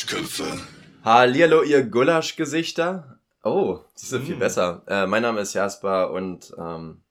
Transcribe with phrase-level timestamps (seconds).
[0.00, 0.44] Duschköpfe.
[1.04, 3.18] Hallihallo, ihr Gulaschgesichter.
[3.44, 4.38] Oh, das ist ja viel Mm.
[4.38, 4.82] besser.
[4.86, 7.02] Äh, mein Name ist Jasper und ähm,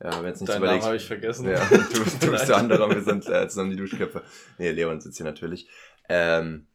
[0.00, 1.48] ja, wenn jetzt nicht Deinen Namen habe ich vergessen.
[1.50, 4.22] Ja, du, du bist der andere und wir sind äh, zusammen die Duschköpfe.
[4.58, 5.68] Nee, Leon sitzt hier natürlich.
[6.08, 6.66] Ähm,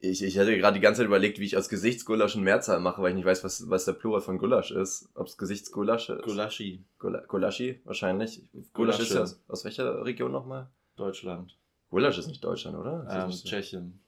[0.00, 3.00] ich, ich hatte gerade die ganze Zeit überlegt, wie ich aus Gesichtsgulasch ein Mehrzahl mache,
[3.00, 5.08] weil ich nicht weiß, was, was der Plural von Gulasch ist.
[5.14, 6.22] Ob es Gesichtsgulasch ist.
[6.24, 8.42] Gulaschi, Gula Gulaschi, wahrscheinlich.
[8.72, 9.22] Gulasch ist ja Gulasche.
[9.22, 10.68] aus, aus welcher Region nochmal?
[10.96, 11.56] Deutschland,
[11.90, 13.06] Gulasch ist nicht Deutschland, oder?
[13.08, 13.48] Ähm, nicht so?
[13.48, 14.00] Tschechien,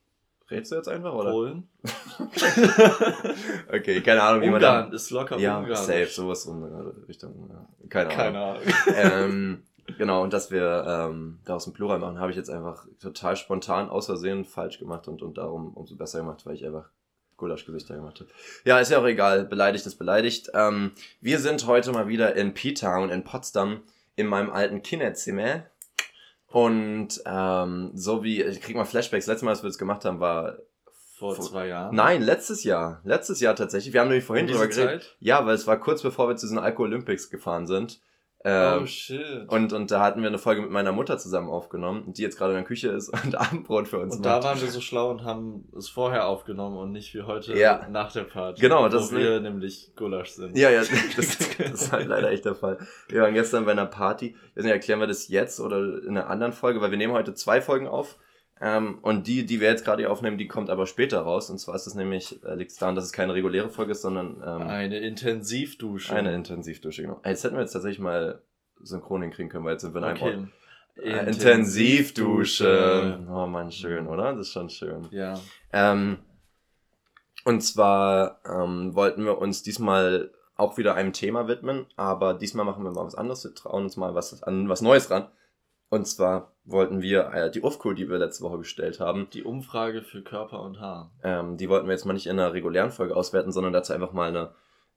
[0.53, 1.31] Rätst du jetzt einfach, oder?
[1.31, 1.69] Polen,
[3.73, 4.97] Okay, keine Ahnung, wie man Ungarn da...
[4.97, 5.77] ist locker Ja, Ungarn.
[5.77, 7.49] safe, sowas in der Richtung.
[7.51, 7.67] Ja.
[7.89, 8.17] Keine Ahnung.
[8.17, 8.63] Keine Ahnung.
[8.95, 9.63] ähm,
[9.99, 13.89] genau, und dass wir ähm, daraus ein Plural machen, habe ich jetzt einfach total spontan
[13.89, 16.89] aus Versehen falsch gemacht und, und darum umso besser gemacht, weil ich einfach
[17.37, 18.31] Gulaschgesichter gemacht habe.
[18.65, 20.51] Ja, ist ja auch egal, beleidigt ist beleidigt.
[20.55, 23.81] Ähm, wir sind heute mal wieder in P-Town in Potsdam
[24.15, 25.65] in meinem alten Kinderzimmer.
[26.53, 30.21] Und ähm, so wie, ich krieg mal Flashbacks, letztes Mal, als wir das gemacht haben,
[30.21, 30.57] war
[31.17, 31.95] Vor Vor- zwei Jahren.
[31.95, 33.01] Nein, letztes Jahr.
[33.05, 33.93] Letztes Jahr tatsächlich.
[33.95, 35.03] Wir haben nämlich vorhin drüber geredet.
[35.03, 35.17] Zeit?
[35.21, 38.01] Ja, weil es war kurz bevor wir zu diesen Alko Olympics gefahren sind.
[38.45, 39.49] Ähm, oh shit.
[39.49, 42.53] und, und da hatten wir eine Folge mit meiner Mutter zusammen aufgenommen, die jetzt gerade
[42.53, 44.45] in der Küche ist und Abendbrot für uns Und da macht.
[44.45, 47.87] waren wir so schlau und haben es vorher aufgenomung und nicht wie heute Ja.
[47.89, 48.61] nach der Party.
[48.61, 50.59] Genau, wo das ist wir nämlich Gulasch sind.
[50.59, 52.79] Ja, ja, das, das ist halt leider echt der Fall.
[53.09, 54.35] Wir waren gestern bei einer Party.
[54.51, 57.13] Ich weiß nicht, erklären wir das jetzt oder in einer anderen Folge, weil wir nehmen
[57.13, 58.17] heute zwei Folgen auf.
[58.65, 61.51] Ähm, und die, die wir jetzt gerade aufnehmen, die kommt aber später raus.
[61.51, 64.03] Und zwar ist es nämlich, äh, liegt es daran, dass es keine reguläre Folge ist,
[64.03, 66.15] sondern ähm, Eine Intensivdusche.
[66.15, 67.03] eine Intensivdusche.
[67.03, 67.21] Genau.
[67.25, 68.41] Jetzt hätten wir jetzt tatsächlich mal
[68.81, 70.39] synchron hinkriegen können, weil jetzt sind wir in einem Ort.
[70.97, 71.11] Okay.
[71.11, 73.19] Äh, Intensivdusche.
[73.29, 74.31] Oh man, schön, oder?
[74.33, 75.09] Das ist schon schön.
[75.11, 75.41] Ja.
[75.73, 76.19] Ähm,
[77.45, 82.85] und zwar ähm, wollten wir uns diesmal auch wieder einem Thema widmen, aber diesmal machen
[82.85, 83.43] wir mal was anderes.
[83.43, 85.27] Wir trauen uns mal was an was Neues ran.
[85.89, 90.03] Und zwar wollten wir äh, die UFCO, die wir letzte Woche gestellt haben, Die Umfrage
[90.03, 91.11] für Körper und Haar.
[91.25, 94.13] ähm, die wollten wir jetzt mal nicht in einer regulären Folge auswerten, sondern dazu einfach
[94.13, 94.51] mal eine,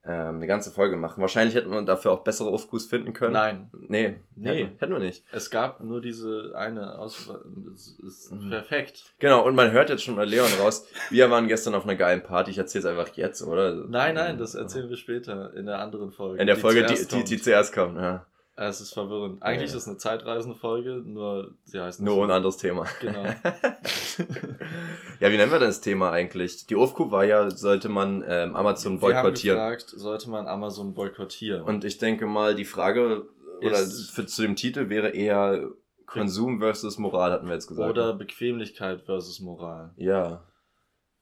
[0.04, 1.20] ähm, eine ganze Folge machen.
[1.20, 3.32] Wahrscheinlich hätten wir dafür auch bessere UFCOs finden können.
[3.32, 4.48] Nein, Nee, Nee.
[4.66, 5.24] Hätten, hätten wir nicht.
[5.32, 7.40] es gab nur diese eine Auswahl.
[7.68, 8.50] Das ist Mhm.
[8.50, 9.02] perfekt.
[9.18, 10.86] Genau, und man hört jetzt schon mal Leon raus.
[11.10, 12.52] Wir waren gestern auf einer geilen Party.
[12.52, 13.74] Ich erzähl's einfach jetzt, oder?
[13.88, 16.40] Nein, nein, das erzählen wir später in der anderen Folge.
[16.40, 17.30] In der Folge, die, zuerst die, kommt.
[17.30, 17.96] die zuerst kommt.
[17.96, 18.24] Ja.
[18.58, 19.42] Ah, Es ist verwirrend.
[19.42, 19.76] Eigentlich Ja.
[19.76, 22.22] ist es eine zeitreisende Folge, nur sie heißt nicht Nur so.
[22.24, 22.86] ein anderes Thema.
[23.00, 23.24] Genau.
[25.20, 26.66] Ja, wie nennen wir das Thema eigentlich?
[26.66, 29.58] Die UFCO war ja, sollte man ähm, Amazon Wir haben boykottieren.
[29.58, 31.62] gefragt, sollte man Amazon boykottieren?
[31.62, 33.26] Und ich denke mal, die Frage
[33.62, 35.70] oder Ist- für, zu dem Titel wäre eher
[36.06, 37.88] Konsum versus Moral, hatten wir jetzt gesagt.
[37.90, 39.90] Oder Bequemlichkeit versus Moral.
[39.96, 40.42] Ja.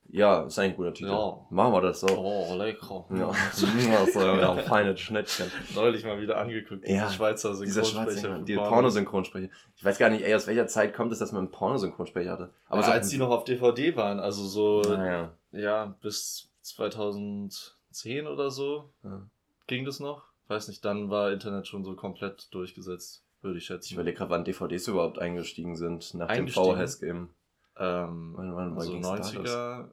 [0.08, 1.10] Ja, ist eigentlich ein guter Titel.
[1.10, 1.46] Ja.
[1.50, 2.06] Machen wir das so.
[2.08, 3.04] Oh, lecker.
[3.10, 5.50] Ja, ja, so, ja feine Schnittchen.
[5.74, 8.38] Neulich mal wieder angeguckt, Ja, Schweizer Synchronsprecher.
[8.40, 8.70] Die Pornos.
[8.70, 9.48] Pornosynchronsprecher.
[9.76, 12.54] Ich weiß gar nicht, ey, aus welcher Zeit kommt es, dass man einen Pornosynchronsprecher hatte.
[12.68, 15.32] Aber so, als die noch auf DVD waren, also so, Naja.
[15.50, 19.22] ja, bis 2010 oder so, Ja.
[19.66, 20.24] ging das noch?
[20.48, 23.94] Weiß nicht, dann war Internet schon so komplett durchgesetzt, würde ich Ich schätzen.
[23.94, 27.30] überlege gerade, wann DVDs überhaupt eingestiegen sind, nach dem VHS-Game.
[27.76, 29.90] Ähm, Wann, wann, da 90er,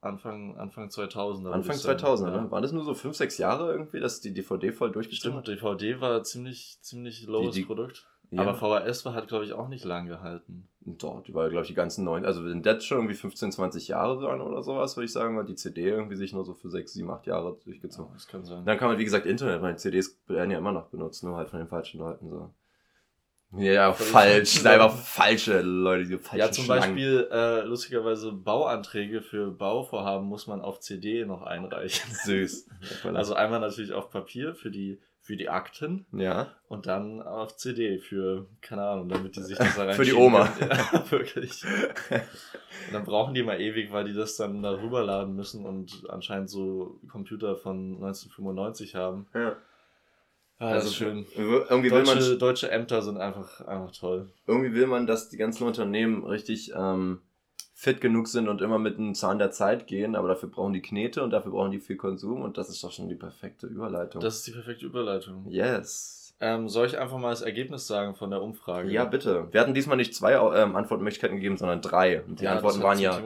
[0.00, 1.42] Anfang, Anfang 2000er.
[1.44, 1.98] würde Anfang ich sagen.
[1.98, 2.42] 2000, ja.
[2.42, 2.50] ne?
[2.50, 6.00] Waren das nur so 5, 6 Jahre irgendwie, dass die DVD voll durchgestimmt Stimmt, DVD
[6.00, 8.06] war ziemlich, ziemlich lowes Die- die- Produkt.
[8.30, 8.40] Ja.
[8.42, 10.68] Aber VHS war, hat, glaube ich, auch nicht lang gehalten.
[10.80, 12.24] Doch, die war, glaube ich, die ganzen neun.
[12.24, 15.44] Also, wenn das schon irgendwie 15, 20 Jahre waren oder sowas, würde ich sagen, war
[15.44, 18.12] die CD irgendwie sich nur so für 6, 7, 8 Jahre durchgezogen.
[18.14, 18.64] das kann sein.
[18.64, 21.48] Dann kann man, wie gesagt, Internet, weil CDs werden ja immer noch benutzt, nur halt
[21.50, 22.52] von den falschen Leuten so.
[23.58, 24.40] Ja, falsch.
[24.40, 26.80] Das sind einfach falsche Leute, die falschen Ja, zum Schlangen.
[26.82, 32.12] Beispiel, äh, lustigerweise, Bauanträge für Bauvorhaben muss man auf CD noch einreichen.
[32.24, 32.68] Süß.
[33.14, 36.48] Also einmal natürlich auf Papier für die, für die Akten ja.
[36.68, 40.52] und dann auf CD für, keine Ahnung, damit die sich das da Für die Oma.
[40.60, 41.64] Ja, wirklich.
[41.64, 46.50] Und dann brauchen die mal ewig, weil die das dann da rüberladen müssen und anscheinend
[46.50, 49.26] so Computer von 1995 haben.
[49.34, 49.56] ja.
[50.60, 51.26] Ja, Also das ist schön.
[51.36, 54.30] Irgendwie will, man, Deutsche, deutsche Ämter sind einfach, einfach toll.
[54.46, 57.20] irgendwie will man, dass die ganzen Unternehmen richtig ähm,
[57.74, 60.80] fit genug sind und immer mit dem Zahn der Zeit gehen, aber dafür brauchen die
[60.80, 64.20] Knete und dafür brauchen die viel Konsum und das ist doch schon die perfekte Überleitung.
[64.22, 65.46] Das ist die perfekte Überleitung.
[65.48, 66.20] yes.
[66.40, 68.90] Ähm, soll ich einfach mal das Ergebnis sagen von der Umfrage?
[68.90, 69.46] Ja, bitte.
[69.52, 72.22] Wir hatten diesmal nicht zwei ähm, Antwortmöglichkeiten gegeben, sondern drei.
[72.22, 73.16] Und die Ja, Antworten waren ja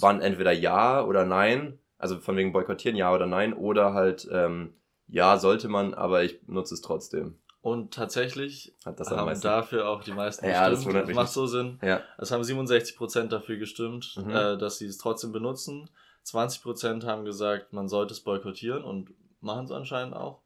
[0.00, 4.72] waren entweder ja oder nein, also von wegen boykottieren ja oder nein, oder halt ähm,
[5.08, 7.38] ja sollte man, aber ich nutze es trotzdem.
[7.62, 10.86] Und tatsächlich Hat das haben dafür auch die meisten Ja, das gestimmt.
[10.86, 11.80] wundert mich macht so Sinn.
[11.82, 12.00] Ja.
[12.18, 14.30] Es haben 67% dafür gestimmt, Mhm.
[14.30, 15.90] äh, dass sie es trotzdem benutzen.
[16.24, 19.10] 20% haben gesagt, man sollte es boykottieren und
[19.40, 20.42] machen es anscheinend auch.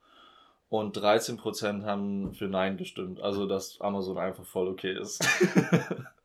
[0.70, 3.20] Und 13% haben für Nein gestimmt.
[3.20, 5.20] Also, dass Amazon einfach voll okay ist.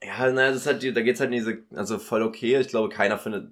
[0.04, 2.60] Ja, naja, das ist halt, da geht's halt in diese, also voll okay.
[2.60, 3.50] Ich glaube, keiner findet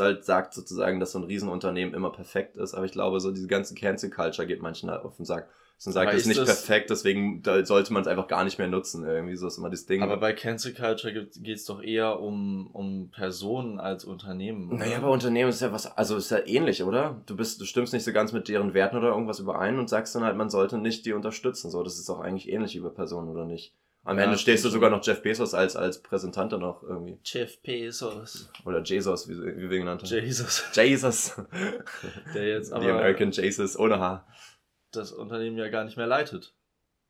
[0.00, 3.48] halt sagt sozusagen, dass so ein Riesenunternehmen immer perfekt ist, aber ich glaube, so diese
[3.48, 5.48] ganze Cancel Culture geht manchen halt auf den Sack.
[5.84, 9.04] Und sagt, es ist nicht perfekt, deswegen sollte man es einfach gar nicht mehr nutzen.
[9.04, 10.02] Irgendwie so ist immer das Ding.
[10.02, 14.68] Aber bei Cancel Culture geht es doch eher um, um Personen als Unternehmen.
[14.68, 14.78] Oder?
[14.78, 17.20] Naja, bei Unternehmen ist ja was, also ist ja ähnlich, oder?
[17.26, 20.14] Du bist, du stimmst nicht so ganz mit deren Werten oder irgendwas überein und sagst
[20.14, 21.70] dann halt, man sollte nicht die unterstützen.
[21.70, 23.74] So, das ist auch eigentlich ähnlich bei Personen, oder nicht?
[24.06, 27.18] Am ja, Ende stehst du sogar noch Jeff Bezos als, als Präsentant dann noch irgendwie.
[27.24, 28.48] Jeff Bezos.
[28.64, 30.08] Oder Jesus, wie, wie wir ihn genannt haben.
[30.08, 30.64] Jesus.
[30.72, 31.34] Jesus.
[32.32, 32.84] Der jetzt aber.
[32.84, 34.28] The American Jesus ohne Haar.
[34.92, 36.54] Das Unternehmen ja gar nicht mehr leitet.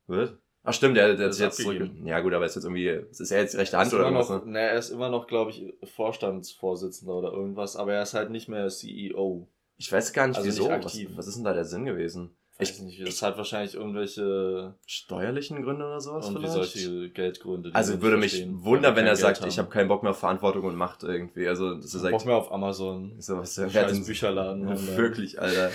[0.06, 0.38] Wird?
[0.62, 1.90] Ach stimmt, der, der ist jetzt zurück.
[2.04, 4.30] Ja gut, aber ist jetzt irgendwie, ist er jetzt rechte Hand oder irgendwas?
[4.30, 4.58] Noch, ne?
[4.58, 8.68] er ist immer noch, glaube ich, Vorstandsvorsitzender oder irgendwas, aber er ist halt nicht mehr
[8.68, 9.48] CEO.
[9.76, 10.68] Ich weiß gar nicht also wieso.
[10.68, 12.36] Nicht was, was ist denn da der Sinn gewesen?
[12.58, 16.72] Ich weiß nicht, das hat wahrscheinlich irgendwelche steuerlichen Gründe oder sowas irgendwie vielleicht.
[16.72, 17.70] solche Geldgründe.
[17.74, 19.48] Also würde mich wundern, wenn er sagt, haben.
[19.48, 21.48] ich habe keinen Bock mehr auf Verantwortung und Macht irgendwie.
[21.48, 23.14] Also das ist Bock halt, mehr auf Amazon.
[23.18, 24.68] So was der Scheiß Bücherladen.
[24.96, 25.70] wirklich, Alter.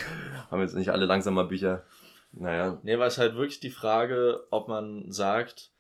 [0.50, 1.84] haben jetzt nicht alle langsam mal Bücher.
[2.34, 2.80] Naja.
[2.84, 5.71] Nee, war es halt wirklich die Frage, ob man sagt,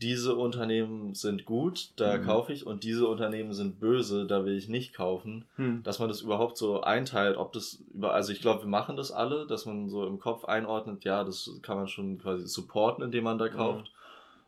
[0.00, 2.24] diese Unternehmen sind gut, da mhm.
[2.24, 5.82] kaufe ich, und diese Unternehmen sind böse, da will ich nicht kaufen, mhm.
[5.82, 9.10] dass man das überhaupt so einteilt, ob das über, also ich glaube, wir machen das
[9.10, 13.24] alle, dass man so im Kopf einordnet, ja, das kann man schon quasi supporten, indem
[13.24, 13.86] man da kauft.
[13.86, 13.98] Mhm.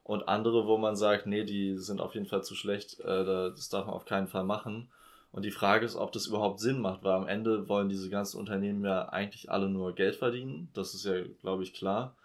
[0.05, 3.69] Und andere, wo man sagt, nee, die sind auf jeden Fall zu schlecht, äh, das
[3.69, 4.89] darf man auf keinen Fall machen.
[5.33, 8.39] Und die Frage ist, ob das überhaupt Sinn macht, weil am Ende wollen diese ganzen
[8.39, 10.69] Unternehmen ja eigentlich alle nur Geld verdienen.
[10.75, 12.17] Das ist ja, glaube ich, klar.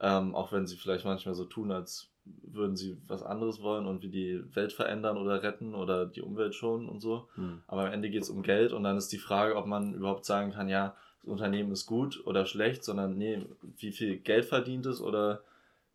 [0.00, 2.09] Ähm, auch wenn sie vielleicht manchmal so tun, als
[2.42, 6.54] würden sie was anderes wollen und wie die Welt verändern oder retten oder die Umwelt
[6.54, 7.28] schonen und so.
[7.34, 7.62] Hm.
[7.66, 10.24] Aber am Ende geht es um Geld und dann ist die Frage, ob man überhaupt
[10.24, 13.44] sagen kann, ja, das Unternehmen ist gut oder schlecht, sondern nee,
[13.78, 15.42] wie viel Geld verdient es oder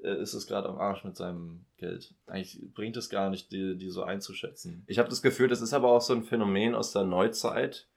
[0.04, 2.14] äh, ist es gerade am Arsch mit seinem Geld.
[2.28, 4.84] Eigentlich bringt es gar nicht, die, die so einzuschätzen.
[4.88, 7.88] Ich habe das Gefühl, das ist aber auch so ein Phänomen aus der Neuzeit,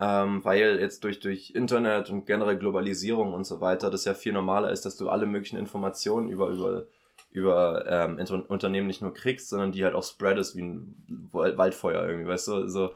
[0.00, 4.32] ähm, weil jetzt durch, durch Internet und generell Globalisierung und so weiter das ja viel
[4.32, 6.86] normaler ist, dass du alle möglichen Informationen über, über,
[7.34, 10.94] über ähm, Unternehmen nicht nur kriegst, sondern die halt auch spreadest wie ein
[11.32, 12.68] Waldfeuer irgendwie, weißt du?
[12.68, 12.94] So.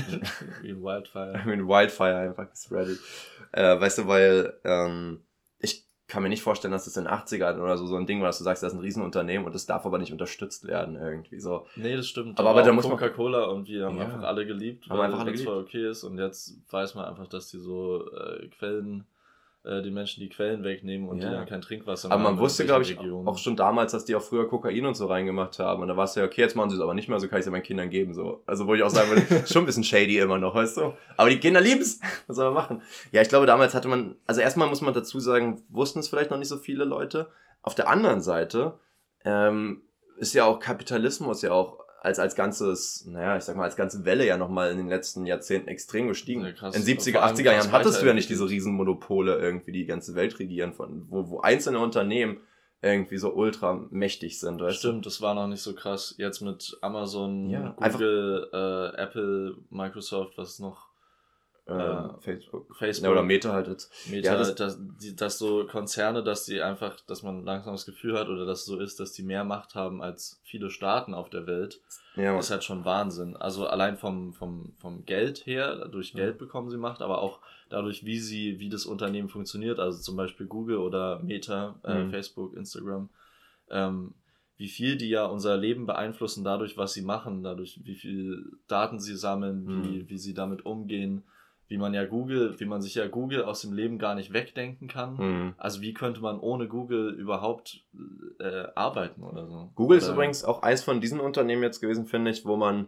[0.60, 1.40] wie ein Wildfire.
[1.46, 2.98] wie ein Wildfire einfach gespreadet.
[3.52, 5.22] Äh, weißt du, weil ähm,
[5.60, 8.20] ich kann mir nicht vorstellen, dass das in den 80ern oder so so ein Ding
[8.20, 10.96] war, dass du sagst, das ist ein Riesenunternehmen und das darf aber nicht unterstützt werden
[10.96, 11.66] irgendwie so.
[11.74, 12.38] Nee, das stimmt.
[12.38, 14.04] Aber, aber da muss Coca-Cola und wir haben ja.
[14.04, 17.28] einfach alle geliebt, weil einfach alle das voll okay ist und jetzt weiß man einfach,
[17.28, 19.06] dass die so äh, Quellen
[19.62, 21.28] äh, die Menschen die Quellen wegnehmen und ja.
[21.28, 23.28] die dann kein Trinkwasser mehr Aber man wusste, glaube ich, Regionen.
[23.28, 25.82] auch schon damals, dass die auch früher Kokain und so reingemacht haben.
[25.82, 27.38] Und da war es ja, okay, jetzt machen sie es aber nicht mehr, so kann
[27.38, 28.14] ich es ja meinen Kindern geben.
[28.14, 28.42] So.
[28.46, 30.94] Also wo ich auch sagen würde, schon ein bisschen shady immer noch, weißt du?
[31.16, 32.00] Aber die Kinder lieben es.
[32.26, 32.82] Was soll man machen?
[33.12, 36.30] Ja, ich glaube, damals hatte man, also erstmal muss man dazu sagen, wussten es vielleicht
[36.30, 37.28] noch nicht so viele Leute.
[37.62, 38.78] Auf der anderen Seite
[39.26, 39.82] ähm,
[40.16, 44.04] ist ja auch Kapitalismus ja auch als, als ganzes, naja, ich sag mal, als ganze
[44.04, 46.40] Welle ja nochmal in den letzten Jahrzehnten extrem gestiegen.
[46.42, 50.38] Ja, in 70er, 80er Jahren hattest du ja nicht diese Riesenmonopole irgendwie, die ganze Welt
[50.38, 52.40] regieren, von, wo, wo einzelne Unternehmen
[52.82, 54.60] irgendwie so ultra mächtig sind.
[54.60, 56.14] Weißt Stimmt, das war noch nicht so krass.
[56.16, 60.89] Jetzt mit Amazon, ja, Google, äh, Apple, Microsoft, was noch
[61.66, 62.76] äh, Facebook.
[62.76, 63.04] Facebook.
[63.04, 63.92] Ja, oder Meta halt jetzt.
[64.10, 67.86] Meta, ja, das, dass, die, dass so Konzerne, dass die einfach, dass man langsam das
[67.86, 71.14] Gefühl hat oder dass es so ist, dass die mehr Macht haben als viele Staaten
[71.14, 71.80] auf der Welt,
[72.16, 73.36] ja, ist halt schon Wahnsinn.
[73.36, 78.04] Also allein vom, vom, vom Geld her, durch Geld bekommen sie Macht, aber auch dadurch,
[78.04, 82.10] wie sie, wie das Unternehmen funktioniert, also zum Beispiel Google oder Meta, äh, mhm.
[82.10, 83.10] Facebook, Instagram,
[83.70, 84.14] ähm,
[84.56, 88.98] wie viel die ja unser Leben beeinflussen dadurch, was sie machen, dadurch, wie viel Daten
[88.98, 89.84] sie sammeln, mhm.
[89.84, 91.22] wie, wie sie damit umgehen
[91.70, 94.88] wie man ja Google, wie man sich ja Google aus dem Leben gar nicht wegdenken
[94.88, 95.14] kann.
[95.14, 95.54] Mhm.
[95.56, 97.84] Also wie könnte man ohne Google überhaupt
[98.40, 99.70] äh, arbeiten oder so?
[99.76, 102.86] Google oder ist übrigens auch eins von diesen Unternehmen jetzt gewesen, finde ich, wo man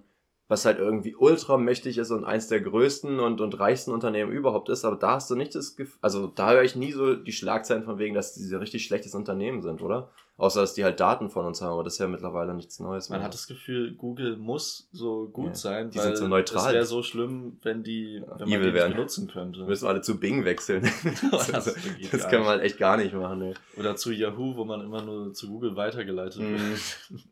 [0.53, 4.69] was halt irgendwie ultra mächtig ist und eins der größten und, und reichsten Unternehmen überhaupt
[4.69, 7.33] ist, aber da hast du nicht das Gefühl, also da höre ich nie so die
[7.33, 10.11] Schlagzeilen von wegen, dass diese richtig schlechtes Unternehmen sind, oder?
[10.37, 13.09] Außer, dass die halt Daten von uns haben, aber das ist ja mittlerweile nichts Neues
[13.09, 13.19] mehr.
[13.19, 15.55] Man hat das Gefühl, Google muss so gut ja.
[15.55, 16.69] sein, die sind so neutral.
[16.69, 18.93] Es wäre so schlimm, wenn die, wenn man die werden.
[18.93, 19.61] benutzen könnte.
[19.61, 20.83] Wir müssen alle zu Bing wechseln.
[21.31, 21.75] das, das,
[22.11, 23.55] das kann man halt echt gar nicht machen, ey.
[23.79, 27.23] Oder zu Yahoo, wo man immer nur zu Google weitergeleitet wird.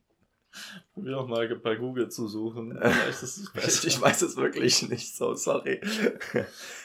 [0.95, 2.73] Probier doch mal bei Google zu suchen.
[2.77, 2.83] ich
[4.01, 5.81] weiß es wirklich nicht, so sorry.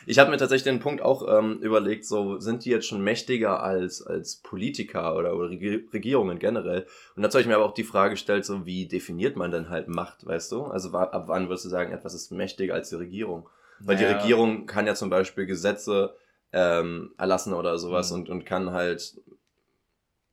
[0.08, 3.64] Ich habe mir tatsächlich den Punkt auch ähm, überlegt, so sind die jetzt schon mächtiger
[3.64, 6.86] als, als Politiker oder, oder Regierungen generell?
[7.16, 9.70] Und dazu habe ich mir aber auch die Frage gestellt, so wie definiert man denn
[9.70, 10.66] halt Macht, weißt du?
[10.66, 13.50] Also ab wann würdest du sagen, etwas ist mächtiger als die Regierung?
[13.80, 14.10] Weil naja.
[14.10, 16.16] die Regierung kann ja zum Beispiel Gesetze
[16.54, 18.20] ähm, erlassen oder sowas mhm.
[18.20, 19.20] und, und kann halt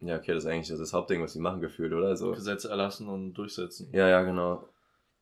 [0.02, 2.16] ja, okay, das ist eigentlich das Hauptding, was sie machen, gefühlt, oder?
[2.16, 2.32] So.
[2.32, 3.88] Gesetze erlassen und durchsetzen.
[3.92, 4.68] Ja, ja, genau.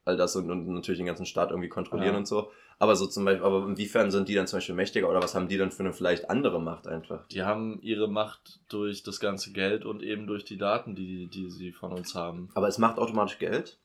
[0.05, 2.19] all das und, und natürlich den ganzen Staat irgendwie kontrollieren Ja.
[2.19, 2.51] und so.
[2.79, 5.49] Aber so zum Beispiel, aber inwiefern sind die dann zum Beispiel mächtiger oder was haben
[5.49, 7.27] die dann für eine vielleicht andere Macht einfach?
[7.29, 11.51] Die haben ihre Macht durch das ganze Geld und eben durch die Daten, die, die
[11.51, 12.49] sie von uns haben.
[12.55, 13.79] Aber es macht automatisch Geld?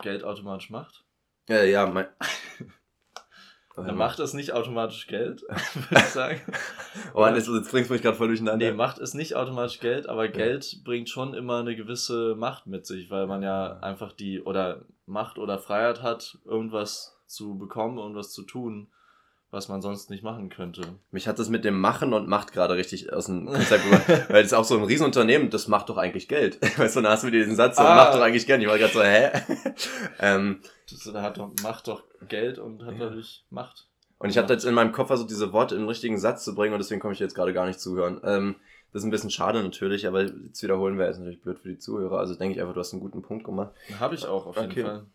[0.00, 1.04] Geld automatisch macht.
[1.48, 2.06] Ja, ja, mein.
[3.74, 6.40] Dann macht es nicht automatisch Geld, würde ich sagen.
[7.14, 8.70] Oh jetzt, jetzt bringst du mich gerade voll durcheinander.
[8.70, 12.86] Nee, macht es nicht automatisch Geld, aber Geld bringt schon immer eine gewisse Macht mit
[12.86, 18.32] sich, weil man ja einfach die oder Macht oder Freiheit hat, irgendwas zu bekommen, irgendwas
[18.32, 18.88] zu tun,
[19.52, 20.82] was man sonst nicht machen könnte.
[21.12, 24.08] Mich hat das mit dem Machen und Macht gerade richtig aus dem Konzept gebracht.
[24.30, 26.58] Weil das ist auch so ein Riesenunternehmen, das macht doch eigentlich Geld.
[26.78, 27.94] Weißt du, dann hast du diesen Satz, so, Ah.
[27.94, 28.60] macht doch eigentlich Geld.
[28.62, 29.30] Ich war gerade so, hä?
[30.18, 33.06] ähm, Das, da hat doch, macht doch Geld und hat Ja.
[33.08, 33.86] dadurch Macht.
[34.18, 36.54] und ich habe jetzt in meinem Kopf versucht, diese Worte in den richtigen Satz zu
[36.54, 38.20] bringen und deswegen komme ich jetzt gerade gar nicht zuhören.
[38.24, 38.56] Ähm,
[38.92, 41.78] das ist ein bisschen schade natürlich, aber jetzt wiederholen wäre jetzt natürlich blöd für die
[41.78, 42.18] Zuhörer.
[42.18, 43.72] Also denke ich einfach, du hast einen guten Punkt gemacht.
[44.00, 44.82] Habe ich auch auf jeden Okay.
[44.82, 45.06] Fall.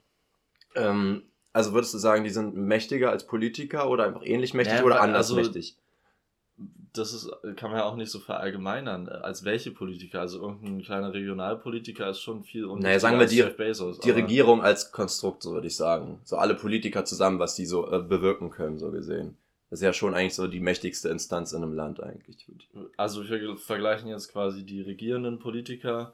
[0.75, 1.23] Ähm,
[1.57, 5.01] also würdest du sagen, die sind mächtiger als Politiker oder einfach ähnlich mächtig Ja, oder
[5.01, 5.75] anders also- mächtig?
[6.93, 9.07] Das ist, kann man ja auch nicht so verallgemeinern.
[9.07, 10.19] Als welche Politiker?
[10.21, 13.99] Also irgendein kleiner Regionalpolitiker ist schon viel Naja, sagen wir die- Bezos.
[13.99, 16.19] Die Regierung als Konstrukt, so würde ich sagen.
[16.23, 19.37] So alle Politiker zusammen, was die so äh, bewirken können, so gesehen.
[19.69, 22.47] Das ist ja schon eigentlich so die mächtigste Instanz in einem Land eigentlich.
[22.95, 26.13] Also wir vergleichen jetzt quasi die regierenden Politiker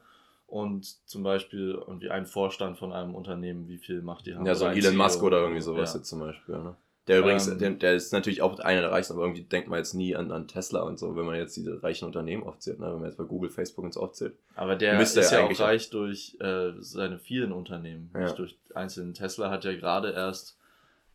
[0.54, 4.46] und zum Beispiel irgendwie einen Vorstand von einem Unternehmen, wie viel Macht die haben.
[4.46, 5.26] Ja, so ein Elon Musk CEO.
[5.26, 5.98] oder irgendwie sowas Ja.
[5.98, 6.54] jetzt zum Beispiel.
[6.56, 6.76] Ne?
[7.08, 9.78] Der übrigens, Ähm, der, der ist natürlich auch einer der reichsten, aber irgendwie denkt man
[9.78, 12.86] jetzt nie an, an Tesla und so, wenn man jetzt diese reichen Unternehmen aufzählt, ne?
[12.86, 14.36] wenn man jetzt bei Google, Facebook und so aufzählt.
[14.54, 18.20] Aber der ist ja auch reich durch äh, seine vielen Unternehmen, Ja.
[18.20, 19.12] nicht durch einzelne.
[19.12, 20.56] Tesla hat ja gerade erst,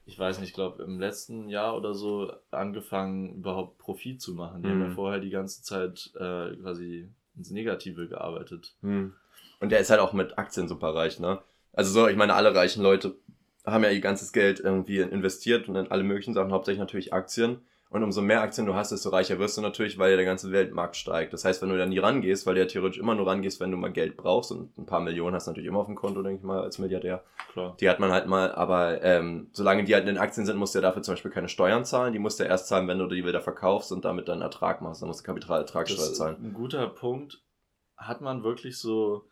[0.06, 4.64] ich weiß nicht, ich glaube im letzten Jahr oder so angefangen, überhaupt Profit zu machen.
[4.64, 4.92] Die haben ja Mhm.
[4.96, 8.76] vorher die ganze Zeit äh, quasi ins Negative gearbeitet.
[8.82, 9.14] Hm.
[9.60, 11.40] Und der ist halt auch mit Aktien super reich, ne?
[11.74, 13.16] Also so, ich meine, alle reichen Leute
[13.66, 17.60] haben ja ihr ganzes Geld irgendwie investiert und in alle möglichen Sachen, hauptsächlich natürlich Aktien.
[17.92, 20.52] Und umso mehr Aktien du hast, desto reicher wirst du natürlich, weil ja der ganze
[20.52, 21.34] Weltmarkt steigt.
[21.34, 23.72] Das heißt, wenn du da nie rangehst, weil du ja theoretisch immer nur rangehst, wenn
[23.72, 26.22] du mal Geld brauchst und ein paar Millionen hast du natürlich immer auf dem Konto,
[26.22, 27.24] denke ich mal, als Milliardär.
[27.52, 27.76] Klar.
[27.80, 30.76] Die hat man halt mal, aber ähm, solange die halt in den Aktien sind, musst
[30.76, 32.14] du ja dafür zum Beispiel keine Steuern zahlen.
[32.14, 34.82] Die musst du ja erst zahlen, wenn du die wieder verkaufst und damit dann Ertrag
[34.82, 35.02] machst.
[35.02, 36.38] Dann musst du Kapitalertragssteuer zahlen.
[36.44, 37.42] ein guter Punkt.
[37.98, 39.24] Hat man wirklich so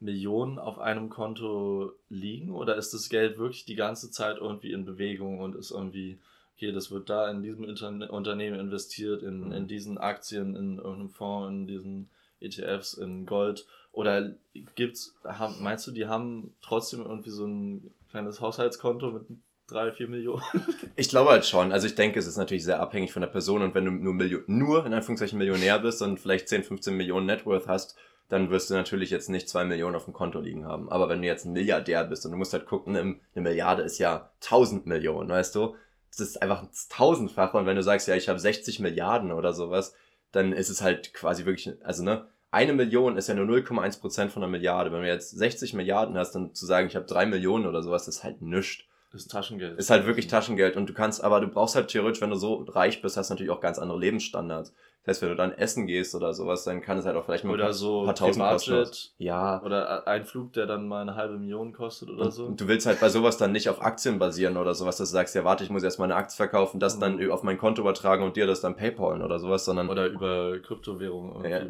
[0.00, 4.84] Millionen auf einem Konto liegen oder ist das Geld wirklich die ganze Zeit irgendwie in
[4.84, 6.18] Bewegung und ist irgendwie,
[6.56, 9.52] okay, das wird da in diesem Interne Unternehmen investiert, in, Mhm.
[9.52, 12.10] in diesen Aktien, in irgendeinem Fonds, in diesen
[12.40, 13.66] ETFs, in Gold?
[13.92, 14.34] Oder
[14.74, 19.22] gibt's, haben, meinst du, die haben trotzdem irgendwie so ein kleines Haushaltskonto mit
[19.68, 20.42] drei, vier Millionen?
[20.96, 21.72] Ich glaube halt schon.
[21.72, 24.14] Also ich denke, es ist natürlich sehr abhängig von der Person und wenn du nur,
[24.14, 27.96] Milio nur in Anführungszeichen Millionär bist und vielleicht 10, 15 Millionen Networth hast,
[28.28, 30.88] dann wirst du natürlich jetzt nicht zwei Millionen auf dem Konto liegen haben.
[30.90, 33.98] Aber wenn du jetzt ein Milliardär bist und du musst halt gucken, eine Milliarde ist
[33.98, 35.74] ja 1000 Millionen, weißt du?
[36.10, 39.52] Das ist einfach ein tausendfache und wenn du sagst, ja, ich habe 60 Milliarden oder
[39.52, 39.94] sowas,
[40.32, 44.30] dann ist es halt quasi wirklich, also ne, eine Million ist ja nur 0,1 Prozent
[44.30, 44.92] von einer Milliarde.
[44.92, 48.06] Wenn du jetzt 60 Milliarden hast, dann zu sagen, ich habe drei Millionen oder sowas,
[48.06, 48.84] ist halt nichts.
[49.10, 49.78] Das ist Taschengeld.
[49.78, 52.64] Ist halt wirklich Taschengeld und du kannst, aber du brauchst halt theoretisch, wenn du so
[52.68, 54.72] reich bist, hast du natürlich auch ganz andere Lebensstandards.
[55.06, 57.44] Das heißt, wenn du dann essen gehst oder sowas, dann kann es halt auch vielleicht
[57.44, 58.86] mal ein Oder paar, so paar tausend kosten.
[59.18, 59.62] Ja.
[59.62, 62.46] oder ein Flug, der dann mal eine halbe Million kostet oder so.
[62.46, 65.12] Und du willst halt bei sowas dann nicht auf Aktien basieren oder sowas, dass du
[65.12, 67.30] sagst, ja warte, ich muss erstmal eine Aktie verkaufen, das dann Mhm.
[67.32, 71.44] auf mein Konto übertragen und dir das dann PayPalen oder sowas, sondern Oder über Kryptowährungen.
[71.50, 71.60] ja.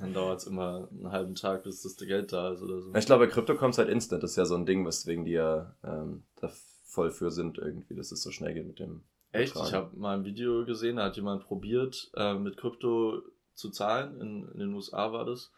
[0.00, 2.92] Dann dauert es immer einen halben Tag, bis das Geld da ist oder so.
[2.94, 4.22] Ich glaube, bei Krypto kommt halt instant.
[4.22, 6.50] Das ist ja so ein Ding, weswegen die ja ähm, da
[6.84, 9.00] voll für sind irgendwie, dass es so schnell geht mit dem.
[9.32, 9.54] Echt?
[9.56, 13.22] Ich habe mal ein Video gesehen, da hat jemand probiert, äh, mit Krypto
[13.54, 14.20] zu zahlen.
[14.20, 15.52] In, in den USA war das.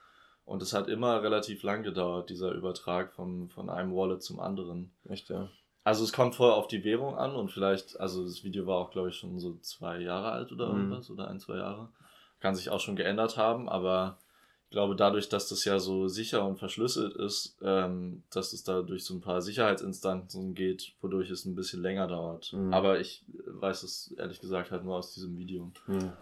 [0.45, 4.91] Und es hat immer relativ lang gedauert, dieser Übertrag von, von einem Wallet zum anderen.
[5.09, 5.49] Echt, ja.
[5.85, 8.91] Also es kommt voll auf die Währung an und vielleicht, also das Video war auch,
[8.91, 10.79] glaube ich, schon so zwei Jahre alt oder Mhm.
[10.79, 11.89] irgendwas oder ein, zwei Jahre.
[12.41, 14.19] Kann sich auch schon geändert haben, aber
[14.73, 19.05] glaube, dadurch, dass das ja so sicher und verschlüsselt ist, ähm, dass es da durch
[19.05, 22.53] so ein paar Sicherheitsinstanzen geht, wodurch es ein bisschen länger dauert.
[22.53, 22.73] Mhm.
[22.73, 25.71] Aber ich weiß es ehrlich gesagt halt nur aus diesem Video.
[25.87, 26.13] Hm.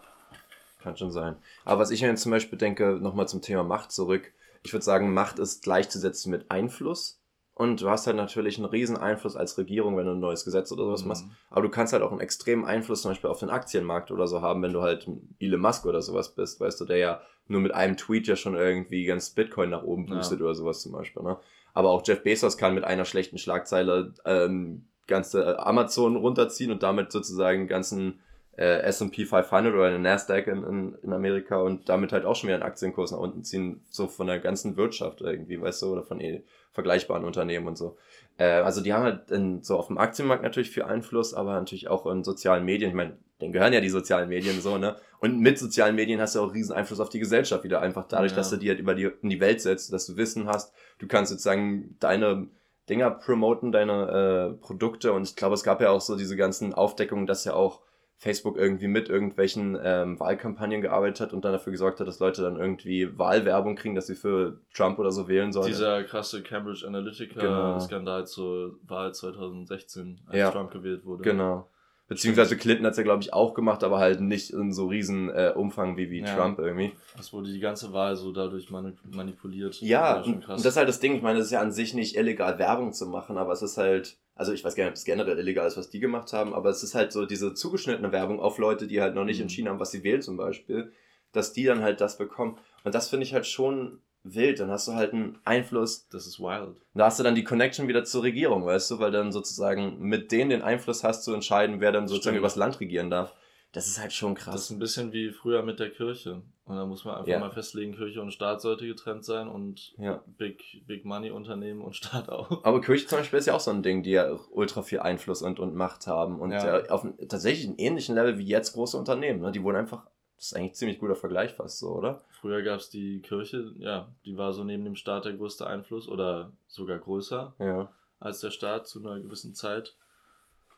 [0.79, 1.37] Kann schon sein.
[1.63, 4.31] Aber was ich mir jetzt zum Beispiel denke, nochmal zum Thema Macht zurück.
[4.63, 7.20] Ich würde sagen, Macht ist gleichzusetzen mit Einfluss.
[7.53, 10.71] Und du hast halt natürlich einen riesen Einfluss als Regierung, wenn du ein neues Gesetz
[10.71, 11.07] oder sowas Mhm.
[11.09, 11.25] machst.
[11.49, 14.41] Aber du kannst halt auch einen extremen Einfluss zum Beispiel auf den Aktienmarkt oder so
[14.41, 15.07] haben, wenn du halt
[15.39, 18.55] Elon Musk oder sowas bist, weißt du, der ja nur mit einem Tweet ja schon
[18.55, 20.15] irgendwie ganz Bitcoin nach oben Ja.
[20.15, 21.21] boostet oder sowas zum Beispiel.
[21.23, 21.37] Ne?
[21.73, 26.83] Aber auch Jeff Bezos kann mit einer schlechten Schlagzeile ähm, ganze äh, Amazon runterziehen und
[26.83, 28.21] damit sozusagen ganzen
[28.57, 32.47] äh, S&P 500 oder den Nasdaq in, in, in Amerika und damit halt auch schon
[32.47, 36.03] wieder einen Aktienkurs nach unten ziehen, so von der ganzen Wirtschaft irgendwie, weißt du, oder
[36.03, 37.97] von eh vergleichbaren Unternehmen und so.
[38.37, 41.89] Äh, also die haben halt in, so auf dem Aktienmarkt natürlich viel Einfluss, aber natürlich
[41.89, 42.89] auch in sozialen Medien.
[42.89, 44.95] Ich meine, denen gehören ja die sozialen Medien so, ne?
[45.19, 47.81] Und mit sozialen Medien hast du auch riesen Einfluss auf die Gesellschaft wieder.
[47.81, 48.37] Einfach dadurch, ja.
[48.37, 50.73] dass du die halt über die, in die Welt setzt, dass du Wissen hast.
[50.99, 52.47] Du kannst sozusagen deine
[52.89, 55.13] Dinger promoten, deine äh, Produkte.
[55.13, 57.81] Und ich glaube, es gab ja auch so diese ganzen Aufdeckungen, dass ja auch
[58.21, 62.43] Facebook irgendwie mit irgendwelchen ähm, Wahlkampagnen gearbeitet hat und dann dafür gesorgt hat, dass Leute
[62.43, 65.65] dann irgendwie Wahlwerbung kriegen, dass sie für Trump oder so wählen sollen.
[65.65, 68.25] Dieser krasse Cambridge Analytica-Skandal genau.
[68.27, 71.23] zur Wahl 2016, als ja, Trump gewählt wurde.
[71.23, 71.67] Genau.
[72.11, 75.29] Beziehungsweise Clinton hat es ja, glaube ich, auch gemacht, aber halt nicht in so riesen
[75.29, 76.35] äh, Umfang wie, wie ja.
[76.35, 76.91] Trump irgendwie.
[77.15, 79.79] Das wurde die ganze Wahl so dadurch manipuliert.
[79.79, 81.15] Ja, das und das ist halt das Ding.
[81.15, 83.77] Ich meine, es ist ja an sich nicht illegal, Werbung zu machen, aber es ist
[83.77, 86.53] halt, also ich weiß gar nicht, ob es generell illegal ist, was die gemacht haben,
[86.53, 89.43] aber es ist halt so diese zugeschnittene Werbung auf Leute, die halt noch nicht mhm.
[89.43, 90.91] entschieden haben, was sie wählen zum Beispiel,
[91.31, 92.57] dass die dann halt das bekommen.
[92.83, 96.07] Und das finde ich halt schon wild, dann hast du halt einen Einfluss.
[96.09, 96.77] Das ist wild.
[96.93, 100.31] Da hast du dann die Connection wieder zur Regierung, weißt du, weil dann sozusagen mit
[100.31, 102.39] denen den Einfluss hast zu entscheiden, wer dann sozusagen Stimmt.
[102.39, 103.33] übers Land regieren darf.
[103.71, 104.53] Das ist halt schon krass.
[104.53, 106.41] Das ist ein bisschen wie früher mit der Kirche.
[106.65, 107.39] Und da muss man einfach ja.
[107.39, 110.23] mal festlegen, Kirche und Staat sollte getrennt sein und ja.
[110.37, 112.63] Big, Big Money Unternehmen und Staat auch.
[112.63, 115.41] Aber Kirche zum Beispiel ist ja auch so ein Ding, die ja ultra viel Einfluss
[115.41, 116.39] und, und Macht haben.
[116.39, 116.85] Und ja.
[116.89, 119.41] auf tatsächlich einen ähnlichen Level wie jetzt große Unternehmen.
[119.41, 119.51] Ne?
[119.51, 120.05] Die wurden einfach
[120.41, 122.23] das ist eigentlich ein ziemlich guter Vergleich fast so, oder?
[122.31, 126.09] Früher gab es die Kirche, ja, die war so neben dem Staat der größte Einfluss
[126.09, 127.91] oder sogar größer ja.
[128.19, 129.95] als der Staat zu einer gewissen Zeit.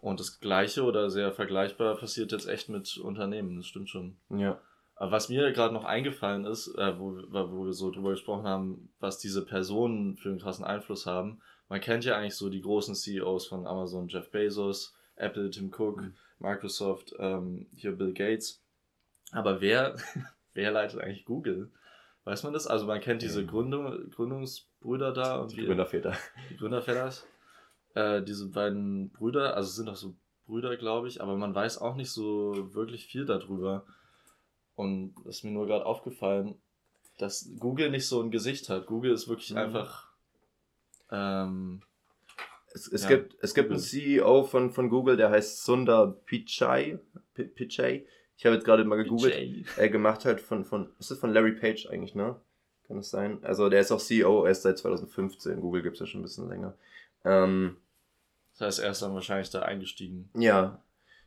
[0.01, 4.17] Und das Gleiche oder sehr vergleichbar passiert jetzt echt mit Unternehmen, das stimmt schon.
[4.31, 4.59] Ja.
[4.95, 8.89] Aber was mir gerade noch eingefallen ist, äh, wo, wo wir so drüber gesprochen haben,
[8.99, 12.95] was diese Personen für einen krassen Einfluss haben, man kennt ja eigentlich so die großen
[12.95, 16.15] CEOs von Amazon, Jeff Bezos, Apple, Tim Cook, mhm.
[16.39, 18.62] Microsoft, ähm, hier Bill Gates
[19.33, 19.95] aber wer,
[20.53, 21.71] wer leitet eigentlich Google?
[22.23, 22.67] Weiß man das?
[22.67, 26.15] Also man kennt diese Gründung, Gründungsbrüder da und die Gründerväter.
[26.49, 27.27] Die Gründerväters.
[27.95, 30.15] Äh, diese beiden Brüder, also sind auch so
[30.45, 33.85] Brüder, glaube ich, aber man weiß auch nicht so wirklich viel darüber.
[34.75, 36.55] Und es ist mir nur gerade aufgefallen,
[37.17, 38.87] dass Google nicht so ein Gesicht hat.
[38.87, 39.57] Google ist wirklich mhm.
[39.57, 40.09] einfach.
[41.11, 41.83] Ähm,
[42.73, 46.99] es, es, ja, gibt, es gibt einen CEO von, von Google, der heißt Sundar Pichai.
[47.33, 48.05] Pichai
[48.43, 49.65] ich habe jetzt gerade mal gegoogelt.
[49.77, 52.35] Er gemacht halt von, von, ist das von Larry Page eigentlich, ne?
[52.85, 53.41] Kann das sein?
[53.41, 55.61] Also der ist auch CEO erst seit 2015.
[55.61, 56.73] Google gibt es ja schon ein bisschen länger.
[57.23, 57.77] Ähm,
[58.51, 60.29] das heißt, er ist dann wahrscheinlich da eingestiegen.
[60.35, 60.83] Ja,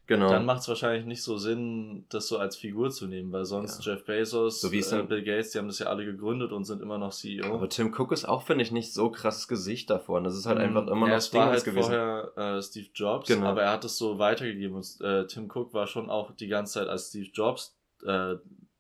[0.09, 0.29] Genau.
[0.29, 3.85] Dann macht es wahrscheinlich nicht so Sinn, das so als Figur zu nehmen, weil sonst
[3.85, 3.93] ja.
[3.93, 6.97] Jeff Bezos, so äh, Bill Gates, die haben das ja alle gegründet und sind immer
[6.97, 7.53] noch CEO.
[7.53, 10.23] Aber Tim Cook ist auch, finde ich, nicht so krasses Gesicht davon.
[10.23, 10.65] Das ist halt mhm.
[10.65, 11.91] einfach immer ja, noch Ding halt gewesen.
[11.91, 13.47] vorher äh, Steve Jobs, genau.
[13.47, 14.77] aber er hat es so weitergegeben.
[14.77, 18.37] Und äh, Tim Cook war schon auch die ganze Zeit, als Steve Jobs äh,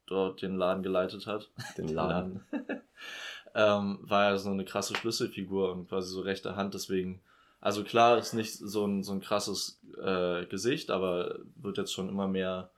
[0.06, 1.50] dort den Laden geleitet hat.
[1.76, 2.44] Den Laden.
[3.56, 7.20] ähm, war er so eine krasse Schlüsselfigur und quasi so rechte Hand, deswegen
[7.66, 12.08] also klar ist nicht so ein, so ein krasses äh, Gesicht, aber wird jetzt schon
[12.08, 12.70] immer mehr,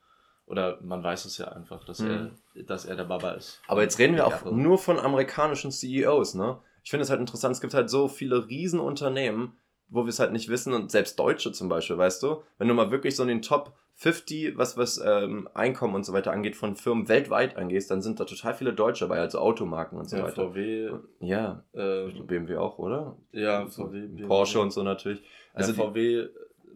[0.47, 2.31] oder man weiß es ja einfach, dass, mhm.
[2.55, 3.61] er, dass er der Baba ist.
[3.67, 4.51] Aber jetzt reden wir auch ja.
[4.51, 6.57] nur von amerikanischen CEOs, ne?
[6.83, 9.55] Ich finde es halt interessant, es gibt halt so viele Riesenunternehmen,
[9.89, 12.43] wo wir es halt nicht wissen und selbst Deutsche zum Beispiel, weißt du?
[12.57, 16.13] Wenn du mal wirklich so in den Top 50, was, was ähm, Einkommen und so
[16.13, 19.97] weiter angeht, von Firmen weltweit angehst, dann sind da total viele Deutsche bei, also Automarken
[19.97, 20.51] und so ja, weiter.
[20.51, 20.91] VW.
[21.19, 23.17] Ja, ähm, BMW auch, oder?
[23.33, 24.07] Ja, VW.
[24.07, 24.25] BMW.
[24.25, 25.21] Porsche und so natürlich.
[25.53, 26.27] Also ja, VW,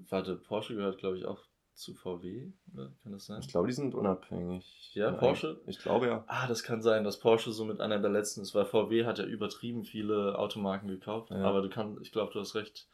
[0.09, 1.39] warte, Porsche gehört glaube ich auch
[1.73, 2.91] zu VW, oder?
[3.01, 3.39] Kann das sein?
[3.41, 4.91] Ich glaube, die sind unabhängig.
[4.93, 5.61] Ja, Porsche?
[5.65, 6.23] Ich glaube ja.
[6.27, 9.19] Ah, das kann sein, dass Porsche so mit einer der letzten ist, weil VW hat
[9.19, 11.31] ja übertrieben viele Automarken gekauft.
[11.31, 11.37] Ja.
[11.37, 12.87] Aber du kannst, ich glaube, du hast recht.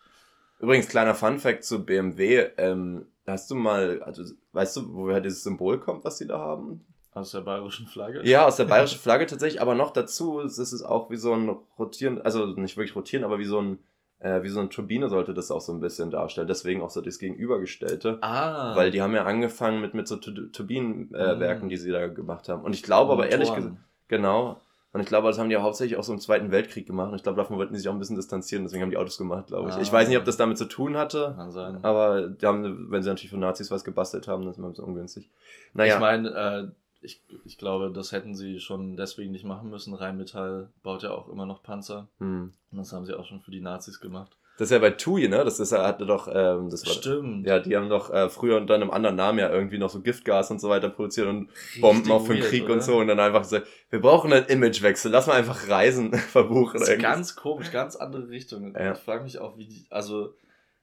[0.60, 2.50] Übrigens, kleiner Fun-Fact zu BMW.
[2.58, 6.86] Ähm, hast du mal, also weißt du, woher dieses Symbol kommt, was sie da haben?
[7.14, 8.22] Aus der bayerischen Flagge?
[8.24, 11.50] Ja, aus der bayerischen Flagge tatsächlich, aber noch dazu ist es auch wie so ein
[11.78, 13.80] rotieren, also nicht wirklich rotieren, aber wie so ein
[14.20, 16.48] äh, wie so eine Turbine sollte das auch so ein bisschen darstellen.
[16.48, 18.18] Deswegen auch so das Gegenübergestellte.
[18.22, 18.76] Ah.
[18.76, 21.70] Weil die haben ja angefangen mit, mit so Turbinenwerken, äh, mhm.
[21.70, 22.64] die sie da gemacht haben.
[22.64, 24.60] Und ich glaube aber ehrlich gesagt, genau,
[24.92, 27.10] und ich glaube, das haben die ja hauptsächlich auch so im Zweiten Weltkrieg gemacht.
[27.10, 28.64] Und ich glaube, davon wollten die sich auch ein bisschen distanzieren.
[28.64, 29.76] Deswegen haben die Autos gemacht, glaube ich.
[29.76, 31.34] Ah, ich weiß nicht, ob das damit zu tun hatte.
[31.36, 31.84] Kann sein.
[31.84, 34.84] Aber die haben, wenn sie natürlich von Nazis was gebastelt haben, das ist immer so
[34.84, 35.30] ungünstig.
[35.74, 35.96] Naja.
[35.96, 36.68] Ich meine, äh,
[37.02, 39.94] ich, ich glaube, das hätten sie schon deswegen nicht machen müssen.
[39.94, 42.08] Rheinmetall baut ja auch immer noch Panzer.
[42.18, 42.52] Hm.
[42.72, 44.39] Und das haben sie auch schon für die Nazis gemacht.
[44.60, 45.46] Das ist ja bei TUI, ne?
[45.46, 47.48] Das ist ja, hatte doch, ähm, das war, Stimmt.
[47.48, 50.52] Ja, die haben doch äh, früher unter einem anderen Namen ja irgendwie noch so Giftgas
[50.52, 52.74] und so weiter produziert und Richtig Bomben auch für den Krieg oder?
[52.74, 56.78] und so und dann einfach so, wir brauchen einen Imagewechsel, lass mal einfach Reisen verbuchen.
[56.78, 58.76] Das ist ganz komisch, ganz andere Richtung.
[58.76, 58.92] Ja.
[58.92, 60.34] Ich frage mich auch, wie die, also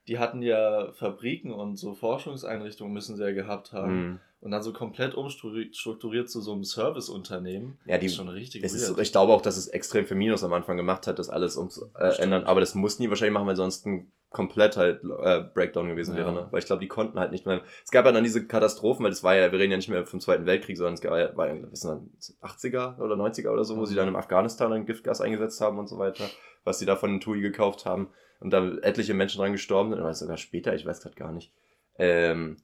[0.07, 3.95] die hatten ja Fabriken und so Forschungseinrichtungen müssen sie ja gehabt haben.
[3.95, 7.79] Mhm und dann so komplett umstrukturiert zu so einem Serviceunternehmen.
[7.85, 8.63] Ja, die ist schon richtig.
[8.63, 11.29] Es ist, ich glaube auch, dass es extrem für Minus am Anfang gemacht hat, das
[11.29, 11.69] alles um
[11.99, 12.43] äh, ändern.
[12.43, 13.87] Aber das mussten die wahrscheinlich machen, weil sonst
[14.29, 16.19] komplett halt äh, Breakdown gewesen ja.
[16.19, 16.47] wäre, ne?
[16.51, 17.61] Weil ich glaube, die konnten halt nicht mehr.
[17.83, 20.05] Es gab ja dann diese Katastrophen, weil das war ja, wir reden ja nicht mehr
[20.05, 23.63] vom Zweiten Weltkrieg, sondern es gab ja, war ja, was dann, 80er oder 90er oder
[23.63, 23.85] so, wo mhm.
[23.85, 26.25] sie dann im Afghanistan ein Giftgas eingesetzt haben und so weiter,
[26.63, 30.01] was sie da von den TUI gekauft haben und da etliche Menschen dran gestorben sind,
[30.01, 31.51] oder sogar später, ich weiß gerade gar nicht.
[31.97, 32.57] Ähm,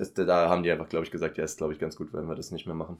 [0.00, 2.26] das, da haben die einfach, glaube ich, gesagt, ja, ist glaube ich ganz gut, wenn
[2.26, 2.98] wir das nicht mehr machen.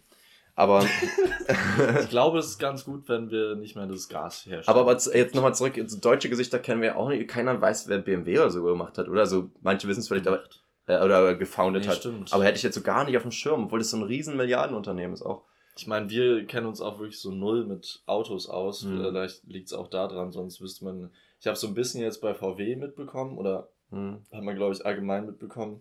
[0.55, 0.85] Aber
[2.01, 4.79] ich glaube, es ist ganz gut, wenn wir nicht mehr das Gas herstellen.
[4.79, 7.29] Aber, jetzt nochmal zurück, deutsche Gesichter kennen wir auch nicht.
[7.29, 9.21] Keiner weiß, wer BMW oder so gemacht hat, oder?
[9.21, 10.43] Also manche wissen es vielleicht, aber,
[10.87, 11.99] äh, oder gefoundet nee, hat.
[11.99, 12.33] Stimmt.
[12.33, 14.37] Aber hätte ich jetzt so gar nicht auf dem Schirm, obwohl das so ein riesen
[14.37, 15.45] Milliardenunternehmen ist auch.
[15.77, 18.85] Ich meine, wir kennen uns auch wirklich so null mit Autos aus.
[18.85, 18.99] Mhm.
[18.99, 21.11] Vielleicht liegt es auch daran, sonst wüsste man.
[21.41, 24.25] Ich habe so ein bisschen jetzt bei VW mitbekommen oder mhm.
[24.31, 25.81] hat man, glaube ich, allgemein mitbekommen,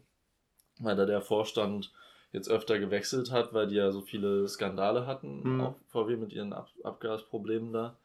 [0.79, 1.91] weil da der Vorstand
[2.31, 5.61] jetzt öfter gewechselt hat, weil die ja so viele Skandale hatten, mhm.
[5.61, 7.95] auch VW mit ihren Ab Abgasproblemen da.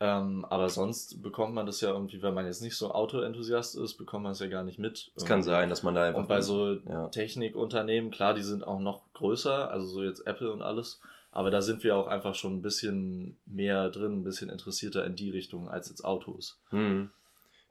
[0.00, 3.94] Ähm, aber sonst bekommt man das ja irgendwie, wenn man jetzt nicht so Autoenthusiast ist,
[3.94, 5.12] bekommt man es ja gar nicht mit.
[5.14, 6.20] Es kann sein, dass man da einfach.
[6.20, 7.06] Und bei so ja.
[7.08, 11.00] Technikunternehmen, klar, die sind auch noch größer, also so jetzt Apple und alles.
[11.30, 15.14] Aber da sind wir auch einfach schon ein bisschen mehr drin, ein bisschen interessierter in
[15.14, 16.60] die Richtung als jetzt Autos.
[16.70, 17.10] Hm.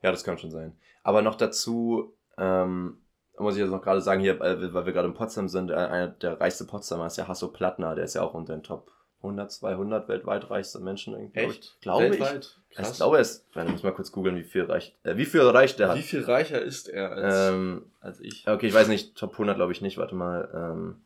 [0.02, 0.74] Ja, das kann schon sein.
[1.02, 2.96] Aber noch dazu, ähm,
[3.42, 5.74] muss ich jetzt noch gerade sagen, hier, äh, weil wir gerade in Potsdam sind, äh,
[5.74, 8.92] einer der reichste Potsdamer ist ja Hasso Plattner, der ist ja auch unter den Top
[9.22, 11.32] 100, 200 weltweit reichste Menschen.
[11.34, 11.80] Echt?
[11.80, 12.56] Glaube weltweit?
[12.70, 12.76] ich.
[12.76, 12.90] Krass.
[12.92, 13.46] Ich glaube es.
[13.54, 15.96] Ich muss mal kurz googeln, wie viel reicht, äh, wie viel reicht der hat.
[15.96, 18.48] Wie viel reicher ist er als, ähm, als ich?
[18.48, 20.50] Okay, ich weiß nicht, Top 100 glaube ich nicht, warte mal.
[20.54, 21.02] Ähm,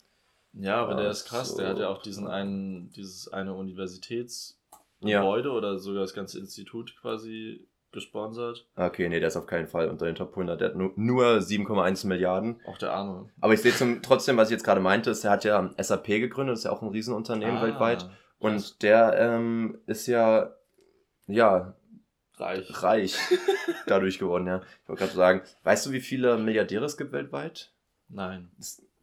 [0.54, 1.58] ja, aber der ist krass, so.
[1.58, 5.54] der hat ja auch diesen einen, dieses eine Universitätsgebäude ja.
[5.54, 8.66] oder sogar das ganze Institut quasi gesponsert.
[8.76, 10.60] Okay, nee, der ist auf keinen Fall unter den Top 100.
[10.60, 12.60] Der hat nur, nur 7,1 Milliarden.
[12.66, 13.28] Auch der Arme.
[13.40, 16.06] Aber ich sehe zum, trotzdem, was ich jetzt gerade meinte, ist, er hat ja SAP
[16.06, 18.08] gegründet, das ist ja auch ein Riesenunternehmen ah, weltweit.
[18.38, 18.78] Und krass.
[18.78, 20.54] der ähm, ist ja,
[21.26, 21.74] ja,
[22.36, 23.16] reich, reich
[23.86, 24.60] dadurch geworden, ja.
[24.82, 27.72] Ich wollte gerade sagen, weißt du, wie viele Milliardäre es gibt weltweit?
[28.08, 28.50] Nein.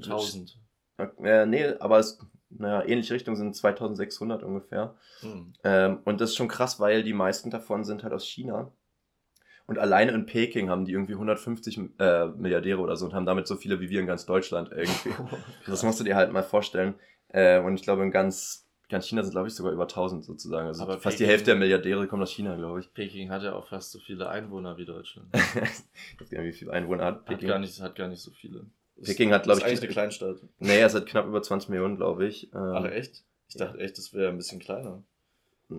[0.02, 0.58] Tausend.
[0.98, 2.20] Äh, nee, aber es
[2.58, 4.96] naja, ähnliche Richtung sind 2600 ungefähr.
[5.22, 5.54] Hm.
[5.64, 8.72] Ähm, und das ist schon krass, weil die meisten davon sind halt aus China.
[9.66, 13.48] Und alleine in Peking haben die irgendwie 150 äh, Milliardäre oder so und haben damit
[13.48, 15.12] so viele wie wir in ganz Deutschland irgendwie.
[15.66, 16.96] das musst du dir halt mal vorstellen.
[17.30, 20.68] Äh, und ich glaube, in ganz, ganz China sind, glaube ich, sogar über 1000 sozusagen.
[20.68, 22.94] Also Aber fast Peking, die Hälfte der Milliardäre kommen aus China, glaube ich.
[22.94, 25.28] Peking hat ja auch fast so viele Einwohner wie Deutschland.
[25.34, 27.48] ich weiß gar nicht, wie viele Einwohner hat Peking.
[27.48, 28.66] Hat gar nicht, hat gar nicht so viele.
[29.02, 29.66] Peking hat, glaube ich.
[29.66, 30.38] Ist eigentlich eine Kleinstadt.
[30.60, 32.54] Nee, es hat knapp über 20 Millionen, glaube ich.
[32.54, 33.24] Ähm, Ach, echt?
[33.48, 35.04] Ich dachte echt, das wäre ein bisschen kleiner.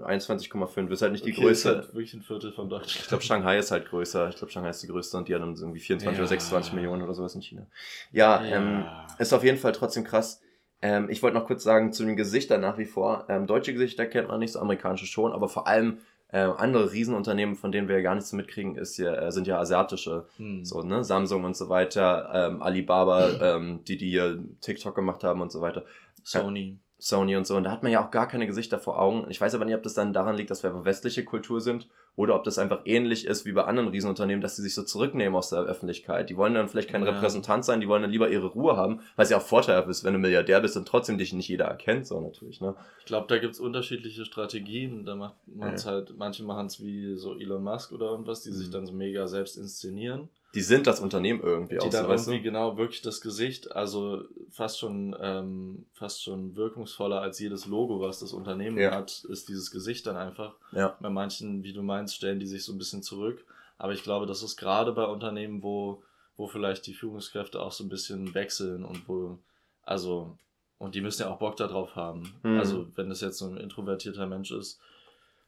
[0.03, 1.69] 21,5 ist halt nicht die okay, Größe.
[1.69, 3.01] Ist halt wirklich ein Viertel von Deutschland.
[3.03, 4.29] Ich glaube, Shanghai ist halt größer.
[4.31, 6.23] Ich glaube, Shanghai ist die größte und die haben irgendwie 24 ja.
[6.23, 7.67] oder 26 Millionen oder sowas in China.
[8.13, 8.57] Ja, ja.
[8.57, 8.85] Ähm,
[9.19, 10.41] ist auf jeden Fall trotzdem krass.
[10.83, 13.25] Ähm, ich wollte noch kurz sagen zu den Gesichtern nach wie vor.
[13.29, 17.55] Ähm, deutsche Gesichter kennt man nicht, so amerikanische schon, aber vor allem äh, andere Riesenunternehmen,
[17.55, 20.65] von denen wir ja gar nichts mitkriegen, ist ja, äh, sind ja asiatische, hm.
[20.65, 25.41] so, ne, Samsung und so weiter, ähm, Alibaba, ähm, die, die hier TikTok gemacht haben
[25.41, 25.85] und so weiter.
[26.25, 26.79] Sony.
[27.05, 27.55] Sony und so.
[27.57, 29.27] Und da hat man ja auch gar keine Gesichter vor Augen.
[29.29, 31.87] Ich weiß aber nicht, ob das dann daran liegt, dass wir einfach westliche Kultur sind
[32.17, 35.37] oder ob das einfach ähnlich ist wie bei anderen Riesenunternehmen, dass sie sich so zurücknehmen
[35.37, 36.31] aus der Öffentlichkeit.
[36.31, 37.11] Die wollen dann vielleicht kein ja.
[37.11, 40.03] Repräsentant sein, die wollen dann lieber ihre Ruhe haben, weil es ja auch vorteilhaft ist,
[40.03, 42.63] wenn du Milliardär bist und trotzdem dich nicht jeder erkennt, so natürlich.
[42.63, 42.75] Ne?
[43.01, 45.05] Ich glaube, da gibt's unterschiedliche Strategien.
[45.05, 45.91] Da macht man es ja.
[45.91, 48.55] halt, manche machen es wie so Elon Musk oder irgendwas, die mhm.
[48.55, 51.85] sich dann so mega selbst inszenieren die sind das Unternehmen irgendwie auch.
[51.85, 52.43] Die dann irgendwie du?
[52.43, 58.21] genau wirklich das Gesicht, also fast schon ähm, fast schon wirkungsvoller als jedes Logo, was
[58.21, 58.93] das Unternehmen ja.
[58.93, 60.55] hat, ist dieses Gesicht dann einfach.
[60.73, 60.97] Ja.
[61.01, 63.45] Bei manchen, wie du meinst, stellen die sich so ein bisschen zurück.
[63.79, 66.03] Aber ich glaube, das ist gerade bei Unternehmen, wo,
[66.37, 69.39] wo vielleicht die Führungskräfte auch so ein bisschen wechseln und wo,
[69.83, 70.39] also,
[70.79, 72.35] und die müssen ja auch Bock darauf haben.
[72.45, 72.59] Mhm.
[72.59, 74.79] Also, wenn das jetzt so ein introvertierter Mensch ist,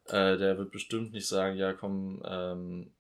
[0.09, 2.91] äh, der wird bestimmt nicht sagen, ja komm, ähm,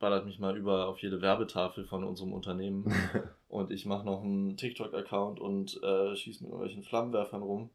[0.00, 2.92] ballert mich mal über auf jede Werbetafel von unserem Unternehmen
[3.48, 7.70] und ich mache noch einen TikTok-Account und äh, schieße mit irgendwelchen Flammenwerfern rum.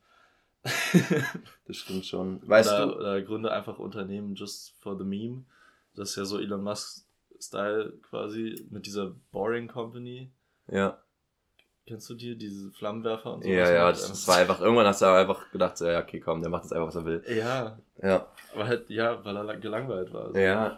[1.68, 2.42] das stimmt schon.
[2.48, 2.96] Weißt oder, du?
[2.96, 5.46] Oder gründe einfach Unternehmen just for the meme.
[5.94, 10.32] Das ist ja so Elon Musk-Style quasi mit dieser Boring Company.
[10.68, 11.00] Ja.
[11.86, 13.50] Kennst du die, diese Flammenwerfer und so?
[13.50, 16.42] Ja, ja, das, das war einfach, irgendwann hast du einfach gedacht, so, ja, okay, komm,
[16.42, 17.24] der macht jetzt einfach, was er will.
[17.30, 17.78] Ja.
[18.02, 18.28] Ja.
[18.56, 20.26] Aber halt, ja, weil er gelangweilt war.
[20.26, 20.76] Also ja.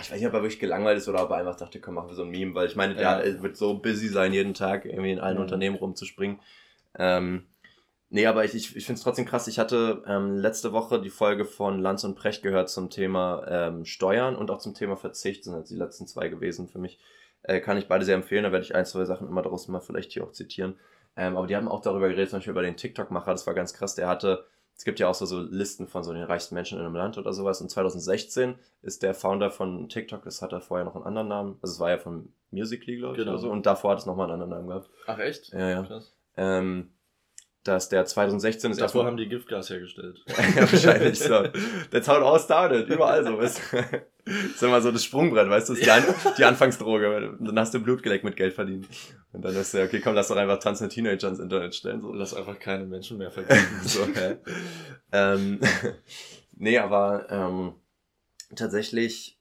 [0.00, 2.08] Ich weiß nicht, ob er wirklich gelangweilt ist oder ob er einfach dachte, komm, machen
[2.08, 3.42] wir so ein Meme, weil ich meine, der ja.
[3.42, 5.42] wird so busy sein, jeden Tag irgendwie in allen mhm.
[5.42, 6.40] Unternehmen rumzuspringen.
[6.98, 7.46] Ähm,
[8.10, 9.48] nee, aber ich, ich, ich finde es trotzdem krass.
[9.48, 13.84] Ich hatte ähm, letzte Woche die Folge von Lanz und Precht gehört zum Thema ähm,
[13.84, 16.98] Steuern und auch zum Thema Verzicht, sind jetzt die letzten zwei gewesen für mich.
[17.42, 19.80] Äh, kann ich beide sehr empfehlen, da werde ich ein, zwei Sachen immer daraus mal
[19.80, 20.76] vielleicht hier auch zitieren.
[21.16, 23.74] Ähm, aber die haben auch darüber geredet, zum Beispiel über den TikTok-Macher, das war ganz
[23.74, 23.94] krass.
[23.94, 24.44] Der hatte
[24.78, 27.18] es gibt ja auch so, so Listen von so den reichsten Menschen in einem Land
[27.18, 27.60] oder sowas.
[27.60, 31.58] Und 2016 ist der Founder von TikTok, das hat er vorher noch einen anderen Namen.
[31.60, 33.32] Also es war ja von Musically, glaube ich, genau.
[33.32, 33.50] oder so.
[33.50, 34.88] Und davor hat es nochmal einen anderen Namen gehabt.
[35.08, 35.52] Ach echt?
[35.52, 35.82] Ja, ja.
[35.82, 36.14] Krass.
[36.36, 36.90] Ähm,
[37.64, 38.80] dass der 2016 ist.
[38.80, 40.24] Davor haben die Giftgas hergestellt.
[40.28, 41.42] ja, wahrscheinlich so.
[41.90, 42.88] That's how it all started.
[42.88, 43.36] Überall so.
[44.28, 45.72] Ist immer so das Sprungbrett, weißt du?
[45.74, 46.04] Ist die, An
[46.38, 47.36] die Anfangsdroge.
[47.40, 48.86] Dann hast du Blut geleckt mit Geld verdient.
[49.32, 52.00] Und dann ist ja, okay, komm, lass doch einfach tanzende Teenager ins Internet stellen.
[52.00, 52.12] So.
[52.12, 53.80] Lass einfach keine Menschen mehr vergessen.
[53.82, 54.36] so, hä?
[55.12, 55.60] ähm,
[56.56, 57.74] nee, aber ähm,
[58.54, 59.38] tatsächlich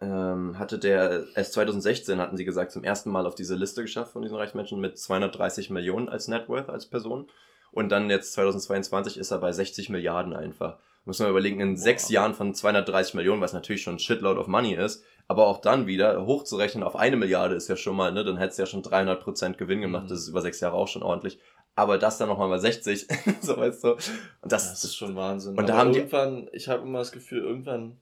[0.00, 4.12] ähm, hatte der, erst 2016 hatten sie gesagt, zum ersten Mal auf diese Liste geschafft
[4.12, 7.28] von diesen reichen Menschen mit 230 Millionen als Net Worth als Person.
[7.70, 10.78] Und dann jetzt 2022 ist er bei 60 Milliarden einfach.
[11.04, 11.80] Muss man überlegen, in Boah.
[11.80, 15.60] sechs Jahren von 230 Millionen, was natürlich schon ein Shitload of Money ist, aber auch
[15.60, 18.66] dann wieder hochzurechnen auf eine Milliarde ist ja schon mal, ne, dann hättest du ja
[18.66, 20.08] schon 300 Prozent Gewinn gemacht, mhm.
[20.08, 21.38] das ist über sechs Jahre auch schon ordentlich.
[21.74, 23.08] Aber das dann nochmal bei 60,
[23.40, 23.92] so weißt du.
[23.92, 25.58] Und das, das ist schon Wahnsinn.
[25.58, 27.98] Und da haben irgendwann, die, ich habe immer das Gefühl, irgendwann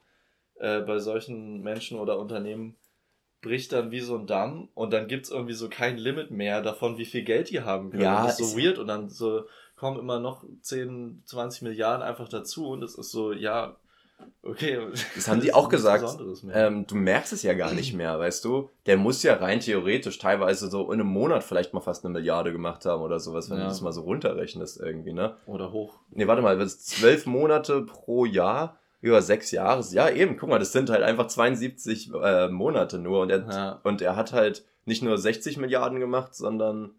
[0.56, 2.76] äh, bei solchen Menschen oder Unternehmen
[3.42, 6.98] bricht dann wie so ein Damm und dann gibt's irgendwie so kein Limit mehr davon,
[6.98, 8.02] wie viel Geld die haben können.
[8.02, 9.44] Ja, das ist so weird und dann so
[9.80, 13.76] kommen immer noch 10, 20 Milliarden einfach dazu und es ist so, ja,
[14.42, 14.78] okay.
[15.14, 16.04] Das haben die auch gesagt.
[16.52, 18.68] Ähm, du merkst es ja gar nicht mehr, weißt du?
[18.84, 22.52] Der muss ja rein theoretisch teilweise so in einem Monat vielleicht mal fast eine Milliarde
[22.52, 23.62] gemacht haben oder sowas, wenn ja.
[23.62, 25.36] du das mal so runterrechnest irgendwie, ne?
[25.46, 25.98] Oder hoch.
[26.10, 29.82] Nee, warte mal, das zwölf Monate pro Jahr über sechs Jahre.
[29.92, 33.20] Ja, eben, guck mal, das sind halt einfach 72 äh, Monate nur.
[33.22, 33.80] Und er, ja.
[33.82, 36.96] und er hat halt nicht nur 60 Milliarden gemacht, sondern.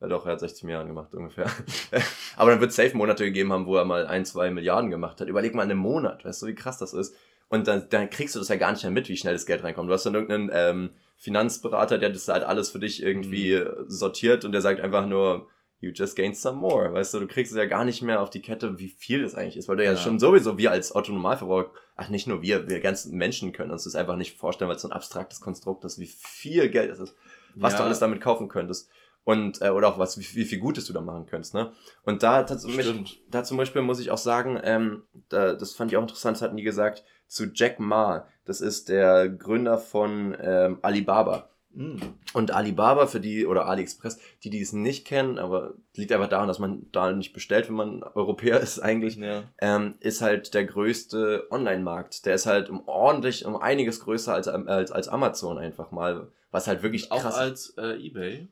[0.00, 1.46] Ja doch, er hat 60 Milliarden gemacht ungefähr.
[2.36, 5.20] Aber dann wird es safe Monate gegeben haben, wo er mal ein, zwei Milliarden gemacht
[5.20, 5.28] hat.
[5.28, 7.14] Überleg mal in einem Monat, weißt du, wie krass das ist.
[7.48, 9.62] Und dann, dann kriegst du das ja gar nicht mehr mit, wie schnell das Geld
[9.62, 9.90] reinkommt.
[9.90, 13.88] Du hast dann irgendeinen ähm, Finanzberater, der das halt alles für dich irgendwie mhm.
[13.88, 15.48] sortiert und der sagt einfach nur,
[15.80, 16.92] you just gain some more.
[16.92, 19.34] Weißt du, du kriegst es ja gar nicht mehr auf die Kette, wie viel das
[19.34, 22.68] eigentlich ist, weil du ja, ja schon sowieso, wir als Autonomalverbraucher, ach nicht nur wir,
[22.68, 25.84] wir ganzen Menschen können uns das einfach nicht vorstellen, weil es so ein abstraktes Konstrukt
[25.84, 27.16] ist, wie viel Geld es ist,
[27.54, 27.80] was ja.
[27.80, 28.88] du alles damit kaufen könntest.
[29.24, 31.72] Und, äh, oder auch was, wie, wie viel Gutes du da machen könntest, ne?
[32.04, 35.74] Und da, da, zum, Beispiel, da zum Beispiel muss ich auch sagen, ähm, da, das
[35.74, 39.78] fand ich auch interessant, das hatten die gesagt, zu Jack Ma, das ist der Gründer
[39.78, 41.50] von ähm, Alibaba.
[41.72, 41.98] Mm.
[42.32, 46.48] Und Alibaba für die, oder AliExpress, die, die es nicht kennen, aber liegt einfach daran,
[46.48, 49.44] dass man da nicht bestellt, wenn man Europäer ist eigentlich, ja.
[49.58, 52.26] ähm, ist halt der größte Online-Markt.
[52.26, 56.66] Der ist halt um ordentlich, um einiges größer als, als, als Amazon einfach mal, was
[56.66, 58.48] halt wirklich krass Auch als äh, Ebay?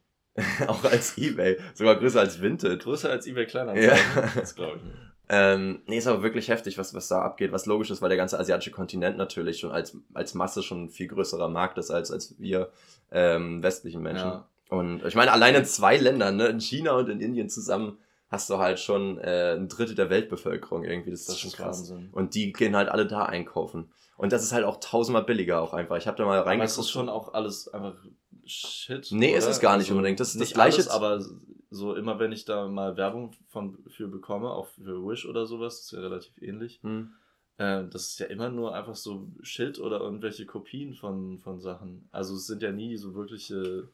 [0.66, 1.58] auch als Ebay.
[1.74, 2.82] Sogar größer als Vinted.
[2.82, 3.90] Größer als Ebay Kleinanzeigen.
[4.16, 4.30] Ja.
[4.34, 4.96] Das glaube ich nicht.
[5.30, 8.16] Ähm, nee, ist aber wirklich heftig, was, was da abgeht, was logisch ist, weil der
[8.16, 12.10] ganze asiatische Kontinent natürlich schon als, als Masse schon ein viel größerer Markt ist als,
[12.10, 12.70] als wir
[13.12, 14.28] ähm, westlichen Menschen.
[14.28, 14.48] Ja.
[14.70, 17.98] Und ich meine, allein in zwei Ländern, ne, in China und in Indien zusammen,
[18.30, 21.10] hast du halt schon äh, ein Drittel der Weltbevölkerung irgendwie.
[21.10, 21.90] Das, das ist schon krass.
[21.90, 22.08] Wahnsinn.
[22.12, 23.90] Und die gehen halt alle da einkaufen.
[24.16, 25.96] Und das ist halt auch tausendmal billiger auch einfach.
[25.96, 26.54] Ich habe da mal reingeguckt.
[26.56, 27.94] Aber ist das schon auch alles einfach
[28.48, 29.08] Shit?
[29.10, 29.38] Nee, oder?
[29.38, 30.20] ist es gar nicht also unbedingt.
[30.20, 30.76] Das ist das gleiche.
[30.76, 31.24] Alles, aber
[31.70, 35.80] so immer wenn ich da mal Werbung von, für bekomme, auch für Wish oder sowas,
[35.80, 36.80] ist ja relativ ähnlich.
[36.82, 37.12] Hm.
[37.58, 42.08] Äh, das ist ja immer nur einfach so Shit oder irgendwelche Kopien von, von Sachen.
[42.12, 43.88] Also es sind ja nie so wirkliche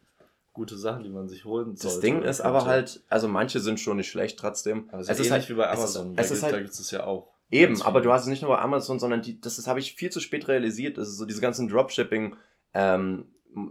[0.52, 1.90] gute Sachen, die man sich holen soll.
[1.90, 4.88] Das Ding ist aber halt, also manche sind schon nicht schlecht trotzdem.
[4.90, 6.14] Aber es, es ist, halt wie bei Amazon.
[6.16, 7.34] Es ist, da, halt, da gibt es ja auch.
[7.50, 9.94] Eben, aber du hast es nicht nur bei Amazon, sondern die, das, das habe ich
[9.94, 10.96] viel zu spät realisiert.
[10.96, 12.36] Das ist so diese ganzen Dropshipping
[12.72, 13.26] ähm,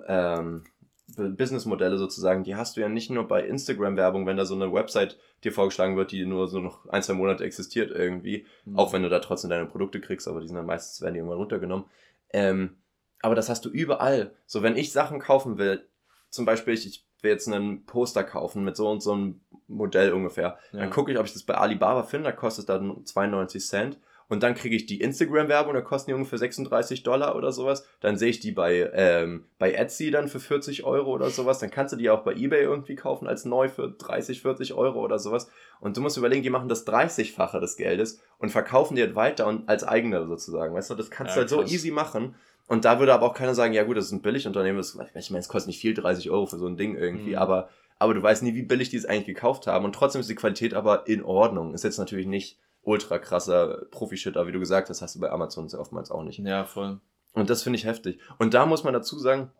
[0.07, 0.63] ähm,
[1.07, 5.17] Businessmodelle sozusagen, die hast du ja nicht nur bei Instagram-Werbung, wenn da so eine Website
[5.43, 8.77] dir vorgeschlagen wird, die nur so noch ein, zwei Monate existiert irgendwie, mhm.
[8.77, 11.19] auch wenn du da trotzdem deine Produkte kriegst, aber die sind dann meistens, werden die
[11.19, 11.85] irgendwann runtergenommen.
[12.31, 12.77] Ähm,
[13.21, 14.33] aber das hast du überall.
[14.45, 15.85] So, wenn ich Sachen kaufen will,
[16.29, 20.13] zum Beispiel, ich, ich will jetzt einen Poster kaufen mit so und so einem Modell
[20.13, 20.79] ungefähr, ja.
[20.79, 23.99] dann gucke ich, ob ich das bei Alibaba finde, da kostet dann 92 Cent
[24.33, 27.87] und dann kriege ich die Instagram-Werbung, da kosten die ungefähr 36 Dollar oder sowas.
[27.99, 31.59] Dann sehe ich die bei, ähm, bei Etsy dann für 40 Euro oder sowas.
[31.59, 35.01] Dann kannst du die auch bei Ebay irgendwie kaufen als neu für 30, 40 Euro
[35.03, 35.51] oder sowas.
[35.79, 39.69] Und du musst überlegen, die machen das 30-fache des Geldes und verkaufen dir weiter und
[39.69, 40.73] als eigene sozusagen.
[40.73, 41.69] Weißt du, das kannst ja, du halt krass.
[41.69, 42.33] so easy machen.
[42.65, 44.77] Und da würde aber auch keiner sagen, ja gut, das ist ein Billigunternehmen.
[44.77, 47.37] Das, ich meine, es kostet nicht viel, 30 Euro für so ein Ding irgendwie, mhm.
[47.37, 47.69] aber,
[47.99, 49.85] aber du weißt nie, wie billig die es eigentlich gekauft haben.
[49.85, 51.75] Und trotzdem ist die Qualität aber in Ordnung.
[51.75, 55.31] Ist jetzt natürlich nicht ultra krasser Profi-Shit, aber wie du gesagt hast, hast du bei
[55.31, 56.39] Amazon sehr oftmals auch nicht.
[56.39, 56.99] Ja, voll.
[57.33, 58.19] Und das finde ich heftig.
[58.37, 59.51] Und da muss man dazu sagen,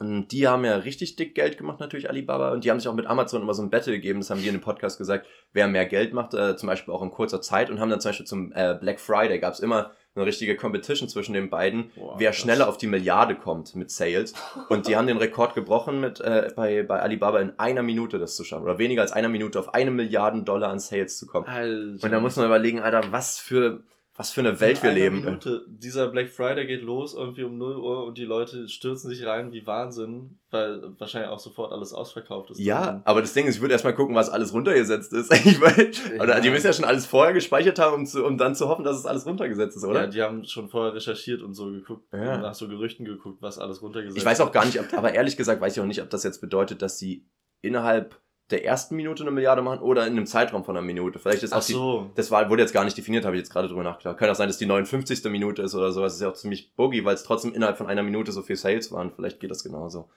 [0.00, 3.06] die haben ja richtig dick Geld gemacht, natürlich Alibaba, und die haben sich auch mit
[3.06, 5.86] Amazon immer so ein Battle gegeben, das haben die in dem Podcast gesagt, wer mehr
[5.86, 8.52] Geld macht, äh, zum Beispiel auch in kurzer Zeit, und haben dann zum Beispiel zum
[8.52, 12.68] äh, Black Friday gab es immer eine richtige Competition zwischen den beiden, Boah, wer schneller
[12.68, 14.32] auf die Milliarde kommt mit Sales.
[14.68, 18.36] Und die haben den Rekord gebrochen mit äh, bei, bei Alibaba in einer Minute das
[18.36, 18.62] zu schaffen.
[18.62, 21.46] Oder weniger als einer Minute auf eine Milliarden Dollar an Sales zu kommen.
[21.46, 22.04] Alter.
[22.04, 23.82] Und da muss man überlegen, Alter, was für
[24.16, 25.24] was für eine Welt wir leben.
[25.24, 25.64] Minute.
[25.66, 29.52] Dieser Black Friday geht los irgendwie um 0 Uhr und die Leute stürzen sich rein
[29.52, 32.60] wie Wahnsinn, weil wahrscheinlich auch sofort alles ausverkauft ist.
[32.60, 33.02] Ja, dann.
[33.04, 35.32] aber das Ding ist, ich würde erstmal gucken, was alles runtergesetzt ist.
[35.44, 38.54] Ich meine, oder die müssen ja schon alles vorher gespeichert haben, um, zu, um dann
[38.54, 40.02] zu hoffen, dass es alles runtergesetzt ist, oder?
[40.02, 42.38] Ja, die haben schon vorher recherchiert und so geguckt, ja.
[42.38, 44.22] nach so Gerüchten geguckt, was alles runtergesetzt ist.
[44.22, 46.22] Ich weiß auch gar nicht, ob, aber ehrlich gesagt weiß ich auch nicht, ob das
[46.22, 47.26] jetzt bedeutet, dass sie
[47.62, 48.20] innerhalb
[48.54, 51.18] der ersten Minute eine Milliarde machen oder in einem Zeitraum von einer Minute.
[51.18, 52.02] Vielleicht ist Ach auch so.
[52.02, 54.16] die, das war, wurde jetzt gar nicht definiert, habe ich jetzt gerade drüber nachgedacht.
[54.16, 55.24] Kann auch sein, dass die 59.
[55.24, 56.12] Minute ist oder sowas.
[56.12, 58.54] Das ist ja auch ziemlich buggy, weil es trotzdem innerhalb von einer Minute so viel
[58.54, 59.10] Sales waren.
[59.10, 60.08] Vielleicht geht das genauso.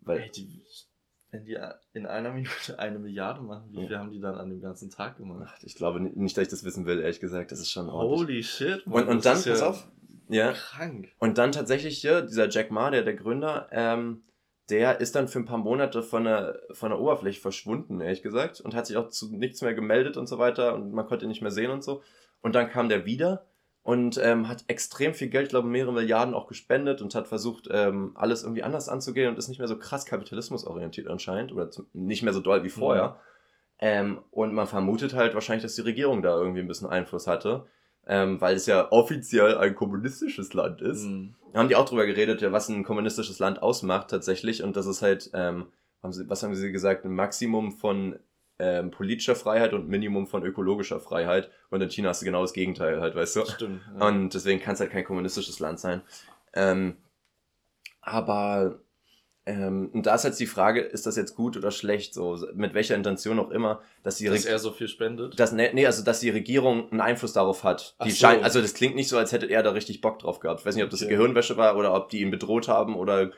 [0.00, 0.60] Weil hey, die,
[1.30, 1.56] wenn die
[1.92, 4.00] in einer Minute eine Milliarde machen, wie viel ja.
[4.00, 5.54] haben die dann an dem ganzen Tag gemacht?
[5.56, 7.52] Ach, ich glaube nicht, dass ich das wissen will, ehrlich gesagt.
[7.52, 8.18] Das ist schon ordentlich.
[8.18, 8.86] Holy shit.
[8.86, 9.88] Man, und, und dann, pass ja auf.
[10.28, 10.52] Ja.
[10.52, 11.12] Krank.
[11.18, 14.22] Und dann tatsächlich hier, dieser Jack Ma, der, der Gründer, ähm,
[14.70, 18.60] der ist dann für ein paar Monate von der, von der Oberfläche verschwunden, ehrlich gesagt,
[18.60, 21.28] und hat sich auch zu nichts mehr gemeldet und so weiter und man konnte ihn
[21.28, 22.02] nicht mehr sehen und so.
[22.42, 23.46] Und dann kam der wieder
[23.82, 28.12] und ähm, hat extrem viel Geld, glaube mehrere Milliarden auch gespendet und hat versucht, ähm,
[28.14, 32.34] alles irgendwie anders anzugehen und ist nicht mehr so krass kapitalismusorientiert anscheinend oder nicht mehr
[32.34, 33.08] so doll wie vorher.
[33.08, 33.16] Mhm.
[33.80, 37.66] Ähm, und man vermutet halt wahrscheinlich, dass die Regierung da irgendwie ein bisschen Einfluss hatte
[38.08, 41.04] ähm, weil es ja offiziell ein kommunistisches Land ist.
[41.04, 41.34] Mhm.
[41.54, 45.02] Haben die auch drüber geredet, ja, was ein kommunistisches Land ausmacht tatsächlich und das ist
[45.02, 45.66] halt, ähm,
[46.02, 48.18] haben sie, was haben sie gesagt, ein Maximum von
[48.58, 51.50] ähm, politischer Freiheit und Minimum von ökologischer Freiheit.
[51.70, 53.46] Und in China hast du genau das Gegenteil halt, weißt du?
[53.46, 53.82] Stimmt.
[53.98, 54.08] Ja.
[54.08, 56.02] Und deswegen kann es halt kein kommunistisches Land sein.
[56.54, 56.96] Ähm,
[58.00, 58.80] aber
[59.48, 62.74] ähm, und da ist jetzt die Frage, ist das jetzt gut oder schlecht, so mit
[62.74, 65.40] welcher Intention auch immer, dass die dass er so viel spendet.
[65.40, 67.96] Dass, nee, also dass die Regierung einen Einfluss darauf hat.
[68.04, 68.16] Die so.
[68.18, 70.60] scheint, also das klingt nicht so, als hätte er da richtig Bock drauf gehabt.
[70.60, 71.12] Ich weiß nicht, ob das okay.
[71.12, 73.30] Gehirnwäsche war oder ob die ihn bedroht haben oder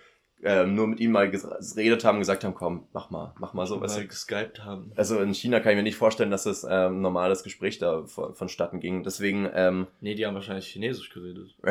[0.42, 3.66] äh, nur mit ihm mal geredet haben und gesagt haben, komm, mach mal, mach mal
[3.66, 3.76] so.
[3.76, 4.90] Mal geskypt haben.
[4.96, 8.34] Also in China kann ich mir nicht vorstellen, dass das ähm, normales Gespräch da von,
[8.34, 9.04] vonstatten ging.
[9.04, 9.48] Deswegen.
[9.54, 11.54] Ähm, nee, die haben wahrscheinlich Chinesisch geredet.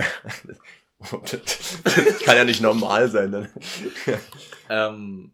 [0.99, 3.49] das kann ja nicht normal sein dann.
[4.69, 5.31] ähm,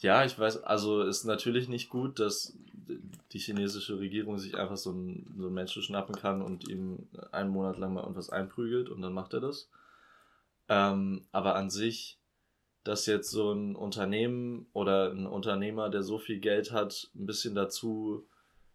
[0.00, 2.56] ja, ich weiß, also ist natürlich nicht gut, dass
[3.32, 7.50] die chinesische Regierung sich einfach so einen, so einen Menschen schnappen kann und ihm einen
[7.50, 9.68] Monat lang mal irgendwas einprügelt und dann macht er das.
[10.68, 12.18] Ähm, aber an sich,
[12.84, 17.54] dass jetzt so ein Unternehmen oder ein Unternehmer, der so viel Geld hat, ein bisschen
[17.54, 18.28] dazu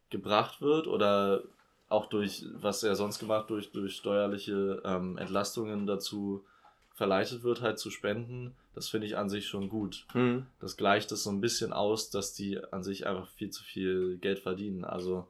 [0.10, 1.44] gebracht wird oder
[1.91, 6.45] auch durch, was er sonst gemacht, durch, durch steuerliche ähm, Entlastungen dazu
[6.93, 10.06] verleitet wird, halt zu spenden, das finde ich an sich schon gut.
[10.13, 10.45] Mhm.
[10.60, 14.17] Das gleicht es so ein bisschen aus, dass die an sich einfach viel zu viel
[14.17, 14.86] Geld verdienen.
[14.86, 15.27] Also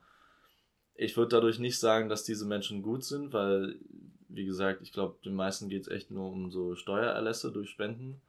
[0.95, 3.79] ich würde dadurch nicht sagen, dass diese Menschen gut sind, weil,
[4.27, 8.21] wie gesagt, ich glaube, den meisten geht es echt nur um so Steuererlässe durch Spenden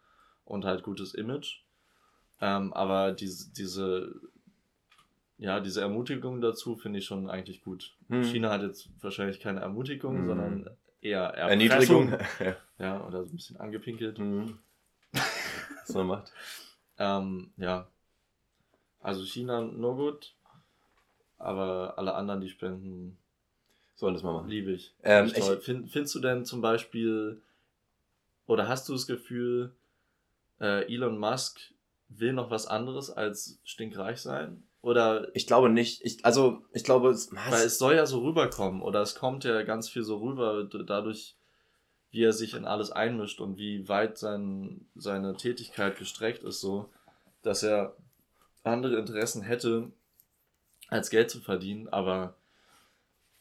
[0.44, 1.62] und halt gutes Image.
[2.40, 4.14] Ähm, aber diese, diese
[5.42, 7.96] ja, diese Ermutigung dazu finde ich schon eigentlich gut.
[8.09, 8.22] Hm.
[8.22, 10.26] China hat jetzt wahrscheinlich keine Ermutigung, hm.
[10.26, 12.16] sondern eher Erniedrigung.
[12.78, 14.18] ja, oder so ein bisschen angepinkelt.
[14.18, 14.59] Hm.
[15.12, 16.33] Was man macht.
[16.96, 17.88] ähm, ja.
[19.00, 20.33] Also China nur gut,
[21.38, 23.18] aber alle anderen, die spenden,
[23.96, 24.48] sollen das mal machen.
[24.48, 24.94] Liebe ich.
[25.02, 27.42] Ähm, ich Find, findest du denn zum Beispiel,
[28.46, 29.74] oder hast du das Gefühl,
[30.61, 31.59] äh, Elon Musk
[32.09, 34.62] will noch was anderes als stinkreich sein?
[34.82, 36.04] Oder ich glaube nicht.
[36.04, 39.62] Ich, also ich glaube, es, weil es soll ja so rüberkommen oder es kommt ja
[39.62, 41.36] ganz viel so rüber dadurch,
[42.10, 46.90] wie er sich in alles einmischt und wie weit sein, seine Tätigkeit gestreckt ist, so,
[47.42, 47.96] dass er
[48.64, 49.90] andere Interessen hätte,
[50.88, 52.34] als Geld zu verdienen, aber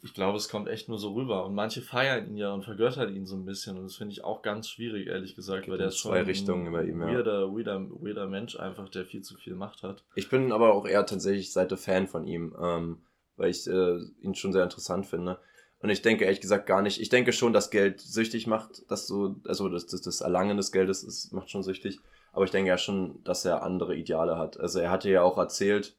[0.03, 1.45] ich glaube, es kommt echt nur so rüber.
[1.45, 3.77] Und manche feiern ihn ja und vergöttern ihn so ein bisschen.
[3.77, 6.71] Und das finde ich auch ganz schwierig, ehrlich gesagt, weil der ist schon zwei Richtungen
[6.71, 7.07] bei ihm, ja.
[7.07, 10.03] weirder, weirder, weirder Mensch einfach, der viel zu viel Macht hat.
[10.15, 13.03] Ich bin aber auch eher tatsächlich Seite Fan von ihm, ähm,
[13.37, 15.37] weil ich äh, ihn schon sehr interessant finde.
[15.79, 16.99] Und ich denke ehrlich gesagt gar nicht.
[16.99, 20.71] Ich denke schon, dass Geld süchtig macht, dass so, also das, das, das Erlangen des
[20.71, 21.99] Geldes ist, macht schon süchtig.
[22.33, 24.59] Aber ich denke ja schon, dass er andere Ideale hat.
[24.59, 25.97] Also er hatte ja auch erzählt,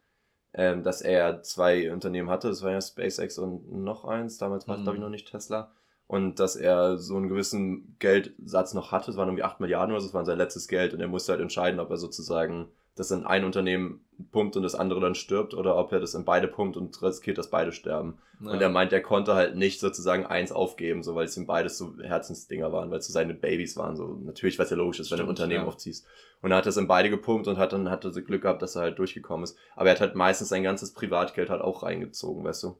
[0.55, 4.75] ähm, dass er zwei Unternehmen hatte, das war ja SpaceX und noch eins, damals war
[4.75, 4.85] es mhm.
[4.85, 5.71] glaube ich noch nicht Tesla.
[6.07, 10.01] Und dass er so einen gewissen Geldsatz noch hatte, es waren irgendwie 8 Milliarden oder
[10.03, 10.93] so, das war sein letztes Geld.
[10.93, 14.75] Und er musste halt entscheiden, ob er sozusagen das in ein Unternehmen pumpt und das
[14.75, 18.19] andere dann stirbt oder ob er das in beide pumpt und riskiert, dass beide sterben.
[18.41, 18.53] Ja.
[18.53, 21.79] Und er meint, er konnte halt nicht sozusagen eins aufgeben, so weil es ihm beides
[21.79, 23.97] so Herzensdinger waren, weil es so seine Babys waren.
[23.97, 25.69] So natürlich, was ja logisch ist, wenn du ein Unternehmen ja.
[25.69, 26.07] aufziehst.
[26.43, 28.83] Und er hat das in beide gepumpt und hat dann hatte Glück gehabt, dass er
[28.83, 29.57] halt durchgekommen ist.
[29.75, 32.79] Aber er hat halt meistens sein ganzes Privatgeld halt auch reingezogen, weißt du.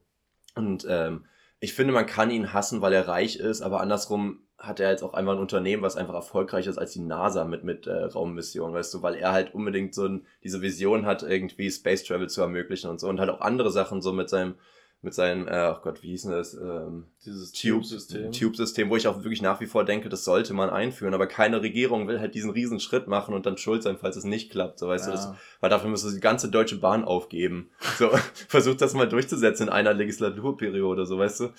[0.55, 1.25] Und ähm,
[1.59, 5.03] ich finde, man kann ihn hassen, weil er reich ist, aber andersrum hat er jetzt
[5.03, 8.73] auch einfach ein Unternehmen, was einfach erfolgreicher ist als die NASA mit, mit äh, Raummissionen,
[8.73, 12.41] weißt du, weil er halt unbedingt so ein, diese Vision hat, irgendwie Space Travel zu
[12.41, 14.55] ermöglichen und so und halt auch andere Sachen so mit seinem,
[15.01, 16.53] mit seinem, äh, oh Gott, wie hieß denn das?
[16.53, 18.31] Ähm, Dieses Tube-System.
[18.31, 21.61] Tube-System, wo ich auch wirklich nach wie vor denke, das sollte man einführen, aber keine
[21.61, 24.79] Regierung will halt diesen riesen Schritt machen und dann schuld sein, falls es nicht klappt,
[24.79, 25.11] so weißt ja.
[25.11, 27.69] du, das, weil dafür müsste die ganze Deutsche Bahn aufgeben.
[27.97, 28.11] So,
[28.47, 31.49] versucht das mal durchzusetzen in einer Legislaturperiode, so weißt du.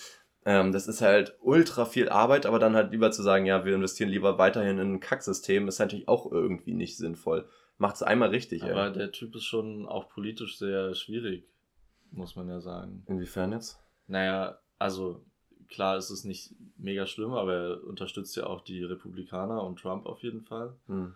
[0.44, 3.74] Ähm, das ist halt ultra viel Arbeit, aber dann halt lieber zu sagen, ja, wir
[3.74, 7.48] investieren lieber weiterhin in ein Kacksystem, ist natürlich auch irgendwie nicht sinnvoll.
[7.78, 8.92] Macht es einmal richtig, Aber ey.
[8.92, 11.48] der Typ ist schon auch politisch sehr schwierig,
[12.10, 13.04] muss man ja sagen.
[13.08, 13.80] Inwiefern jetzt?
[14.06, 15.24] Naja, also
[15.68, 20.06] klar ist es nicht mega schlimm, aber er unterstützt ja auch die Republikaner und Trump
[20.06, 20.76] auf jeden Fall.
[20.86, 21.14] Hm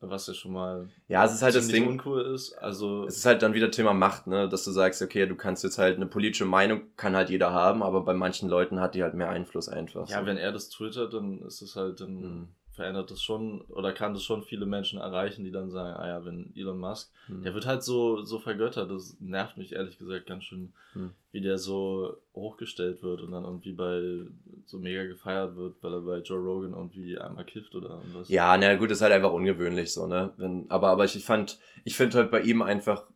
[0.00, 3.26] was ja schon mal ja es ist halt das Ding uncool ist also es ist
[3.26, 6.06] halt dann wieder Thema Macht ne dass du sagst okay du kannst jetzt halt eine
[6.06, 9.68] politische Meinung kann halt jeder haben aber bei manchen Leuten hat die halt mehr Einfluss
[9.68, 10.26] einfach ja so.
[10.26, 14.14] wenn er das twittert dann ist es halt dann mhm verändert das schon oder kann
[14.14, 17.42] das schon viele Menschen erreichen, die dann sagen, ah ja, wenn Elon Musk, hm.
[17.42, 21.10] der wird halt so, so vergöttert, das nervt mich ehrlich gesagt ganz schön, hm.
[21.32, 24.28] wie der so hochgestellt wird und dann irgendwie bei
[24.64, 28.28] so mega gefeiert wird, weil er bei Joe Rogan irgendwie einmal kifft oder was.
[28.28, 30.32] Ja, na gut, ist halt einfach ungewöhnlich so, ne?
[30.36, 33.06] Wenn, aber, aber ich, ich fand, ich finde halt bei ihm einfach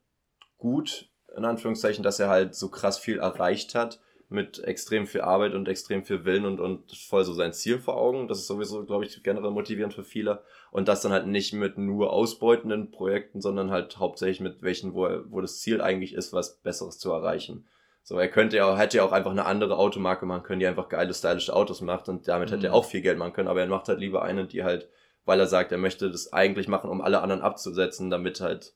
[0.58, 4.00] gut, in Anführungszeichen, dass er halt so krass viel erreicht hat
[4.32, 7.96] mit extrem viel Arbeit und extrem viel Willen und, und voll so sein Ziel vor
[7.96, 8.28] Augen.
[8.28, 10.42] Das ist sowieso, glaube ich, generell motivierend für viele.
[10.70, 15.06] Und das dann halt nicht mit nur ausbeutenden Projekten, sondern halt hauptsächlich mit welchen, wo,
[15.06, 17.66] er, wo das Ziel eigentlich ist, was Besseres zu erreichen.
[18.04, 20.88] So, er könnte ja, hätte ja auch einfach eine andere Automarke machen können, die einfach
[20.88, 22.54] geile, stylische Autos macht und damit mhm.
[22.54, 24.88] hätte er auch viel Geld machen können, aber er macht halt lieber eine, die halt,
[25.24, 28.74] weil er sagt, er möchte das eigentlich machen, um alle anderen abzusetzen, damit halt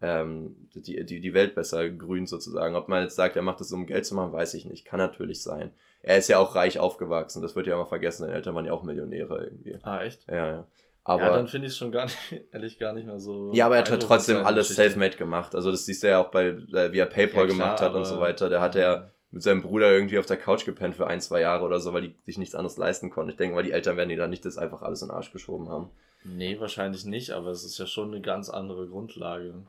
[0.00, 2.76] ähm, die, die, die Welt besser grünt sozusagen.
[2.76, 4.84] Ob man jetzt sagt, er macht das, um Geld zu machen, weiß ich nicht.
[4.84, 5.72] Kann natürlich sein.
[6.02, 8.22] Er ist ja auch reich aufgewachsen, das wird ja immer vergessen.
[8.22, 9.76] Seine Eltern waren ja auch Millionäre irgendwie.
[9.82, 10.26] Ah, echt?
[10.28, 10.66] Ja, ja.
[11.02, 12.18] Aber, ja, dann finde ich es schon gar nicht,
[12.52, 13.50] ehrlich gar nicht mehr so.
[13.54, 15.54] Ja, aber er hat halt trotzdem alles self-made gemacht.
[15.54, 18.04] Also das siehst du ja auch bei, äh, wie er PayPal ja, gemacht hat und
[18.04, 18.48] so weiter.
[18.48, 21.64] Der hat ja mit seinem Bruder irgendwie auf der Couch gepennt für ein, zwei Jahre
[21.64, 23.30] oder so, weil die sich nichts anderes leisten konnten.
[23.30, 25.32] Ich denke weil die Eltern werden die dann nicht das einfach alles in den Arsch
[25.32, 25.90] geschoben haben.
[26.24, 29.66] Nee, wahrscheinlich nicht, aber es ist ja schon eine ganz andere Grundlage.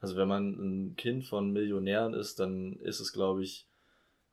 [0.00, 3.66] Also wenn man ein Kind von Millionären ist, dann ist es, glaube ich,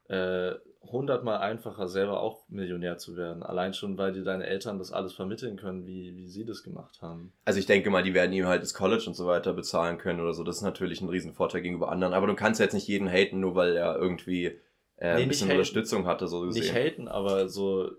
[0.09, 3.41] äh, hundertmal einfacher, selber auch Millionär zu werden.
[3.41, 7.01] Allein schon, weil dir deine Eltern das alles vermitteln können, wie, wie sie das gemacht
[7.01, 7.31] haben.
[7.45, 10.19] Also ich denke mal, die werden ihm halt das College und so weiter bezahlen können
[10.19, 10.43] oder so.
[10.43, 12.13] Das ist natürlich ein Riesenvorteil gegenüber anderen.
[12.13, 14.59] Aber du kannst jetzt nicht jeden haten, nur weil er irgendwie
[14.97, 16.63] äh, nee, ein bisschen Unterstützung hatte, so gesehen.
[16.63, 17.91] Nicht haten, aber so,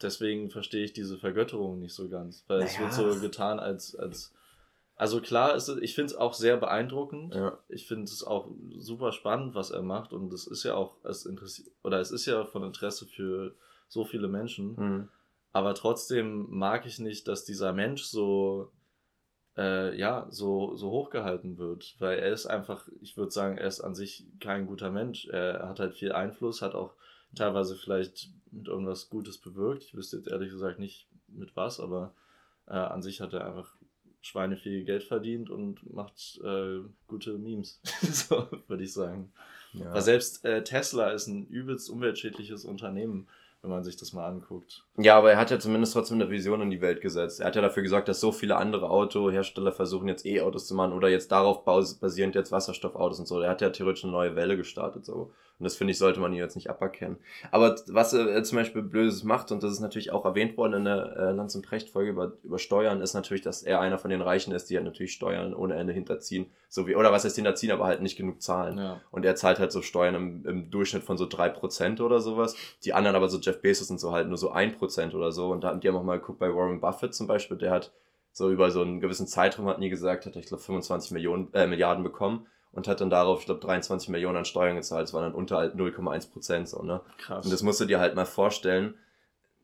[0.00, 2.44] deswegen verstehe ich diese Vergötterung nicht so ganz.
[2.48, 2.70] Weil naja.
[2.70, 4.34] es wird so getan, als, als
[5.02, 7.34] also klar, ist, ich finde es auch sehr beeindruckend.
[7.34, 7.58] Ja.
[7.68, 8.48] Ich finde es auch
[8.78, 10.12] super spannend, was er macht.
[10.12, 13.52] Und es ist ja auch, es interessiert, oder es ist ja von Interesse für
[13.88, 14.76] so viele Menschen.
[14.76, 15.08] Mhm.
[15.50, 18.70] Aber trotzdem mag ich nicht, dass dieser Mensch so,
[19.56, 21.96] äh, ja, so, so hochgehalten wird.
[21.98, 25.26] Weil er ist einfach, ich würde sagen, er ist an sich kein guter Mensch.
[25.26, 26.94] Er hat halt viel Einfluss, hat auch
[27.34, 29.82] teilweise vielleicht mit irgendwas Gutes bewirkt.
[29.82, 32.14] Ich wüsste jetzt ehrlich gesagt nicht mit was, aber
[32.68, 33.74] äh, an sich hat er einfach
[34.22, 39.32] Schweine viel Geld verdient und macht äh, gute Memes, so würde ich sagen.
[39.72, 39.92] Ja.
[39.92, 43.26] Weil selbst äh, Tesla ist ein übelst umweltschädliches Unternehmen
[43.62, 44.84] wenn man sich das mal anguckt.
[44.96, 47.40] Ja, aber er hat ja zumindest trotzdem eine Vision in die Welt gesetzt.
[47.40, 50.92] Er hat ja dafür gesorgt, dass so viele andere Autohersteller versuchen jetzt E-Autos zu machen
[50.92, 53.40] oder jetzt darauf basierend jetzt Wasserstoffautos und so.
[53.40, 55.32] Er hat ja theoretisch eine neue Welle gestartet so.
[55.58, 57.18] Und das finde ich, sollte man hier jetzt nicht aberkennen.
[57.52, 60.84] Aber was er zum Beispiel Blödes macht, und das ist natürlich auch erwähnt worden in
[60.84, 64.22] der äh, Lanz- und Precht-Folge über, über Steuern, ist natürlich, dass er einer von den
[64.22, 66.46] Reichen ist, die halt natürlich Steuern ohne Ende hinterziehen.
[66.68, 68.76] So wie, oder was heißt hinterziehen, aber halt nicht genug zahlen.
[68.76, 69.00] Ja.
[69.12, 72.56] Und er zahlt halt so Steuern im, im Durchschnitt von so drei Prozent oder sowas.
[72.84, 75.52] Die anderen aber so Jeff Bezos und so halt nur so ein Prozent oder so.
[75.52, 77.92] Und da haben die haben auch mal geguckt bei Warren Buffett zum Beispiel, der hat
[78.32, 81.52] so über so einen gewissen Zeitraum, hat nie gesagt, hat er, ich glaube, 25 Millionen,
[81.52, 85.04] äh, Milliarden bekommen und hat dann darauf, ich glaube, 23 Millionen an Steuern gezahlt.
[85.04, 87.00] Das war dann unter halt 0,1 Prozent so, ne?
[87.18, 87.44] Krass.
[87.44, 88.94] Und das musst du dir halt mal vorstellen,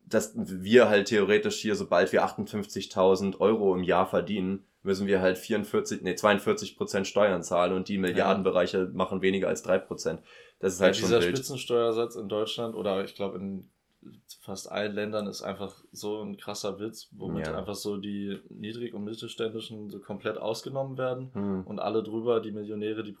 [0.05, 5.37] dass wir halt theoretisch hier, sobald wir 58.000 Euro im Jahr verdienen, müssen wir halt
[5.37, 10.21] 44, nee, 42 Prozent Steuern zahlen und die Milliardenbereiche machen weniger als drei Prozent.
[10.59, 11.37] Das ist halt ja, schon dieser wild.
[11.37, 13.69] Spitzensteuersatz in Deutschland oder ich glaube in
[14.41, 17.57] fast allen Ländern ist einfach so ein krasser Witz, womit ja.
[17.57, 21.63] einfach so die Niedrig- und Mittelständischen so komplett ausgenommen werden hm.
[21.65, 23.15] und alle drüber, die Millionäre, die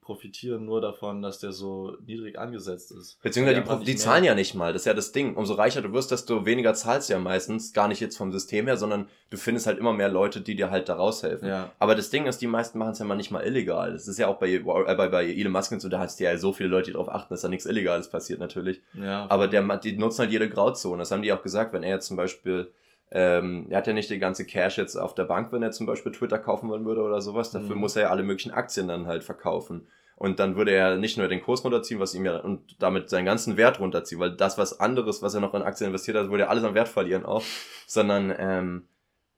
[0.00, 3.20] profitieren nur davon, dass der so niedrig angesetzt ist.
[3.22, 5.36] Beziehungsweise die, die zahlen ja nicht mal, das ist ja das Ding.
[5.36, 8.66] Umso reicher du wirst, desto weniger zahlst du ja meistens, gar nicht jetzt vom System
[8.66, 11.48] her, sondern du findest halt immer mehr Leute, die dir halt da raushelfen.
[11.48, 11.70] Ja.
[11.78, 13.92] Aber das Ding ist, die meisten machen es ja mal nicht mal illegal.
[13.92, 16.24] Das ist ja auch bei, äh, bei, bei Elon Musk und so, da hast du
[16.24, 18.80] ja so viele Leute, die darauf achten, dass da nichts Illegales passiert natürlich.
[18.94, 19.26] Ja.
[19.28, 20.98] Aber der, die nutzen halt jede Grauzone.
[20.98, 22.72] Das haben die auch gesagt, wenn er jetzt zum Beispiel,
[23.10, 25.86] ähm, er hat ja nicht die ganze Cash jetzt auf der Bank, wenn er zum
[25.86, 27.50] Beispiel Twitter kaufen wollen würde oder sowas.
[27.50, 27.80] Dafür mhm.
[27.80, 29.86] muss er ja alle möglichen Aktien dann halt verkaufen.
[30.16, 33.24] Und dann würde er nicht nur den Kurs runterziehen, was ihm ja und damit seinen
[33.24, 36.44] ganzen Wert runterziehen, weil das, was anderes, was er noch in Aktien investiert hat, würde
[36.44, 37.42] er alles an Wert verlieren auch,
[37.86, 38.86] sondern ähm,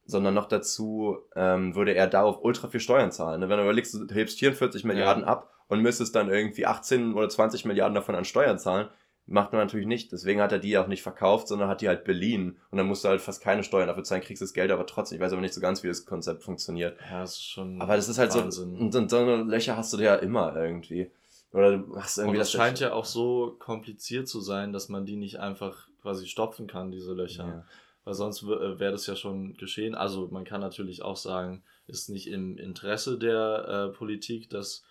[0.07, 3.41] sondern noch dazu ähm, würde er darauf ultra viel Steuern zahlen.
[3.41, 3.49] Ne?
[3.49, 5.29] Wenn du überlegst, du hebst 44 Milliarden ja.
[5.29, 8.89] ab und müsstest dann irgendwie 18 oder 20 Milliarden davon an Steuern zahlen,
[9.27, 10.13] Macht man natürlich nicht.
[10.13, 12.59] Deswegen hat er die auch nicht verkauft, sondern hat die halt beliehen.
[12.71, 15.17] Und dann musst du halt fast keine Steuern dafür zahlen, kriegst das Geld aber trotzdem.
[15.17, 16.99] Ich weiß aber nicht so ganz, wie das Konzept funktioniert.
[17.11, 17.81] Ja, das ist schon.
[17.81, 18.77] Aber das ist halt Wahnsinn.
[18.77, 18.85] so.
[18.85, 21.11] Und, und so eine Löcher hast du ja immer irgendwie.
[21.53, 22.37] Oder du hast irgendwie.
[22.37, 26.27] Und das scheint ja auch so kompliziert zu sein, dass man die nicht einfach quasi
[26.27, 27.47] stopfen kann, diese Löcher.
[27.47, 27.65] Ja.
[28.05, 29.95] Weil sonst äh, wäre das ja schon geschehen.
[29.95, 34.85] Also man kann natürlich auch sagen, ist nicht im Interesse der äh, Politik, dass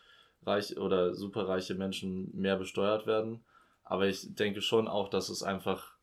[0.43, 3.43] reich oder superreiche Menschen mehr besteuert werden.
[3.83, 5.93] Aber ich denke schon auch, dass es einfach,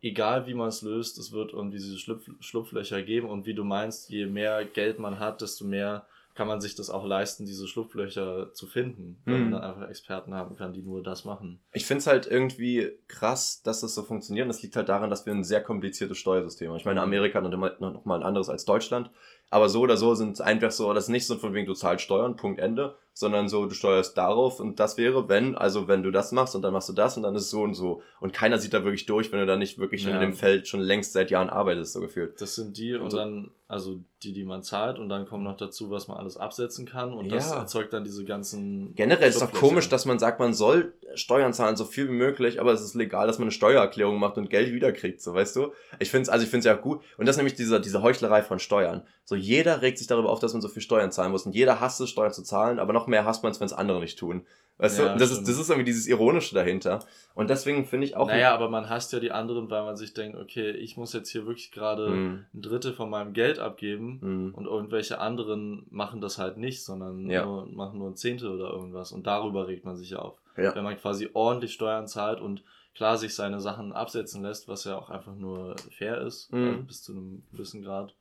[0.00, 3.28] egal wie man es löst, es wird irgendwie diese Schlupf Schlupflöcher geben.
[3.28, 6.90] Und wie du meinst, je mehr Geld man hat, desto mehr kann man sich das
[6.90, 9.50] auch leisten, diese Schlupflöcher zu finden, wenn man mhm.
[9.52, 11.60] dann einfach Experten haben kann, die nur das machen.
[11.72, 14.44] Ich finde es halt irgendwie krass, dass das so funktioniert.
[14.44, 16.76] Und das liegt halt daran, dass wir ein sehr kompliziertes Steuersystem haben.
[16.76, 19.10] Ich meine, Amerika hat noch mal ein anderes als Deutschland.
[19.50, 21.74] Aber so oder so sind es einfach so, das ist nicht so von wegen du
[21.74, 26.02] zahlst Steuern, Punkt Ende, sondern so du steuerst darauf und das wäre, wenn, also wenn
[26.02, 28.02] du das machst und dann machst du das und dann ist es so und so.
[28.18, 30.14] Und keiner sieht da wirklich durch, wenn du da nicht wirklich ja.
[30.14, 32.40] in dem Feld schon längst seit Jahren arbeitest, so gefühlt.
[32.40, 35.56] Das sind die und, und dann, also die, die man zahlt und dann kommt noch
[35.56, 37.34] dazu, was man alles absetzen kann und ja.
[37.34, 38.94] das erzeugt dann diese ganzen.
[38.94, 42.14] Generell ist es doch komisch, dass man sagt, man soll Steuern zahlen, so viel wie
[42.14, 45.56] möglich, aber es ist legal, dass man eine Steuererklärung macht und Geld wiederkriegt, so weißt
[45.56, 45.72] du?
[45.98, 47.02] Ich finde es, also ich finde es ja gut.
[47.16, 49.02] Und das ist nämlich diese, diese Heuchlerei von Steuern.
[49.24, 51.80] So jeder regt sich darüber auf, dass man so viel Steuern zahlen muss und jeder
[51.80, 54.18] hasst es, Steuern zu zahlen, aber noch mehr hasst man es, wenn es andere nicht
[54.18, 54.46] tun.
[54.80, 57.00] Weißt ja, du, das ist, das ist irgendwie dieses Ironische dahinter.
[57.34, 58.28] Und deswegen finde ich auch.
[58.28, 61.28] Naja, aber man hasst ja die anderen, weil man sich denkt, okay, ich muss jetzt
[61.28, 62.46] hier wirklich gerade mm.
[62.54, 64.54] ein Drittel von meinem Geld abgeben mm.
[64.54, 67.44] und irgendwelche anderen machen das halt nicht, sondern ja.
[67.44, 69.12] nur, machen nur ein Zehntel oder irgendwas.
[69.12, 70.40] Und darüber regt man sich auf.
[70.56, 70.74] Ja.
[70.74, 72.62] Wenn man quasi ordentlich Steuern zahlt und
[72.94, 76.56] klar sich seine Sachen absetzen lässt, was ja auch einfach nur fair ist, mm.
[76.56, 78.14] also bis zu einem gewissen Grad.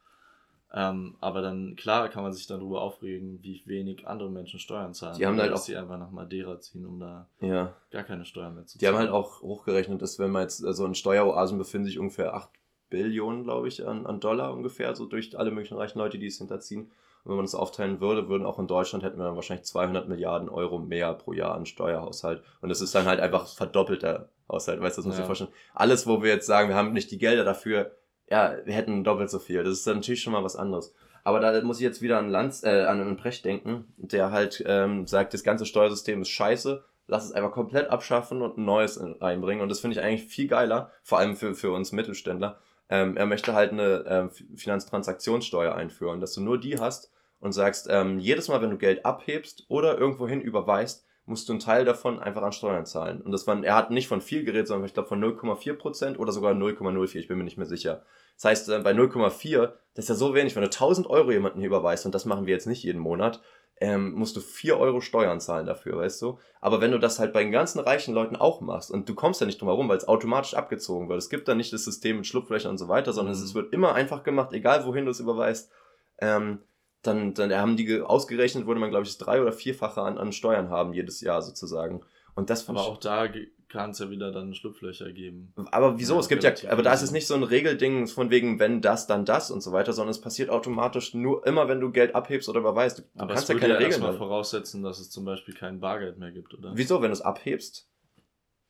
[0.71, 4.93] Ähm, aber dann, klar, kann man sich dann darüber aufregen, wie wenig andere Menschen Steuern
[4.93, 5.17] zahlen.
[5.17, 7.73] Die haben halt auch, sie einfach nach Madeira ziehen, um da ja.
[7.89, 8.79] gar keine Steuern mehr zu zahlen.
[8.79, 12.35] Die haben halt auch hochgerechnet, dass wenn man jetzt, also in Steueroasen befinden sich ungefähr
[12.35, 12.49] 8
[12.89, 16.37] Billionen, glaube ich, an, an Dollar ungefähr, so durch alle möglichen reichen Leute, die es
[16.37, 16.91] hinterziehen.
[17.23, 20.07] Und wenn man das aufteilen würde, würden auch in Deutschland hätten wir dann wahrscheinlich 200
[20.07, 22.43] Milliarden Euro mehr pro Jahr an Steuerhaushalt.
[22.61, 25.21] Und das ist dann halt einfach verdoppelter Haushalt, weißt du, das muss ja.
[25.21, 25.51] dir vorstellen.
[25.73, 27.91] Alles, wo wir jetzt sagen, wir haben nicht die Gelder dafür,
[28.29, 29.63] ja, wir hätten doppelt so viel.
[29.63, 30.93] Das ist natürlich schon mal was anderes.
[31.23, 35.05] Aber da muss ich jetzt wieder an Lanz, äh, an Precht denken, der halt ähm,
[35.05, 39.61] sagt, das ganze Steuersystem ist scheiße, lass es einfach komplett abschaffen und ein neues einbringen.
[39.61, 42.59] Und das finde ich eigentlich viel geiler, vor allem für, für uns Mittelständler.
[42.89, 47.87] Ähm, er möchte halt eine ähm, Finanztransaktionssteuer einführen, dass du nur die hast und sagst,
[47.89, 52.19] ähm, jedes Mal, wenn du Geld abhebst oder irgendwohin überweist, musst du einen Teil davon
[52.19, 53.21] einfach an Steuern zahlen.
[53.21, 56.19] Und das waren, er hat nicht von viel geredet, sondern ich glaube von 0,4 Prozent
[56.19, 58.03] oder sogar 0,04, ich bin mir nicht mehr sicher.
[58.35, 61.59] Das heißt, äh, bei 0,4, das ist ja so wenig, wenn du 1000 Euro jemanden
[61.59, 63.41] hier überweist, und das machen wir jetzt nicht jeden Monat,
[63.81, 66.39] ähm, musst du 4 Euro Steuern zahlen dafür, weißt du?
[66.59, 69.39] Aber wenn du das halt bei den ganzen reichen Leuten auch machst, und du kommst
[69.39, 72.17] ja nicht drum herum, weil es automatisch abgezogen wird, es gibt da nicht das System
[72.17, 73.43] mit Schlupflöchern und so weiter, sondern mhm.
[73.43, 75.71] es wird immer einfach gemacht, egal wohin du es überweist,
[76.19, 76.59] ähm,
[77.01, 80.31] dann, dann haben die ausgerechnet, würde man, glaube ich, das drei- oder vierfache an, an
[80.31, 82.01] Steuern haben jedes Jahr sozusagen.
[82.35, 83.27] Und das Aber auch da
[83.69, 85.53] kann es ja wieder dann Schlupflöcher geben.
[85.71, 86.15] Aber wieso?
[86.15, 88.81] Ja, es gibt ja, aber da ist es nicht so ein Regelding von wegen, wenn
[88.81, 92.15] das, dann das und so weiter, sondern es passiert automatisch nur immer, wenn du Geld
[92.15, 92.99] abhebst oder überweist.
[92.99, 94.01] Du, aber kannst ja keine ja Regeln.
[94.17, 96.71] voraussetzen, dass es zum Beispiel kein Bargeld mehr gibt, oder?
[96.73, 97.88] Wieso, wenn du es abhebst?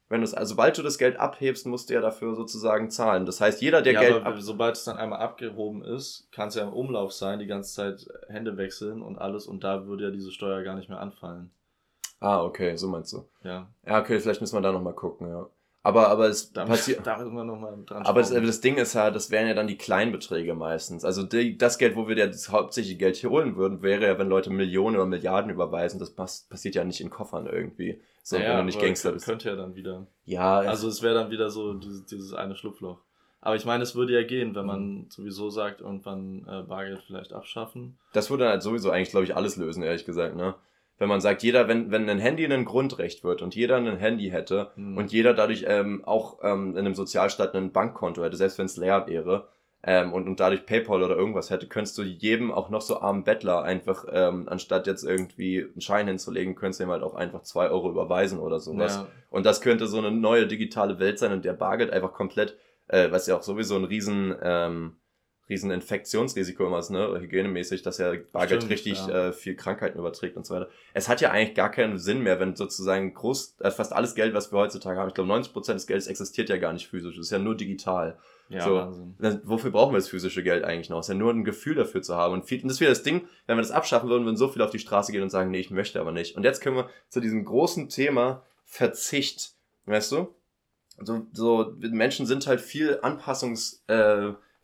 [0.10, 3.28] Wenn du also sobald du das Geld abhebst, musst du ja dafür sozusagen zahlen.
[3.28, 4.26] Das heißt, jeder, der ja, Geld.
[4.26, 7.74] Aber sobald es dann einmal abgehoben ist, kann es ja im Umlauf sein, die ganze
[7.76, 11.52] Zeit Hände wechseln und alles und da würde ja diese Steuer gar nicht mehr anfallen.
[12.20, 13.30] Ah, okay, so meinst du.
[13.44, 13.70] Ja.
[13.86, 15.48] Ja, okay, vielleicht müssen wir da nochmal gucken, ja.
[15.82, 17.00] Aber, aber es Da, passiert.
[17.08, 19.54] da müssen wir noch mal dran Aber das, das Ding ist ja, das wären ja
[19.54, 21.06] dann die kleinen Beträge meistens.
[21.06, 24.20] Also die, das Geld, wo wir ja das hauptsächliche Geld hier holen würden, wäre ja,
[24.20, 26.00] wenn Leute Millionen oder Milliarden überweisen.
[26.00, 28.02] Das pass, passiert ja nicht in Koffern irgendwie.
[28.24, 29.26] So, Naja, wenn du nicht Gangster bist.
[29.26, 30.06] Könnte ja dann wieder.
[30.26, 33.00] Ja, Also es wäre dann wieder so dieses, dieses eine Schlupfloch.
[33.42, 35.06] Aber ich meine, es würde ja gehen, wenn man Mhm.
[35.10, 37.98] sowieso sagt, irgendwann äh, Bargeld vielleicht abschaffen.
[38.12, 40.56] Das würde halt sowieso eigentlich, glaube ich, alles lösen, ehrlich gesagt, ne?
[41.00, 44.30] Wenn man sagt, jeder, wenn, wenn ein Handy ein Grundrecht wird und jeder ein Handy
[44.30, 44.98] hätte Hm.
[44.98, 48.78] und jeder dadurch ähm, auch ähm, in einem Sozialstaat ein Bankkonto hätte, selbst wenn es
[48.78, 49.48] leer wäre,
[49.82, 53.24] ähm, und, und dadurch PayPal oder irgendwas hätte, könntest du jedem, auch noch so armen
[53.24, 57.44] Bettler, einfach, ähm, anstatt jetzt irgendwie einen Schein hinzulegen, könntest du ihm halt auch einfach
[57.44, 58.98] zwei Euro überweisen oder sowas.
[58.98, 62.58] Ja, Und das könnte so eine neue digitale Welt sein und der Bargeld einfach komplett,
[62.90, 64.98] äh, was ja auch sowieso ein riesen, ähm,
[65.50, 69.30] riesen Infektionsrisiko immer ist, ne, hygienemäßig, dass ja Bargeld Stimmt, richtig ja.
[69.30, 70.70] äh, viel Krankheiten überträgt und so weiter.
[70.94, 74.34] Es hat ja eigentlich gar keinen Sinn mehr, wenn sozusagen groß, äh, fast alles Geld,
[74.36, 77.28] was wir heutzutage haben, ich glaube 90% des Geldes existiert ja gar nicht physisch, es
[77.28, 78.20] ist ja nur digital.
[78.50, 78.76] ja So.
[78.76, 79.16] Wahnsinn.
[79.20, 81.00] Dann, wofür brauchen wir das physische Geld eigentlich noch?
[81.00, 82.36] Es ist ja nur ein Gefühl dafür zu haben.
[82.36, 84.50] Und, viel, und das ist wieder das Ding, wenn wir das abschaffen würden, würden so
[84.50, 86.38] viele auf die Straße gehen und sagen, nee, ich möchte aber nicht.
[86.38, 89.54] Und jetzt können wir zu diesem großen Thema Verzicht,
[89.86, 90.36] weißt du?
[91.02, 93.00] So, so Menschen sind halt viel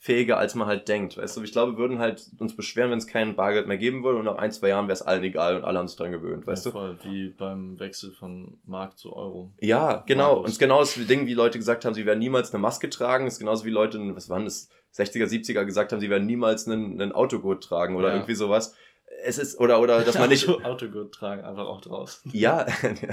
[0.06, 1.44] anpassungsfähiger, als man halt denkt, weißt du?
[1.44, 4.26] Ich glaube, wir würden halt uns beschweren, wenn es kein Bargeld mehr geben würde und
[4.26, 6.66] nach ein, zwei Jahren wäre es allen egal und alle haben sich dran gewöhnt, weißt
[6.66, 6.78] ja, du?
[6.78, 9.52] voll, wie beim Wechsel von Mark zu Euro.
[9.60, 10.40] Ja, genau.
[10.40, 12.90] Und es ist genau das Ding, wie Leute gesagt haben, sie werden niemals eine Maske
[12.90, 13.28] tragen.
[13.28, 16.68] Es ist genauso wie Leute, was waren das, 60er, 70er gesagt haben, sie werden niemals
[16.68, 18.14] einen, einen Autogurt tragen oder Ja.
[18.16, 18.76] irgendwie sowas.
[19.24, 22.32] Es ist, oder, oder, dass man nicht, Auto, Autogurt tragen, einfach auch draußen.
[22.34, 22.66] ja,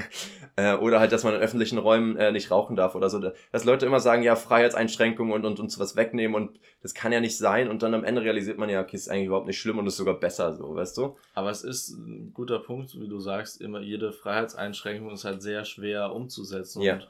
[0.57, 3.19] äh, oder halt, dass man in öffentlichen Räumen äh, nicht rauchen darf oder so.
[3.53, 7.21] Dass Leute immer sagen, ja, Freiheitseinschränkungen und, und uns was wegnehmen und das kann ja
[7.21, 9.79] nicht sein und dann am Ende realisiert man ja, okay, ist eigentlich überhaupt nicht schlimm
[9.79, 11.17] und ist sogar besser so, weißt du?
[11.35, 15.65] Aber es ist ein guter Punkt, wie du sagst, immer jede Freiheitseinschränkung ist halt sehr
[15.65, 16.83] schwer umzusetzen.
[16.83, 17.01] Ja.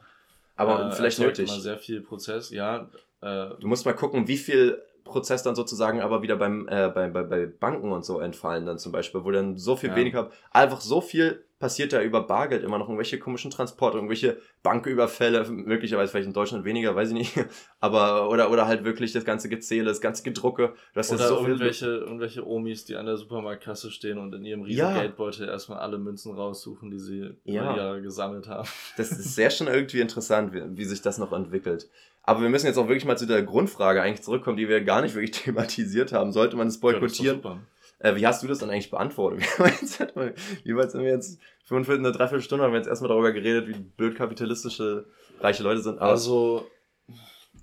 [0.57, 1.49] Aber äh, vielleicht nötig.
[1.49, 2.89] immer sehr viel Prozess, ja.
[3.21, 7.09] Äh, Du musst mal gucken, wie viel Prozess dann sozusagen aber wieder beim, äh, bei,
[7.09, 9.97] bei, bei Banken und so entfallen dann zum Beispiel, wo dann so viel Ja.
[9.97, 15.49] weniger, einfach so viel passiert da über Bargeld immer noch, irgendwelche komischen Transporte, irgendwelche Banküberfälle,
[15.49, 17.35] möglicherweise vielleicht in Deutschland weniger, weiß ich nicht,
[17.81, 21.39] aber, oder, oder halt wirklich das ganze Gezähle, das ganze Gedrucke, du hast oder so
[21.47, 24.93] irgendwelche, irgendwelche Omis, die an der Supermarktkasse stehen und in ihrem riesen Ja.
[24.93, 27.63] Geldbeutel erstmal alle Münzen raussuchen, die sie Ja.
[27.63, 28.69] über Jahre gesammelt haben.
[28.97, 31.89] das ist sehr schon irgendwie interessant, wie, wie sich das noch entwickelt.
[32.25, 35.03] Aber wir müssen jetzt auch wirklich mal zu der Grundfrage eigentlich zurückkommen, die wir gar
[35.03, 36.33] nicht wirklich thematisiert haben.
[36.33, 37.41] Sollte man es boykottieren?
[37.43, 37.59] Ja.
[37.99, 39.41] Äh, wie hast du das dann eigentlich beantwortet?
[40.65, 41.41] wie weit sind wir jetzt?
[41.65, 45.07] 45, eine Dreiviertelstunde haben wir jetzt erstmal darüber geredet, wie blöd kapitalistische
[45.41, 45.99] reiche Leute sind.
[46.01, 46.67] Aber Also,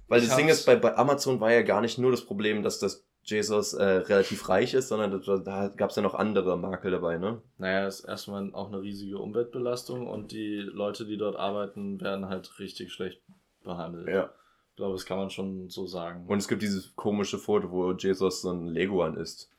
[0.07, 2.80] weil das Ding ist, bei, bei Amazon war ja gar nicht nur das Problem, dass
[2.80, 6.91] das Jesus äh, relativ reich ist, sondern war- da gab es ja noch andere Makel
[6.91, 7.41] dabei, ne?
[7.57, 12.57] naja, ist erstmal auch eine riesige Umweltbelastung und die Leute, die dort arbeiten, werden halt
[12.60, 13.22] richtig schlecht
[13.64, 14.07] behandelt.
[14.07, 14.32] Ja.
[14.80, 16.25] Ich glaube, das kann man schon so sagen.
[16.25, 19.49] Und es gibt dieses komische Foto, wo Jesus so ein Leguan ist.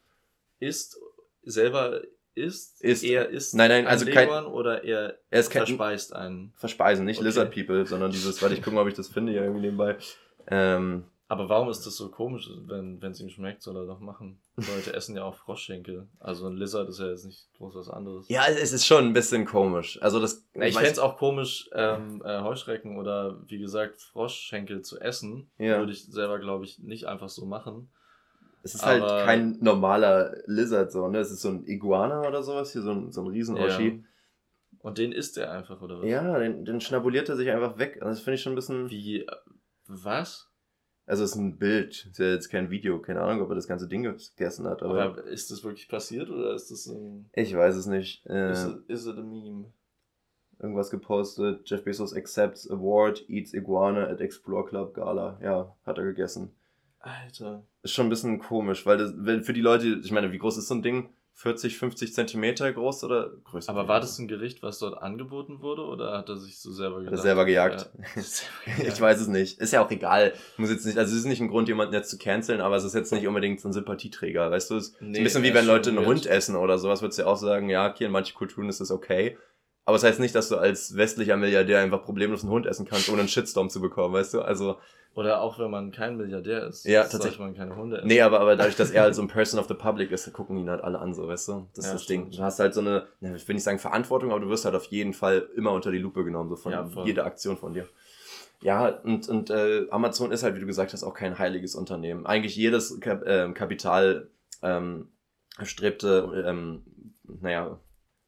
[0.61, 0.99] ist
[1.43, 2.01] selber
[2.35, 3.03] ist, Ist.
[3.05, 6.55] er ist Nein, nein, ein also kein- Leguan oder er Er ist kein verspeist einen.
[6.57, 7.27] Verspeisen, nicht Okay.
[7.27, 9.99] Lizard People, sondern dieses, warte, ich gucke mal, ob ich das finde hier irgendwie nebenbei.
[10.47, 14.43] Ähm, Aber warum ist das so komisch, wenn es ihm schmeckt, soll er doch machen.
[14.57, 16.09] Leute essen ja auch Froschschenkel.
[16.18, 18.28] Also ein Lizard ist ja jetzt nicht groß was anderes.
[18.28, 19.97] ja, es ist schon ein bisschen komisch.
[20.03, 20.45] Also das.
[20.55, 25.49] Na, ich fände es auch komisch, ähm, äh, Heuschrecken oder wie gesagt Froschschenkel zu essen.
[25.57, 25.78] Ja.
[25.78, 27.93] Würde ich selber, glaube ich, nicht einfach so machen.
[28.64, 31.20] Es ist halt Aber- kein normaler Lizard so, ne?
[31.20, 34.05] Es ist so ein Iguana oder sowas, hier so ein, so ein riesen Oschi.
[34.81, 36.09] Und den isst er einfach, oder was?
[36.09, 37.99] Ja, den, den schnabuliert er sich einfach weg.
[38.01, 38.91] Also das finde ich schon ein bisschen.
[38.91, 39.26] Wie, äh,
[39.87, 40.50] was?
[41.11, 43.67] Also es ist ein Bild, ist ja jetzt kein Video, keine Ahnung, ob er das
[43.67, 47.53] ganze Ding gegessen hat, aber, Aber ist das wirklich passiert oder ist das ein, ich
[47.53, 48.25] weiß es nicht.
[48.27, 49.73] Äh, is, it, is it a meme?
[50.61, 55.37] irgendwas gepostet, Jeff Bezos accepts award, eats iguana at Explore Club Gala.
[55.43, 56.53] Ja, hat er gegessen.
[57.01, 57.65] Alter.
[57.83, 60.59] Ist schon ein bisschen komisch, weil das, weil für die Leute, ich meine, wie groß
[60.59, 61.09] ist so ein Ding?
[61.35, 63.70] 40, 50 Zentimeter groß oder größer?
[63.70, 66.97] Aber war das ein Gericht, was dort angeboten wurde oder hat er sich so selber
[66.97, 67.22] Hat er gedacht?
[67.22, 67.91] selber gejagt?
[68.16, 68.93] Ja, selber gejagt.
[68.95, 69.59] Ich weiß es nicht.
[69.59, 70.35] Ist ja auch egal.
[70.59, 72.85] Muss jetzt nicht, also es ist nicht ein Grund, jemanden jetzt zu canceln, aber es
[72.85, 74.76] ist jetzt nicht unbedingt so ein Sympathieträger, weißt du?
[74.76, 76.05] Es ist Nee, ein bisschen wie wenn Leute einen.
[76.05, 78.81] Hund essen oder sowas, würdest du ja auch sagen, ja, okay, in manchen Kulturen ist
[78.81, 79.39] das okay.
[79.85, 83.09] Aber es heißt nicht, dass du als westlicher Milliardär einfach problemlos einen Hund essen kannst,
[83.09, 84.43] ohne einen Shitstorm zu bekommen, weißt du?
[84.43, 84.76] Also,
[85.14, 86.85] Oder auch wenn man kein Milliardär ist.
[86.85, 87.41] Ja, tatsächlich.
[87.41, 88.07] man keine Hunde essen.
[88.07, 90.59] nee, aber, aber dadurch, dass er halt so ein Person of the Public ist, gucken
[90.59, 91.66] ihn halt alle an, so, weißt du?
[91.74, 92.20] Das Ja, ist das Ding.
[92.22, 92.39] stimmt.
[92.39, 94.85] Du hast halt so eine, ich will nicht sagen Verantwortung, aber du wirst halt auf
[94.87, 97.89] jeden Fall immer unter die Lupe genommen, so von Ja, jeder Aktion von dir.
[98.62, 102.26] Ja, und, und äh, Amazon ist halt, wie du gesagt hast, auch kein heiliges Unternehmen.
[102.26, 104.28] Eigentlich jedes Kap ähm, Kapital
[104.62, 105.09] ähm,
[105.62, 106.83] strebte, ähm,
[107.41, 107.81] naja,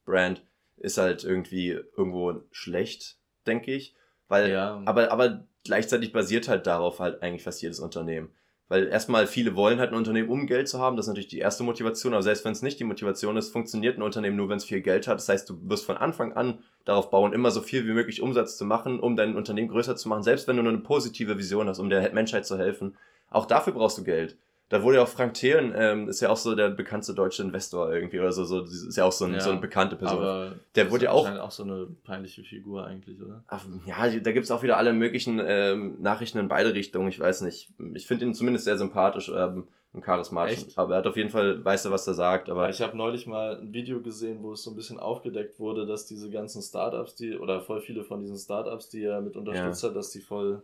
[0.06, 0.42] Brand
[0.82, 3.16] ist halt irgendwie irgendwo schlecht,
[3.46, 3.94] denke ich.
[4.28, 4.82] Weil, ja.
[4.84, 8.30] aber, aber gleichzeitig basiert halt darauf halt eigentlich fast jedes Unternehmen.
[8.68, 10.96] Weil erstmal viele wollen halt ein Unternehmen, um Geld zu haben.
[10.96, 12.14] Das ist natürlich die erste Motivation.
[12.14, 14.80] Aber selbst wenn es nicht die Motivation ist, funktioniert ein Unternehmen nur, wenn es viel
[14.80, 15.18] Geld hat.
[15.18, 18.56] Das heißt, du wirst von Anfang an darauf bauen, immer so viel wie möglich Umsatz
[18.56, 20.22] zu machen, um dein Unternehmen größer zu machen.
[20.22, 22.96] Selbst wenn du nur eine positive Vision hast, um der Menschheit zu helfen.
[23.28, 24.38] Auch dafür brauchst du Geld.
[24.72, 27.92] Da wurde ja auch Frank Thelen, ähm, ist ja auch so der bekannteste deutsche Investor
[27.92, 30.20] irgendwie oder so, so ist ja auch so, ein, ja, so eine bekannte Person.
[30.20, 31.28] Aber der wurde ja auch.
[31.40, 33.44] auch so eine peinliche Figur eigentlich, oder?
[33.48, 37.08] Ach, ja, da gibt's auch wieder alle möglichen ähm, Nachrichten in beide Richtungen.
[37.08, 37.68] Ich weiß nicht.
[37.92, 40.62] Ich finde ihn zumindest sehr sympathisch ähm, und charismatisch.
[40.68, 40.78] Echt?
[40.78, 42.48] Aber er hat auf jeden Fall, weiß er, was er sagt.
[42.48, 45.84] Aber ich habe neulich mal ein Video gesehen, wo es so ein bisschen aufgedeckt wurde,
[45.84, 49.82] dass diese ganzen Startups, die, oder voll viele von diesen Startups, die er mit unterstützt
[49.82, 49.90] ja.
[49.90, 50.62] hat, dass die voll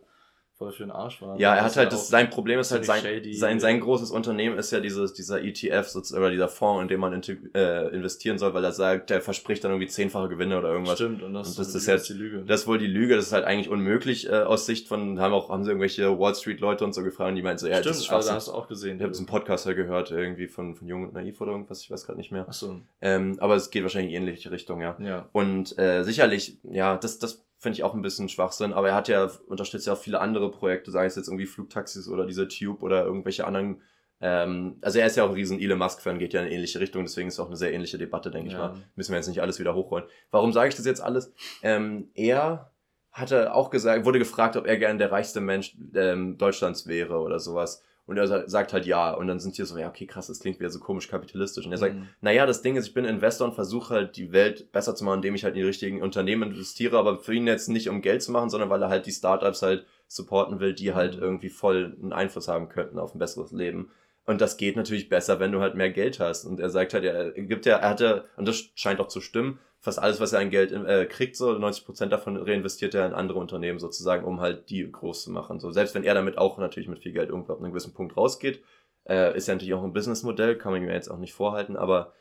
[0.59, 1.39] voll für den Arsch war.
[1.39, 3.01] Ja, er hat halt, das, sein Problem ist halt, sein,
[3.31, 6.99] sein, sein großes Unternehmen ist ja dieses, dieser ETF sozusagen, oder dieser Fonds, in dem
[6.99, 7.13] man
[7.55, 10.95] äh, investieren soll, weil er sagt, der verspricht dann irgendwie zehnfache Gewinne oder irgendwas.
[10.95, 12.43] Stimmt, und das, und das ist, jetzt, die Lüge.
[12.45, 15.33] Das ist wohl die Lüge, das ist halt eigentlich unmöglich äh, aus Sicht von, haben
[15.33, 17.95] auch, haben sie irgendwelche Wall Street Leute und so gefragt, die meinten so, ja, Stimmt,
[17.95, 18.97] das ist also hast du auch gesehen.
[18.97, 21.89] Ich habe so einen Podcaster gehört, irgendwie von, von Jung und Naiv oder irgendwas, ich
[21.89, 22.45] weiß gerade nicht mehr.
[22.49, 22.81] Ach so.
[22.99, 24.97] Ähm, aber es geht wahrscheinlich in ähnliche Richtung, ja.
[24.99, 25.29] ja.
[25.31, 29.09] Und äh, sicherlich, ja, das, das finde ich auch ein bisschen Schwachsinn, aber er hat
[29.09, 32.81] ja, unterstützt ja auch viele andere Projekte, sei es jetzt irgendwie Flugtaxis oder diese Tube
[32.81, 33.81] oder irgendwelche anderen.
[34.21, 36.79] Ähm, also er ist ja auch ein riesen Elon Musk-Fan, geht ja in eine ähnliche
[36.79, 38.55] Richtung, deswegen ist es auch eine sehr ähnliche Debatte, denke ja.
[38.55, 38.81] ich mal.
[38.95, 40.07] Müssen wir jetzt nicht alles wieder hochrollen.
[40.31, 41.33] Warum sage ich das jetzt alles?
[41.61, 42.71] Ähm, er
[43.11, 47.39] hatte auch gesagt, wurde gefragt, ob er gern der reichste Mensch ähm, Deutschlands wäre oder
[47.39, 47.83] sowas.
[48.09, 49.11] Und er sagt halt ja.
[49.13, 51.63] Und dann sind die so, ja, okay, krass, das klingt wieder so komisch kapitalistisch.
[51.67, 52.07] Und er sagt, mhm.
[52.21, 55.17] naja, das Ding ist, ich bin Investor und versuche halt die Welt besser zu machen,
[55.17, 58.23] indem ich halt in die richtigen Unternehmen investiere, aber für ihn jetzt nicht um Geld
[58.23, 61.21] zu machen, sondern weil er halt die Startups halt supporten will, die halt mhm.
[61.21, 63.91] irgendwie voll einen Einfluss haben könnten auf ein besseres Leben.
[64.25, 66.45] Und das geht natürlich besser, wenn du halt mehr Geld hast.
[66.45, 69.59] Und er sagt halt, er gibt ja, er hatte, und das scheint auch zu stimmen,
[69.79, 73.13] fast alles, was er an Geld äh, kriegt, so 90 Prozent davon reinvestiert er in
[73.13, 75.59] andere Unternehmen sozusagen, um halt die groß zu machen.
[75.59, 78.17] So selbst wenn er damit auch natürlich mit viel Geld irgendwo auf einen gewissen Punkt
[78.17, 78.63] rausgeht,
[79.07, 82.13] äh, ist ja natürlich auch ein Businessmodell, kann man mir jetzt auch nicht vorhalten, aber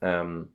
[0.00, 0.52] ähm,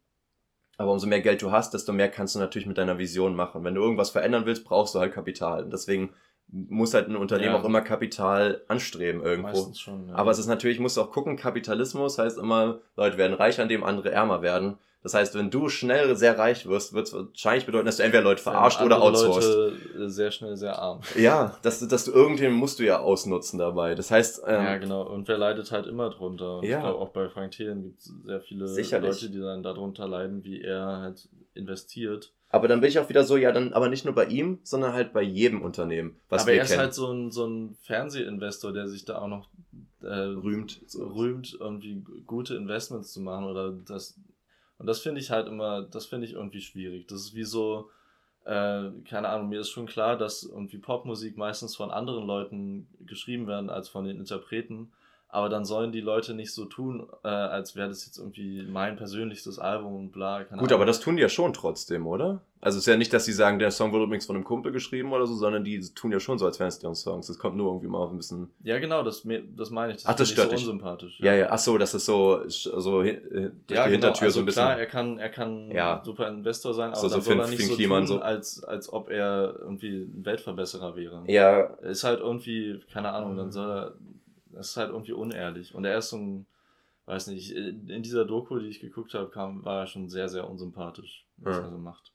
[0.78, 3.64] aber umso mehr Geld du hast, desto mehr kannst du natürlich mit deiner Vision machen.
[3.64, 5.64] Wenn du irgendwas verändern willst, brauchst du halt Kapital.
[5.64, 6.14] Und deswegen
[6.50, 7.60] muss halt ein Unternehmen ja.
[7.60, 9.74] auch immer Kapital anstreben irgendwo.
[9.74, 10.16] Schon, ja.
[10.16, 13.70] Aber es ist natürlich, musst du auch gucken, Kapitalismus heißt immer, Leute werden reich, an
[13.70, 14.78] dem andere ärmer werden.
[15.08, 18.26] Das heißt, wenn du schnell sehr reich wirst, wird es wahrscheinlich bedeuten, dass du entweder
[18.26, 19.56] Leute verarscht oder outsourced.
[19.96, 21.00] Leute sehr schnell sehr arm.
[21.16, 23.96] Ja, dass, dass du irgendjemanden musst du ja ausnutzen dabei.
[23.96, 24.42] Das heißt.
[24.46, 25.04] Ähm, ja, genau.
[25.04, 26.58] Und wer leidet halt immer drunter.
[26.58, 26.80] Und ja.
[26.80, 29.22] ich glaube, auch bei Frank Thelen gibt es sehr viele Sicherlich.
[29.22, 32.34] Leute, die dann darunter leiden, wie er halt investiert.
[32.50, 34.92] Aber dann bin ich auch wieder so, ja, dann aber nicht nur bei ihm, sondern
[34.92, 38.74] halt bei jedem Unternehmen, was aber wir er ist halt so ein, so ein Fernsehinvestor,
[38.74, 39.50] der sich da auch noch
[40.02, 44.20] äh, rühmt, rühmt, irgendwie gute Investments zu machen oder das
[44.80, 47.08] und das finde ich halt immer, das finde ich irgendwie schwierig.
[47.08, 47.90] Das ist wie so,
[48.46, 53.48] äh, keine Ahnung, mir ist schon klar, dass irgendwie Popmusik meistens von anderen Leuten geschrieben
[53.48, 54.92] werden als von den Interpreten
[55.30, 58.96] aber dann sollen die Leute nicht so tun, äh, als wäre das jetzt irgendwie mein
[58.96, 60.44] persönlichstes Album und bla.
[60.44, 60.72] Gut, Ahnung.
[60.72, 62.42] aber das tun die ja schon trotzdem, oder?
[62.60, 64.72] Also es ist ja nicht, dass sie sagen, der Song wurde übrigens von einem Kumpel
[64.72, 67.28] geschrieben oder so, sondern die tun ja schon so, als wären es deren Songs.
[67.28, 68.50] Das kommt nur irgendwie mal auf ein bisschen.
[68.64, 69.98] Ja, genau, das, das meine ich.
[69.98, 70.66] Das ach, das stört so dich.
[70.66, 71.20] unsympathisch.
[71.20, 71.48] Ja, ja, ja.
[71.52, 73.84] ach so, das ist so, so durch ja, die genau.
[73.84, 74.64] Hintertür also so ein bisschen.
[74.64, 76.02] Klar, er kann, er kann ja.
[76.04, 78.20] super Investor sein, aber so, dann so soll er nicht so tun, so.
[78.20, 81.24] Als, als ob er irgendwie ein Weltverbesserer wäre.
[81.28, 81.62] Ja.
[81.82, 83.94] Ist halt irgendwie, keine Ahnung, dann soll er
[84.58, 85.76] das ist halt irgendwie unehrlich.
[85.76, 86.48] Und er ist so ein,
[87.06, 90.50] weiß nicht, in dieser Doku, die ich geguckt habe, kam, war er schon sehr, sehr
[90.50, 91.64] unsympathisch, was ja.
[91.64, 92.12] er so macht.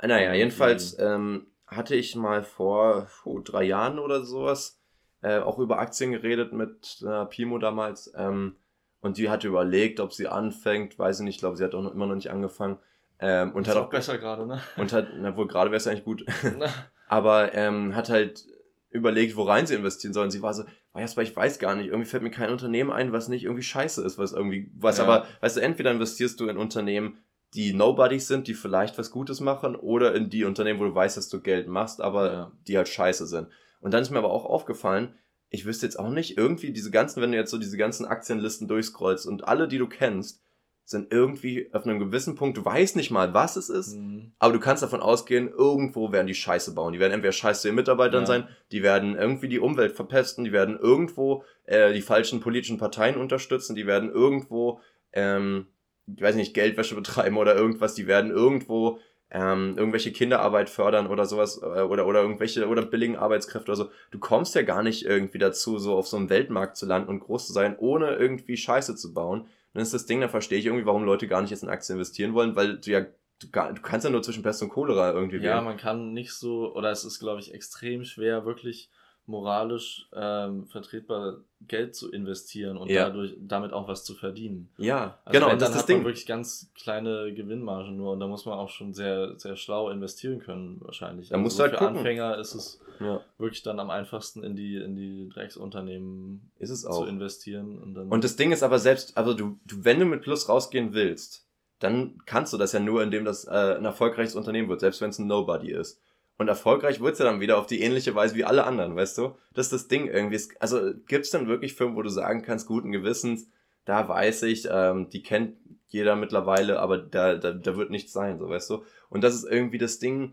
[0.00, 4.80] Naja, jedenfalls ähm, hatte ich mal vor oh, drei Jahren oder sowas
[5.20, 8.12] äh, auch über Aktien geredet mit äh, Pimo damals.
[8.16, 8.56] Ähm,
[9.02, 11.82] und die hatte überlegt, ob sie anfängt, weiß ich nicht, ich glaube, sie hat auch
[11.82, 12.78] noch, immer noch nicht angefangen.
[13.18, 14.60] Ähm, und ist hat auch besser gerade, ne?
[14.76, 16.24] Und hat, na wohl gerade wäre es eigentlich gut.
[17.08, 18.46] Aber ähm, hat halt
[18.92, 20.30] überlegt, wo rein sie investieren sollen.
[20.30, 20.64] Sie war so,
[20.94, 24.04] Jasper, ich weiß gar nicht, irgendwie fällt mir kein Unternehmen ein, was nicht irgendwie scheiße
[24.04, 25.04] ist, was irgendwie, was ja.
[25.04, 27.18] aber, weißt du, entweder investierst du in Unternehmen,
[27.54, 31.16] die Nobodies sind, die vielleicht was Gutes machen, oder in die Unternehmen, wo du weißt,
[31.16, 32.52] dass du Geld machst, aber ja.
[32.66, 33.48] die halt scheiße sind.
[33.80, 35.14] Und dann ist mir aber auch aufgefallen,
[35.50, 38.68] ich wüsste jetzt auch nicht, irgendwie diese ganzen, wenn du jetzt so diese ganzen Aktienlisten
[38.68, 40.41] durchscrollst und alle, die du kennst,
[40.84, 44.32] sind irgendwie auf einem gewissen Punkt, du weißt nicht mal, was es ist, mhm.
[44.38, 46.92] aber du kannst davon ausgehen, irgendwo werden die Scheiße bauen.
[46.92, 48.26] Die werden entweder Scheiße den Mitarbeitern ja.
[48.26, 53.16] sein, die werden irgendwie die Umwelt verpesten, die werden irgendwo äh, die falschen politischen Parteien
[53.16, 54.80] unterstützen, die werden irgendwo,
[55.12, 55.66] ähm,
[56.14, 58.98] ich weiß nicht, Geldwäsche betreiben oder irgendwas, die werden irgendwo
[59.30, 63.90] ähm, irgendwelche Kinderarbeit fördern oder sowas äh, oder oder irgendwelche oder billigen Arbeitskräfte oder so.
[64.10, 67.20] Du kommst ja gar nicht irgendwie dazu, so auf so einem Weltmarkt zu landen und
[67.20, 70.66] groß zu sein, ohne irgendwie Scheiße zu bauen dann ist das Ding, da verstehe ich
[70.66, 73.82] irgendwie, warum Leute gar nicht jetzt in Aktien investieren wollen, weil du ja du, du
[73.82, 75.64] kannst ja nur zwischen Pest und Cholera irgendwie Ja, wählen.
[75.64, 78.90] man kann nicht so, oder es ist, glaube ich, extrem schwer, wirklich
[79.26, 83.04] moralisch ähm, vertretbar Geld zu investieren und ja.
[83.04, 84.68] dadurch damit auch was zu verdienen.
[84.78, 85.46] Ja, also genau.
[85.46, 86.04] Wenn, dann das hat das man Ding.
[86.04, 90.40] wirklich ganz kleine Gewinnmargen nur und da muss man auch schon sehr sehr schlau investieren
[90.40, 91.28] können wahrscheinlich.
[91.28, 91.98] Da also musst so halt für gucken.
[91.98, 93.20] Anfänger ist es ja.
[93.38, 97.04] wirklich dann am einfachsten in die in die Drecksunternehmen ist es auch.
[97.04, 98.08] zu investieren und dann.
[98.08, 101.46] Und das Ding ist aber selbst, also du, du wenn du mit Plus rausgehen willst,
[101.78, 105.10] dann kannst du das ja nur, indem das äh, ein erfolgreiches Unternehmen wird, selbst wenn
[105.10, 106.01] es ein Nobody ist.
[106.42, 109.36] Und erfolgreich wird's ja dann wieder auf die ähnliche Weise wie alle anderen, weißt du?
[109.54, 110.40] Das ist das Ding irgendwie.
[110.58, 113.48] Also gibt's dann wirklich Firmen, wo du sagen kannst, guten Gewissens,
[113.84, 118.40] da weiß ich, ähm, die kennt jeder mittlerweile, aber da, da, da wird nichts sein,
[118.40, 118.82] so weißt du?
[119.08, 120.32] Und das ist irgendwie das Ding.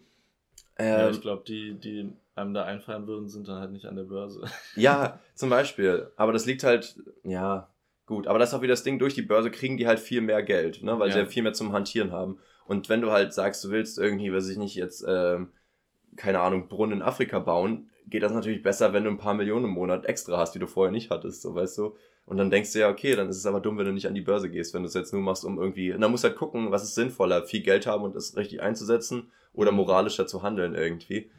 [0.80, 3.95] Ähm, ja, ich glaube, die, die einem da einfallen würden, sind dann halt nicht an
[3.95, 4.41] der Börse.
[4.76, 6.12] Ja, zum Beispiel.
[6.16, 7.70] Aber das liegt halt, ja,
[8.07, 8.26] gut.
[8.26, 10.41] Aber das ist auch wieder das Ding, durch die Börse kriegen die halt viel mehr
[10.41, 10.97] Geld, ne?
[10.97, 11.14] weil ja.
[11.14, 12.39] sie ja viel mehr zum Hantieren haben.
[12.66, 15.49] Und wenn du halt sagst, du willst irgendwie, weiß ich nicht, jetzt ähm,
[16.16, 19.66] keine Ahnung, Brunnen in Afrika bauen, geht das natürlich besser, wenn du ein paar Millionen
[19.66, 21.95] im Monat extra hast, die du vorher nicht hattest, so weißt du.
[22.26, 24.14] Und dann denkst du ja, okay, dann ist es aber dumm, wenn du nicht an
[24.14, 25.91] die Börse gehst, wenn du es jetzt nur machst, um irgendwie.
[25.93, 28.62] Und dann musst du halt gucken, was ist sinnvoller, viel Geld haben und es richtig
[28.62, 31.32] einzusetzen oder moralischer zu handeln irgendwie.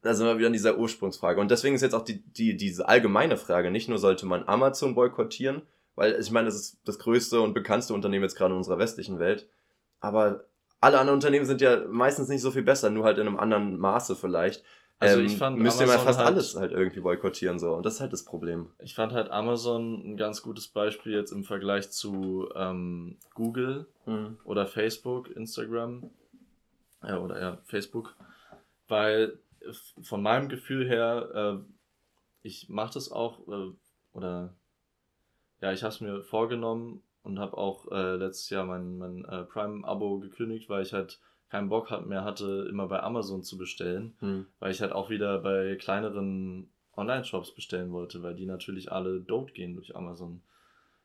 [0.00, 1.40] Da sind wir wieder an dieser Ursprungsfrage.
[1.40, 4.94] Und deswegen ist jetzt auch die, die, diese allgemeine Frage, nicht nur sollte man Amazon
[4.94, 5.62] boykottieren,
[5.94, 9.18] weil ich meine, das ist das größte und bekannteste Unternehmen jetzt gerade in unserer westlichen
[9.18, 9.48] Welt.
[10.00, 10.44] Aber
[10.84, 13.78] alle anderen Unternehmen sind ja meistens nicht so viel besser, nur halt in einem anderen
[13.78, 14.62] Maße vielleicht.
[14.98, 17.84] Also ähm, ich fand müsst ihr mal fast halt, alles halt irgendwie boykottieren so und
[17.84, 18.70] das ist halt das Problem.
[18.78, 24.38] Ich fand halt Amazon ein ganz gutes Beispiel jetzt im Vergleich zu ähm, Google mhm.
[24.44, 26.10] oder Facebook, Instagram
[27.02, 28.14] ja, oder ja Facebook,
[28.86, 29.38] weil
[30.02, 31.74] von meinem Gefühl her äh,
[32.42, 33.72] ich mache das auch äh,
[34.12, 34.54] oder
[35.60, 39.44] ja ich habe es mir vorgenommen und habe auch äh, letztes Jahr mein, mein äh,
[39.44, 41.18] Prime-Abo gekündigt, weil ich halt
[41.50, 44.46] keinen Bock mehr hatte, immer bei Amazon zu bestellen, hm.
[44.60, 49.52] weil ich halt auch wieder bei kleineren Online-Shops bestellen wollte, weil die natürlich alle dope
[49.52, 50.42] gehen durch Amazon.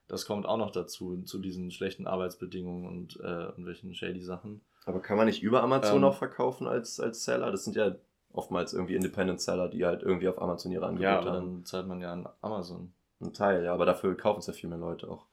[0.08, 4.62] Das kommt auch noch dazu, zu diesen schlechten Arbeitsbedingungen und äh, irgendwelchen shady Sachen.
[4.86, 7.52] Aber kann man nicht über Amazon ähm, auch verkaufen als, als Seller?
[7.52, 7.96] Das sind ja
[8.34, 11.26] oftmals irgendwie Independent Seller, die halt irgendwie auf Amazon ihre Angebote haben.
[11.26, 12.92] Ja, dann zahlt man ja an Amazon.
[13.22, 15.29] Ein Teil, ja, aber dafür kaufen es ja viel mehr Leute auch.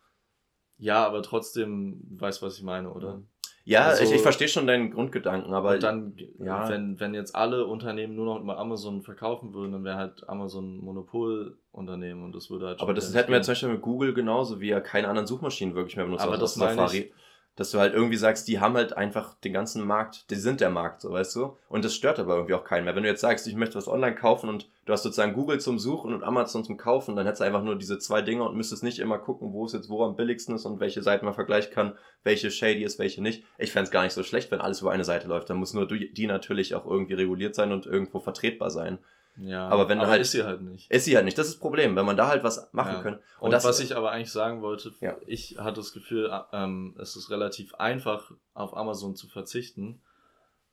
[0.79, 3.23] Ja, aber trotzdem weißt was ich meine, oder?
[3.65, 6.69] Ja, also, ich, ich verstehe schon deinen Grundgedanken, aber dann, ja.
[6.69, 10.79] wenn, wenn jetzt alle Unternehmen nur noch über Amazon verkaufen würden, dann wäre halt Amazon
[10.79, 12.81] Monopolunternehmen und das würde halt.
[12.81, 15.97] Aber das hätten wir zum Beispiel mit Google genauso, wie ja keine anderen Suchmaschinen wirklich
[15.97, 16.23] mehr benutzt.
[16.23, 16.99] Aber das Safari.
[16.99, 17.13] Ich,
[17.57, 20.69] dass du halt irgendwie sagst, die haben halt einfach den ganzen Markt, die sind der
[20.69, 21.57] Markt, so weißt du.
[21.71, 22.95] Und das stört aber irgendwie auch keinen mehr.
[22.95, 25.79] Wenn du jetzt sagst, ich möchte was online kaufen und du hast sozusagen Google zum
[25.79, 28.85] Suchen und Amazon zum Kaufen, dann hättest du einfach nur diese zwei Dinge und müsstest
[28.85, 31.73] nicht immer gucken, wo es jetzt wo am billigsten ist und welche Seiten man vergleichen
[31.73, 33.45] kann, welche shady ist, welche nicht.
[33.57, 35.49] Ich fände gar nicht so schlecht, wenn alles über eine Seite läuft.
[35.49, 38.99] Dann muss nur die natürlich auch irgendwie reguliert sein und irgendwo vertretbar sein.
[39.39, 40.91] Ja, aber wenn aber halt, ist sie halt nicht.
[40.91, 41.37] Ist sie halt nicht.
[41.37, 43.03] Das ist das Problem, wenn man da halt was machen ja.
[43.03, 43.15] kann.
[43.15, 45.17] Und, und das, was ich aber eigentlich sagen wollte, ja.
[45.27, 50.01] ich hatte das Gefühl, ähm, es ist relativ einfach, auf Amazon zu verzichten,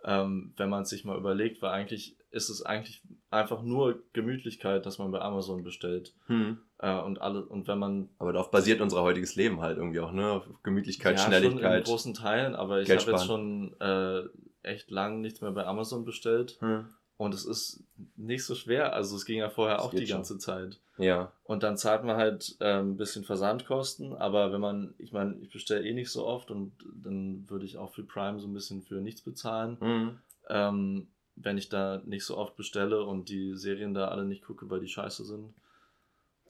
[0.05, 4.97] ähm, wenn man sich mal überlegt, weil eigentlich ist es eigentlich einfach nur Gemütlichkeit, dass
[4.97, 6.13] man bei Amazon bestellt.
[6.25, 6.57] Hm.
[6.79, 8.09] Äh, und alle, und wenn man.
[8.17, 10.31] Aber darauf basiert unser heutiges Leben halt irgendwie auch, ne?
[10.31, 11.61] Auf Gemütlichkeit, ja, Schnelligkeit.
[11.61, 14.23] Schon in großen Teilen, aber ich habe jetzt schon äh,
[14.63, 16.57] echt lang nichts mehr bei Amazon bestellt.
[16.59, 16.87] Hm.
[17.23, 17.81] Und es ist
[18.17, 18.91] nicht so schwer.
[18.91, 20.39] Also es ging ja vorher das auch die ganze schon.
[20.41, 20.79] Zeit.
[20.97, 21.31] Ja.
[21.45, 25.49] Und dann zahlt man halt äh, ein bisschen Versandkosten, aber wenn man, ich meine, ich
[25.49, 28.81] bestelle eh nicht so oft und dann würde ich auch für Prime so ein bisschen
[28.81, 29.77] für nichts bezahlen.
[29.79, 30.19] Mhm.
[30.49, 34.69] Ähm, wenn ich da nicht so oft bestelle und die Serien da alle nicht gucke,
[34.69, 35.53] weil die scheiße sind.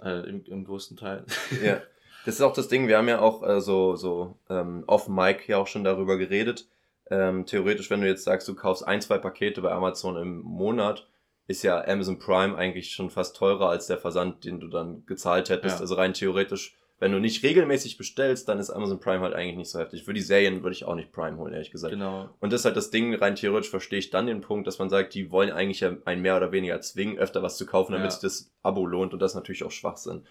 [0.02, 1.24] Äh, im, Im größten Teil.
[1.64, 1.82] Ja.
[2.26, 5.46] Das ist auch das Ding, wir haben ja auch äh, so, so ähm, off Mic
[5.50, 6.70] ja auch schon darüber geredet
[7.14, 11.08] ähm, theoretisch, wenn du jetzt sagst, du kaufst ein, zwei Pakete bei Amazon im Monat,
[11.46, 15.50] ist ja Amazon Prime eigentlich schon fast teurer als der Versand, den du dann gezahlt
[15.50, 15.76] hättest.
[15.76, 15.82] Ja.
[15.82, 19.70] Also rein theoretisch, wenn du nicht regelmäßig bestellst, dann ist Amazon Prime halt eigentlich nicht
[19.70, 20.06] so heftig.
[20.06, 21.94] Für die Serien würde ich auch nicht Prime holen, ehrlich gesagt.
[21.94, 22.30] Genau.
[22.40, 24.90] Und das ist halt das Ding, rein theoretisch verstehe ich dann den Punkt, dass man
[24.90, 28.06] sagt, die wollen eigentlich ja einen mehr oder weniger zwingen, öfter was zu kaufen, damit
[28.06, 28.12] ja.
[28.12, 30.26] sich das Abo lohnt und das ist natürlich auch Schwachsinn.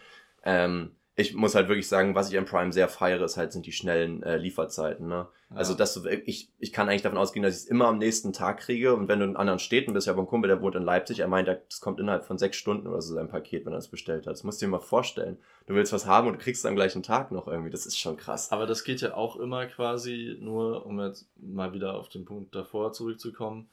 [0.45, 3.67] Ähm, ich muss halt wirklich sagen, was ich an Prime sehr feiere, ist halt, sind
[3.67, 5.09] die schnellen äh, Lieferzeiten.
[5.09, 5.29] Ne?
[5.51, 5.57] Ja.
[5.57, 8.33] Also, dass du, ich, ich kann eigentlich davon ausgehen, dass ich es immer am nächsten
[8.33, 8.95] Tag kriege.
[8.95, 11.29] Und wenn du in anderen Städten bist, ja, beim Kumpel, der wohnt in Leipzig, er
[11.29, 14.27] meint, das kommt innerhalb von sechs Stunden oder so sein Paket, wenn er es bestellt
[14.27, 14.33] hat.
[14.33, 15.37] Das musst du dir mal vorstellen.
[15.67, 17.71] Du willst was haben und du kriegst es am gleichen Tag noch irgendwie.
[17.71, 18.51] Das ist schon krass.
[18.51, 22.55] Aber das geht ja auch immer quasi nur, um jetzt mal wieder auf den Punkt
[22.55, 23.69] davor zurückzukommen,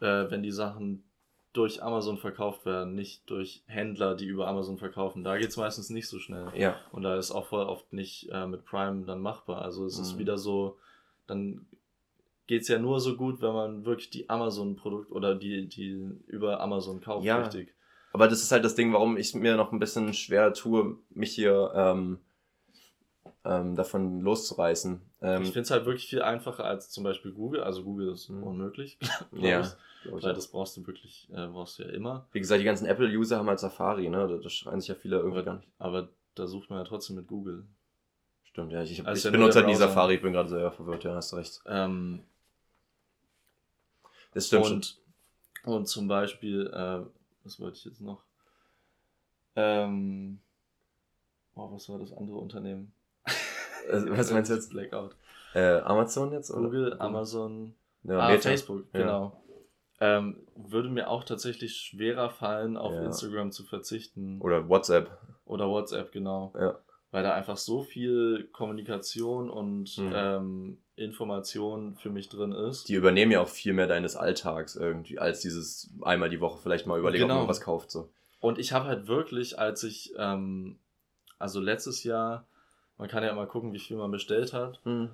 [0.00, 1.04] äh, wenn die Sachen
[1.52, 5.24] durch Amazon verkauft werden, nicht durch Händler, die über Amazon verkaufen.
[5.24, 6.48] Da geht es meistens nicht so schnell.
[6.54, 6.76] Ja.
[6.92, 9.62] Und da ist auch voll oft nicht äh, mit Prime dann machbar.
[9.62, 10.04] Also es mhm.
[10.04, 10.78] ist wieder so,
[11.26, 11.66] dann
[12.46, 16.60] geht es ja nur so gut, wenn man wirklich die Amazon-Produkt oder die, die über
[16.60, 17.74] Amazon kauft, ja, richtig.
[18.12, 21.32] Aber das ist halt das Ding, warum ich mir noch ein bisschen schwer tue, mich
[21.32, 22.18] hier ähm,
[23.44, 25.00] ähm, davon loszureißen.
[25.22, 27.62] Ähm, ich finde es halt wirklich viel einfacher als zum Beispiel Google.
[27.62, 28.42] Also Google ist mhm.
[28.42, 28.98] unmöglich,
[29.32, 32.26] ja, ich, weil das brauchst du wirklich, äh, brauchst du ja immer.
[32.32, 34.28] Wie gesagt, die ganzen Apple-User haben halt Safari, ne?
[34.28, 35.68] Da, da schreien sich ja viele irgendwie aber, gar nicht.
[35.78, 37.64] Aber da sucht man ja trotzdem mit Google.
[38.44, 38.82] Stimmt, ja.
[38.82, 41.34] Ich, ich, also ich benutze halt nie Safari, ich bin gerade sehr verwirrt, ja, hast
[41.34, 41.62] recht.
[41.66, 42.20] Ähm,
[44.34, 44.98] das stimmt und,
[45.64, 45.74] schon.
[45.74, 47.00] Und zum Beispiel, äh,
[47.44, 48.22] was wollte ich jetzt noch?
[49.56, 50.40] Ähm,
[51.54, 52.92] oh, was war das andere Unternehmen?
[53.90, 54.70] Also, was meinst du jetzt?
[54.70, 55.14] Blackout.
[55.54, 56.50] Äh, Amazon jetzt?
[56.50, 56.62] Oder?
[56.62, 57.74] Google, Amazon,
[58.04, 59.42] ja, ah, Facebook, genau.
[60.00, 60.18] Ja.
[60.18, 63.02] Ähm, würde mir auch tatsächlich schwerer fallen, auf ja.
[63.02, 64.40] Instagram zu verzichten.
[64.40, 65.10] Oder WhatsApp.
[65.44, 66.52] Oder WhatsApp, genau.
[66.58, 66.78] Ja.
[67.10, 70.12] Weil da einfach so viel Kommunikation und mhm.
[70.14, 72.88] ähm, Information für mich drin ist.
[72.88, 76.86] Die übernehmen ja auch viel mehr deines Alltags irgendwie, als dieses einmal die Woche vielleicht
[76.86, 77.34] mal überlegen, genau.
[77.34, 77.90] ob man was kauft.
[77.90, 78.10] So.
[78.38, 80.78] Und ich habe halt wirklich, als ich, ähm,
[81.38, 82.46] also letztes Jahr,
[83.00, 84.78] man kann ja immer gucken, wie viel man bestellt hat.
[84.84, 85.08] Mhm.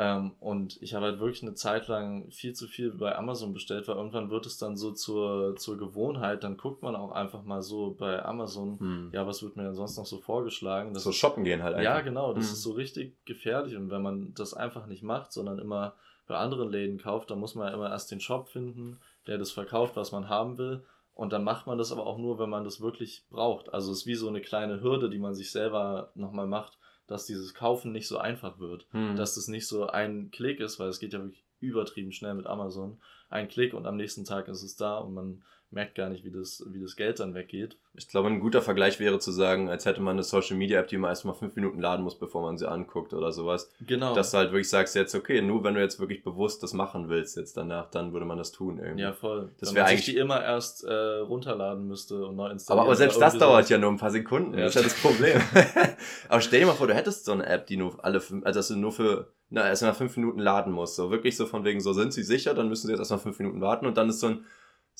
[0.00, 3.86] Ähm, und ich habe halt wirklich eine Zeit lang viel zu viel bei Amazon bestellt,
[3.86, 6.42] weil irgendwann wird es dann so zur, zur Gewohnheit.
[6.42, 9.10] Dann guckt man auch einfach mal so bei Amazon, hm.
[9.12, 10.94] ja, was wird mir denn sonst noch so vorgeschlagen?
[10.94, 11.84] Das so shoppen gehen halt einfach.
[11.84, 12.52] Ja, genau, das hm.
[12.54, 13.76] ist so richtig gefährlich.
[13.76, 15.94] Und wenn man das einfach nicht macht, sondern immer
[16.28, 19.50] bei anderen Läden kauft, dann muss man ja immer erst den Shop finden, der das
[19.50, 20.82] verkauft, was man haben will.
[21.14, 23.74] Und dann macht man das aber auch nur, wenn man das wirklich braucht.
[23.74, 26.78] Also es ist wie so eine kleine Hürde, die man sich selber nochmal macht
[27.08, 28.86] dass dieses Kaufen nicht so einfach wird.
[28.92, 29.16] Hm.
[29.16, 32.46] Dass das nicht so ein Klick ist, weil es geht ja wirklich übertrieben schnell mit
[32.46, 32.98] Amazon.
[33.30, 36.30] Ein Klick und am nächsten Tag ist es da und man merkt gar nicht, wie
[36.30, 37.76] das, wie das Geld dann weggeht.
[37.94, 40.88] Ich glaube, ein guter Vergleich wäre zu sagen, als hätte man eine Social Media App,
[40.88, 43.70] die man erstmal fünf Minuten laden muss, bevor man sie anguckt oder sowas.
[43.86, 44.14] Genau.
[44.14, 47.08] Dass du halt wirklich sagst, jetzt okay, nur wenn du jetzt wirklich bewusst das machen
[47.08, 49.02] willst jetzt danach, dann würde man das tun irgendwie.
[49.02, 49.50] Ja, voll.
[49.58, 50.06] Das wäre eigentlich.
[50.06, 52.80] die immer erst äh, runterladen müsste und neu installieren.
[52.80, 53.74] Aber, aber selbst das dauert so.
[53.74, 54.54] ja nur ein paar Sekunden.
[54.54, 54.64] Ja.
[54.64, 55.40] Das ist ja das Problem.
[56.28, 58.58] aber stell dir mal vor, du hättest so eine App, die nur alle, fünf, also
[58.60, 60.96] dass du nur für na, erstmal fünf Minuten laden musst.
[60.96, 63.38] So wirklich so von wegen, so sind sie sicher, dann müssen sie jetzt erstmal fünf
[63.38, 64.44] Minuten warten und dann ist so ein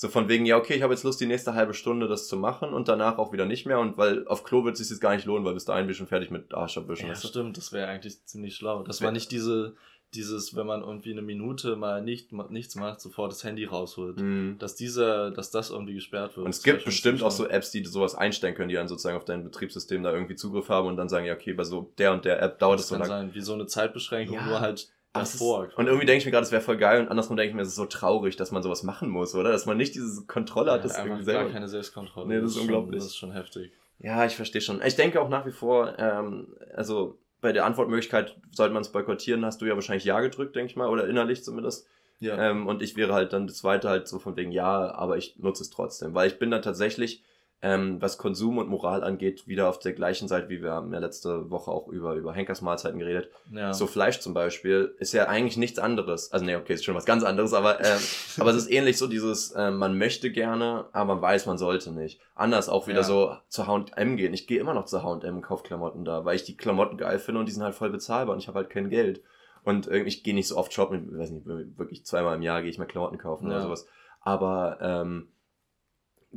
[0.00, 2.36] so von wegen, ja, okay, ich habe jetzt Lust, die nächste halbe Stunde das zu
[2.36, 3.80] machen und danach auch wieder nicht mehr.
[3.80, 5.90] Und weil auf Klo wird es sich jetzt gar nicht lohnen, weil bis dahin bin
[5.90, 7.08] ich schon fertig mit Arsch abwischen.
[7.08, 8.84] Ja, stimmt, das wäre eigentlich ziemlich schlau.
[8.84, 9.74] Das war nicht diese,
[10.14, 14.20] dieses, wenn man irgendwie eine Minute mal nicht, nichts macht, sofort das Handy rausholt.
[14.20, 14.54] Mhm.
[14.60, 16.46] Dass dieser, dass das irgendwie gesperrt wird.
[16.46, 19.24] Und es gibt bestimmt auch so Apps, die sowas einstellen können, die dann sozusagen auf
[19.24, 22.24] dein Betriebssystem da irgendwie Zugriff haben und dann sagen, ja, okay, bei so der und
[22.24, 23.08] der App dauert es so lange.
[23.08, 24.46] sein, wie so eine Zeitbeschränkung, ja.
[24.46, 25.66] nur halt davor.
[25.66, 27.54] Ist, und irgendwie denke ich mir gerade, es wäre voll geil und andersrum denke ich
[27.54, 29.50] mir, es ist so traurig, dass man sowas machen muss, oder?
[29.50, 31.44] Dass man nicht diese Kontrolle hat, ja, das irgendwie selber.
[31.44, 32.28] gar keine Selbstkontrolle.
[32.28, 32.92] Nee, das, das ist unglaublich.
[32.92, 33.72] Schon, das ist schon heftig.
[33.98, 34.80] Ja, ich verstehe schon.
[34.82, 39.44] Ich denke auch nach wie vor, ähm, also bei der Antwortmöglichkeit sollte man es boykottieren,
[39.44, 41.86] hast du ja wahrscheinlich Ja gedrückt, denke ich mal, oder innerlich zumindest.
[42.20, 42.50] Ja.
[42.50, 45.36] Ähm, und ich wäre halt dann das zweite halt so von wegen Ja, aber ich
[45.38, 47.22] nutze es trotzdem, weil ich bin dann tatsächlich
[47.60, 51.00] ähm, was Konsum und Moral angeht, wieder auf der gleichen Seite, wie wir haben ja
[51.00, 53.30] letzte Woche auch über, über Henkers Mahlzeiten geredet.
[53.50, 53.74] Ja.
[53.74, 56.32] So Fleisch zum Beispiel ist ja eigentlich nichts anderes.
[56.32, 57.98] Also nee, okay, ist schon was ganz anderes, aber, ähm,
[58.38, 61.90] aber es ist ähnlich so dieses, äh, man möchte gerne, aber man weiß, man sollte
[61.90, 62.20] nicht.
[62.36, 63.04] Anders auch wieder ja.
[63.04, 64.34] so zu H&M gehen.
[64.34, 67.18] Ich gehe immer noch zu H&M und kaufe Klamotten da, weil ich die Klamotten geil
[67.18, 69.20] finde und die sind halt voll bezahlbar und ich habe halt kein Geld.
[69.64, 72.62] Und äh, ich gehe nicht so oft shoppen, ich weiß nicht, wirklich zweimal im Jahr
[72.62, 73.56] gehe ich mal Klamotten kaufen ja.
[73.56, 73.86] oder sowas.
[74.20, 75.28] Aber ähm,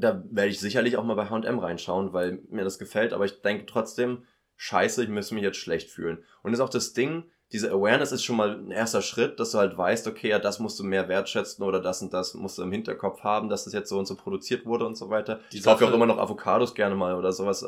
[0.01, 3.41] da werde ich sicherlich auch mal bei H&M reinschauen, weil mir das gefällt, aber ich
[3.41, 4.23] denke trotzdem,
[4.57, 6.23] scheiße, ich müsste mich jetzt schlecht fühlen.
[6.43, 9.57] Und ist auch das Ding, diese Awareness ist schon mal ein erster Schritt, dass du
[9.57, 12.63] halt weißt, okay, ja, das musst du mehr wertschätzen oder das und das musst du
[12.63, 15.41] im Hinterkopf haben, dass das jetzt so und so produziert wurde und so weiter.
[15.51, 17.65] Die ich kaufe auch immer noch Avocados gerne mal oder sowas.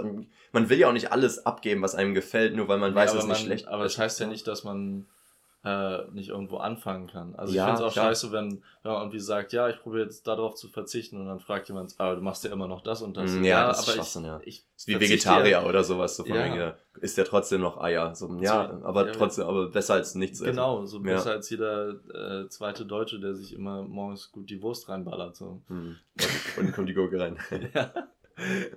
[0.52, 3.14] Man will ja auch nicht alles abgeben, was einem gefällt, nur weil man nee, weiß,
[3.14, 5.06] dass es nicht schlecht Aber es das heißt ja nicht, dass man
[5.64, 7.36] äh, nicht irgendwo anfangen kann.
[7.36, 8.06] Also ja, ich finde es auch klar.
[8.08, 11.40] scheiße, wenn, wenn man irgendwie sagt, ja, ich probiere jetzt darauf zu verzichten und dann
[11.40, 13.32] fragt jemand, aber du machst ja immer noch das und das.
[13.32, 14.42] Mm, ja, ja das aber ist ich, ja.
[14.44, 15.66] Ich ist wie Vegetarier ja.
[15.66, 16.46] oder sowas, so von ja.
[16.46, 18.14] wegen, isst ja trotzdem noch Eier.
[18.14, 22.48] So, ja, so, aber trotzdem, aber besser als nichts Genau, so besser als jeder äh,
[22.50, 25.36] zweite Deutsche, der sich immer morgens gut die Wurst reinballert.
[25.36, 25.62] So.
[25.68, 25.96] Hm.
[26.58, 27.38] Und, und kommt die Gurke rein.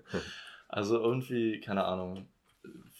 [0.68, 2.26] Also irgendwie, keine Ahnung.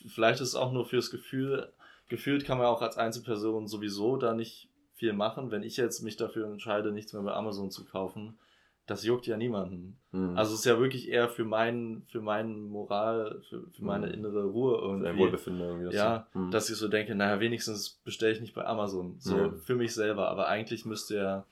[0.08, 1.72] Vielleicht ist es auch nur fürs Gefühl,
[2.08, 5.50] gefühlt kann man auch als Einzelperson sowieso da nicht viel machen.
[5.50, 8.38] Wenn ich jetzt mich dafür entscheide, nichts mehr bei Amazon zu kaufen,
[8.86, 9.98] das juckt ja niemanden.
[10.12, 10.38] Mhm.
[10.38, 14.14] Also es ist ja wirklich eher für meinen, für meinen Moral, für, für meine mhm.
[14.14, 15.08] innere Ruhe irgendwie.
[15.08, 15.94] Ein Wohlbefinden irgendwie.
[15.94, 16.50] Ja, mhm.
[16.50, 19.16] dass ich so denke, naja, wenigstens bestelle ich nicht bei Amazon.
[19.18, 20.28] So für mich selber.
[20.28, 21.46] Aber eigentlich müsste ja,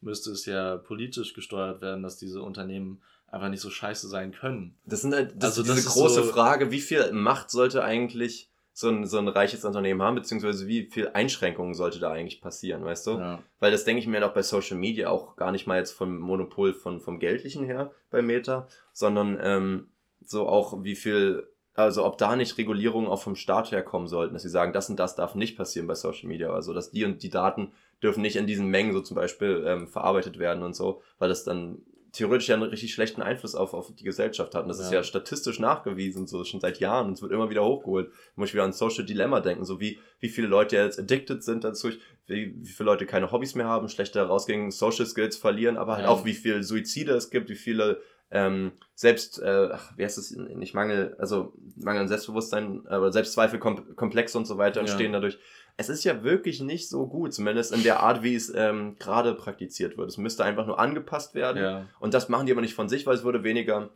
[0.00, 4.76] müsste es ja politisch gesteuert werden, dass diese Unternehmen einfach nicht so scheiße sein können.
[4.84, 7.82] Das sind halt, das also, ist diese das große so Frage, wie viel Macht sollte
[7.82, 8.48] eigentlich
[8.78, 12.84] so ein, so ein reiches Unternehmen haben, beziehungsweise wie viel Einschränkungen sollte da eigentlich passieren,
[12.84, 13.10] weißt du?
[13.12, 13.42] Ja.
[13.58, 16.18] Weil das denke ich mir noch bei Social Media auch gar nicht mal jetzt vom
[16.18, 19.88] Monopol von, vom Geldlichen her bei Meta, sondern ähm,
[20.22, 24.42] so auch wie viel, also ob da nicht Regulierungen auch vom Staat herkommen sollten, dass
[24.42, 27.22] sie sagen, das und das darf nicht passieren bei Social Media, also dass die und
[27.22, 27.72] die Daten
[28.02, 31.44] dürfen nicht in diesen Mengen so zum Beispiel ähm, verarbeitet werden und so, weil das
[31.44, 31.78] dann
[32.16, 34.62] theoretisch ja einen richtig schlechten Einfluss auf, auf die Gesellschaft hat.
[34.62, 34.84] Und das ja.
[34.86, 37.08] ist ja statistisch nachgewiesen, so schon seit Jahren.
[37.08, 38.08] Und es wird immer wieder hochgeholt.
[38.08, 41.44] Da muss ich wieder an Social Dilemma denken, so wie, wie viele Leute jetzt addicted
[41.44, 41.90] sind dazu,
[42.26, 46.06] wie, wie viele Leute keine Hobbys mehr haben, schlechter rausgehen, Social Skills verlieren, aber halt
[46.06, 46.10] ja.
[46.10, 48.00] auch wie viele Suizide es gibt, wie viele
[48.30, 53.60] ähm, selbst, äh, ach, wie heißt es, nicht Mangel, also Mangel an Selbstbewusstsein, aber Selbstzweifel,
[53.60, 55.20] Kom Komplexe und so weiter entstehen ja.
[55.20, 55.38] dadurch
[55.76, 59.34] es ist ja wirklich nicht so gut, zumindest in der Art, wie es ähm, gerade
[59.34, 60.08] praktiziert wird.
[60.08, 61.62] Es müsste einfach nur angepasst werden.
[61.62, 61.86] Ja.
[62.00, 63.90] Und das machen die aber nicht von sich, weil es würde weniger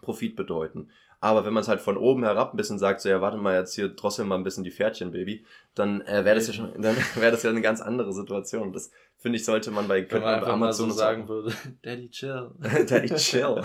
[0.00, 0.90] Profit bedeuten.
[1.20, 3.56] Aber wenn man es halt von oben herab ein bisschen sagt, so ja, warte mal,
[3.56, 5.46] jetzt hier drossel mal ein bisschen die Pferdchen, Baby,
[5.76, 8.72] dann äh, wäre das ja schon, dann wäre das ja eine ganz andere Situation.
[8.72, 12.50] Das finde ich, sollte man bei, wenn man bei Amazon so sagen würde, Daddy chill.
[12.60, 13.62] Daddy chill.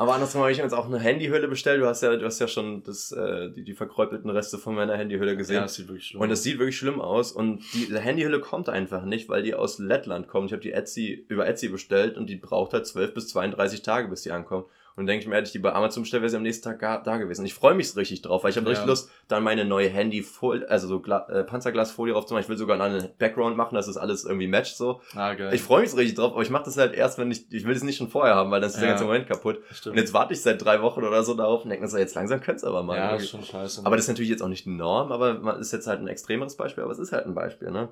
[0.00, 1.82] Aber andersrum habe ich mir jetzt auch eine Handyhülle bestellt.
[1.82, 4.96] Du hast ja, du hast ja schon das, äh, die, die verkräupelten Reste von meiner
[4.96, 5.56] Handyhülle gesehen.
[5.56, 6.22] Ja, das sieht wirklich schlimm aus.
[6.22, 7.32] Und das sieht wirklich schlimm aus.
[7.32, 10.46] Und diese Handyhülle kommt einfach nicht, weil die aus Lettland kommt.
[10.46, 14.06] Ich habe die Etsy über Etsy bestellt und die braucht halt 12 bis 32 Tage,
[14.06, 14.66] bis die ankommt.
[14.98, 17.04] Und denke ich mir, hätte ich die bei Amazon bestellt, wäre sie am nächsten Tag
[17.04, 17.46] da gewesen.
[17.46, 18.70] Ich freue mich richtig drauf, weil ich habe ja.
[18.70, 22.42] richtig Lust, dann meine neue Handyfolie, also so Gla äh, Panzerglasfolie draufzumachen.
[22.42, 25.00] Ich will sogar einen Background machen, dass das alles irgendwie matcht so.
[25.14, 25.54] Ah, geil.
[25.54, 27.76] Ich freue mich richtig drauf, aber ich mache das halt erst, wenn ich, ich will
[27.76, 28.80] es nicht schon vorher haben, weil dann ist ja.
[28.80, 29.60] der ganze Moment kaputt.
[29.70, 29.94] Stimmt.
[29.94, 32.16] Und jetzt warte ich seit drei Wochen oder so darauf und denke mir so, jetzt
[32.16, 32.96] langsam könnte es aber mal.
[32.96, 33.82] Ja, ist schon scheiße.
[33.84, 36.56] Aber das ist natürlich jetzt auch nicht die Norm, aber ist jetzt halt ein extremeres
[36.56, 37.90] Beispiel, aber es ist halt ein Beispiel, ne?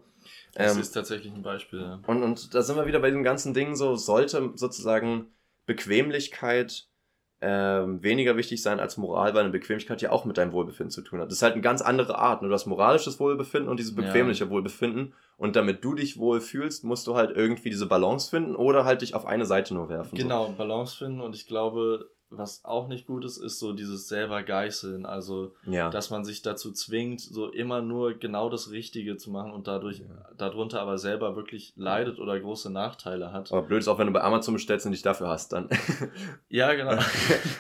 [0.55, 2.01] Das ähm, ist tatsächlich ein Beispiel, ja.
[2.09, 5.29] Und, und da sind wir wieder bei dem ganzen Ding so, sollte sozusagen
[5.67, 6.89] Bequemlichkeit
[7.41, 11.03] ähm, weniger wichtig sein als Moral, weil eine Bequemlichkeit ja auch mit deinem Wohlbefinden zu
[11.03, 11.29] tun hat.
[11.29, 12.43] Das ist halt eine ganz andere Art.
[12.43, 14.51] Du hast moralisches Wohlbefinden und dieses bequemliche ja.
[14.51, 15.13] Wohlbefinden.
[15.37, 19.03] Und damit du dich wohl fühlst, musst du halt irgendwie diese Balance finden oder halt
[19.03, 20.17] dich auf eine Seite nur werfen.
[20.17, 20.53] Genau, so.
[20.53, 21.21] Balance finden.
[21.21, 25.07] Und ich glaube, was auch nicht gut ist, ist so dieses selber Geißeln.
[25.07, 25.91] Also, ja.
[25.91, 30.01] dass man sich dazu zwingt, so immer nur genau das Richtige zu machen und dadurch,
[30.01, 30.07] ja.
[30.37, 33.53] darunter aber selber wirklich leidet oder große Nachteile hat.
[33.53, 35.69] Aber blöd ist auch, wenn du bei Amazon bestellst und dich dafür hast, dann.
[36.49, 37.01] ja, genau.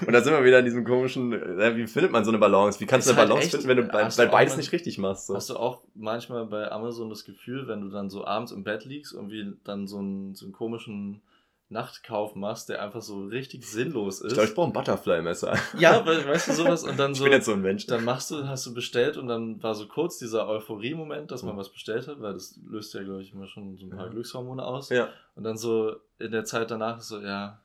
[0.06, 2.80] und da sind wir wieder in diesem komischen, wie findet man so eine Balance?
[2.80, 4.72] Wie kannst ist du eine halt Balance echt, finden, wenn du bei, bei beides nicht
[4.72, 5.28] richtig machst?
[5.28, 5.36] So?
[5.36, 8.84] Hast du auch manchmal bei Amazon das Gefühl, wenn du dann so abends im Bett
[8.84, 11.22] liegst und wie dann so einen, so einen komischen
[11.68, 14.28] Nachtkauf machst, der einfach so richtig sinnlos ist.
[14.28, 15.56] Ich glaube, ich brauche ein Butterfly-Messer.
[15.78, 17.24] Ja, weißt du sowas und dann so.
[17.24, 17.86] Ich bin jetzt so ein Mensch.
[17.86, 21.56] Dann machst du, hast du bestellt und dann war so kurz dieser Euphorie-Moment, dass man
[21.56, 24.10] was bestellt hat, weil das löst ja, glaube ich, immer schon so ein paar ja.
[24.12, 24.90] Glückshormone aus.
[24.90, 25.08] Ja.
[25.34, 27.60] Und dann so in der Zeit danach so, ja,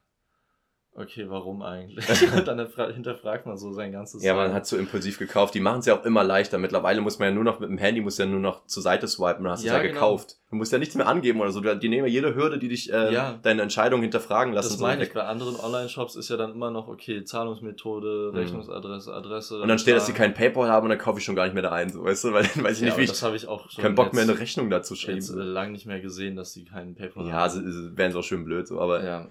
[0.96, 2.06] okay, warum eigentlich?
[2.46, 4.24] dann hinterfragt man so sein ganzes.
[4.24, 5.54] Ja, man hat so impulsiv gekauft.
[5.54, 6.58] Die machen es ja auch immer leichter.
[6.58, 9.08] Mittlerweile muss man ja nur noch mit dem Handy, muss ja nur noch zur Seite
[9.08, 9.94] swipen, dann hast du ja, es ja genau.
[9.94, 10.38] gekauft.
[10.50, 11.62] Du musst ja nichts mehr angeben oder so.
[11.62, 13.40] Die nehmen ja jede Hürde, die dich äh, ja.
[13.42, 14.70] deine Entscheidung hinterfragen lassen.
[14.70, 15.14] Das meine ich.
[15.14, 18.38] Bei anderen Online-Shops ist ja dann immer noch, okay, Zahlungsmethode, mhm.
[18.38, 19.62] Rechnungsadresse, Adresse.
[19.62, 21.54] Und dann steht, dass sie keinen PayPal haben und dann kaufe ich schon gar nicht
[21.54, 22.34] mehr da ein, so, weißt du?
[22.34, 23.10] Weil dann weiß ich ja, nicht, wie ich.
[23.10, 23.82] Das habe ich auch schon.
[23.82, 25.20] Keinen Bock mehr eine Rechnung dazu schreiben.
[25.20, 27.92] Jetzt, äh, lange nicht mehr gesehen, dass sie keinen PayPal ja, haben.
[27.92, 29.04] Ja, wären sie auch schön blöd, so, aber.
[29.04, 29.30] Ja.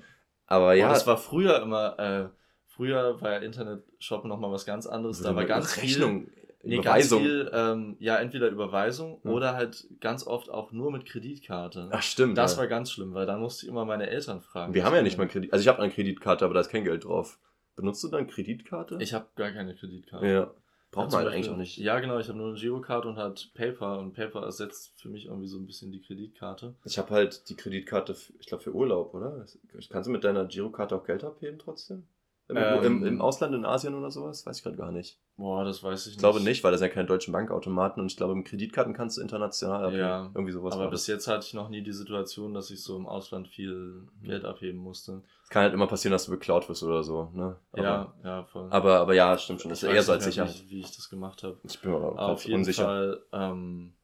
[0.51, 0.87] Aber ja.
[0.87, 2.29] Und das war früher immer, äh,
[2.67, 5.23] früher war ja Internet-Shop nochmal was ganz anderes.
[5.23, 6.33] Da war ganz Rechnung, viel,
[6.65, 7.19] nee, Überweisung.
[7.21, 9.31] Ganz viel, ähm, ja, entweder Überweisung hm.
[9.31, 11.89] oder halt ganz oft auch nur mit Kreditkarte.
[11.93, 12.37] Ach stimmt.
[12.37, 12.59] Das ja.
[12.59, 14.75] war ganz schlimm, weil da musste ich immer meine Eltern fragen.
[14.75, 15.53] Wir haben ja nicht mal Kredit.
[15.53, 17.39] Also ich habe eine Kreditkarte, aber da ist kein Geld drauf.
[17.77, 18.99] Benutzt du dann Kreditkarte?
[19.01, 20.27] Ich habe gar keine Kreditkarte.
[20.27, 20.51] Ja.
[20.91, 21.77] Braucht man halt eigentlich auch nicht.
[21.77, 22.19] Ja, genau.
[22.19, 23.99] Ich habe nur eine Girokarte und halt Paper.
[24.01, 26.75] Und Paper ersetzt für mich irgendwie so ein bisschen die Kreditkarte.
[26.85, 29.47] Ich habe halt die Kreditkarte, ich glaube, für Urlaub, oder?
[29.91, 32.07] Kannst du mit deiner Girokarte auch Geld abheben trotzdem?
[32.51, 34.45] Im, ähm, im, Im, Ausland, in Asien oder sowas?
[34.45, 35.19] Weiß ich gerade gar nicht.
[35.37, 36.17] Boah, das weiß ich nicht.
[36.17, 39.17] Ich glaube nicht, weil das ja keine deutschen Bankautomaten und ich glaube, mit Kreditkarten kannst
[39.17, 40.01] du international abheben.
[40.01, 40.75] Ja, irgendwie sowas.
[40.75, 44.09] Aber bis jetzt hatte ich noch nie die Situation, dass ich so im Ausland viel.
[44.23, 45.23] Geld abheben musste.
[45.43, 47.57] Es kann halt immer passieren, dass du beklaut wirst oder so, ne?
[47.73, 48.69] Aber, ja, ja, voll.
[48.71, 49.71] Aber, aber ja, stimmt schon.
[49.71, 50.47] Das ist eher so als sicher.
[50.47, 51.59] Wie, wie ich das gemacht habe.
[51.65, 52.85] Ich bin aber, aber auf jeden unsicher.
[52.85, 53.95] Fall, ähm,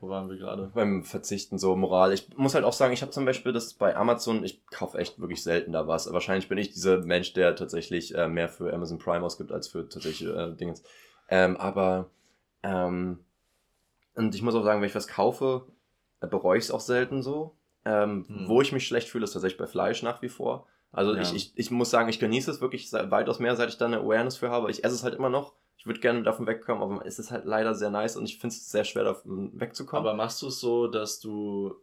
[0.00, 0.70] wo waren wir gerade?
[0.74, 2.14] Beim Verzichten, so Moral.
[2.14, 5.20] Ich muss halt auch sagen, ich habe zum Beispiel das bei Amazon, ich kaufe echt
[5.20, 6.10] wirklich selten da was.
[6.10, 9.86] Wahrscheinlich bin ich dieser Mensch, der tatsächlich äh, mehr für Amazon Prime ausgibt als für
[9.88, 10.74] tatsächlich äh, Dinge.
[11.28, 12.08] Ähm, aber,
[12.62, 13.20] ähm,
[14.14, 15.66] und ich muss auch sagen, wenn ich was kaufe,
[16.20, 17.56] äh, bereue ich es auch selten so.
[17.84, 18.48] Ähm, hm.
[18.48, 20.66] Wo ich mich schlecht fühle, ist tatsächlich bei Fleisch nach wie vor.
[20.92, 21.20] Also ja.
[21.20, 23.98] ich, ich, ich muss sagen, ich genieße es wirklich weitaus mehr, seit ich da eine
[23.98, 24.70] Awareness für habe.
[24.70, 27.46] Ich esse es halt immer noch ich würde gerne davon wegkommen, aber es ist halt
[27.46, 30.06] leider sehr nice und ich finde es sehr schwer, davon wegzukommen.
[30.06, 31.74] Aber machst du es so, dass du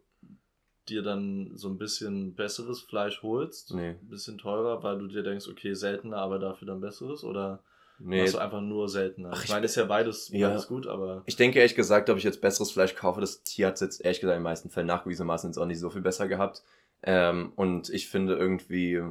[0.88, 3.74] dir dann so ein bisschen besseres Fleisch holst?
[3.74, 3.96] Nee.
[4.00, 7.24] Ein bisschen teurer, weil du dir denkst, okay, seltener, aber dafür dann besseres?
[7.24, 7.64] Oder
[8.00, 8.20] Nee.
[8.20, 9.30] Machst du einfach nur seltener.
[9.32, 10.50] Ach, ich meine, ist ja beides, ja.
[10.50, 11.24] beides gut, aber.
[11.26, 14.04] Ich denke ehrlich gesagt, ob ich jetzt besseres Fleisch kaufe, das Tier hat es jetzt
[14.04, 16.62] ehrlich gesagt in den meisten Fällen nachgewiesenermaßen jetzt auch nicht so viel besser gehabt.
[17.02, 19.02] Ähm, und ich finde irgendwie,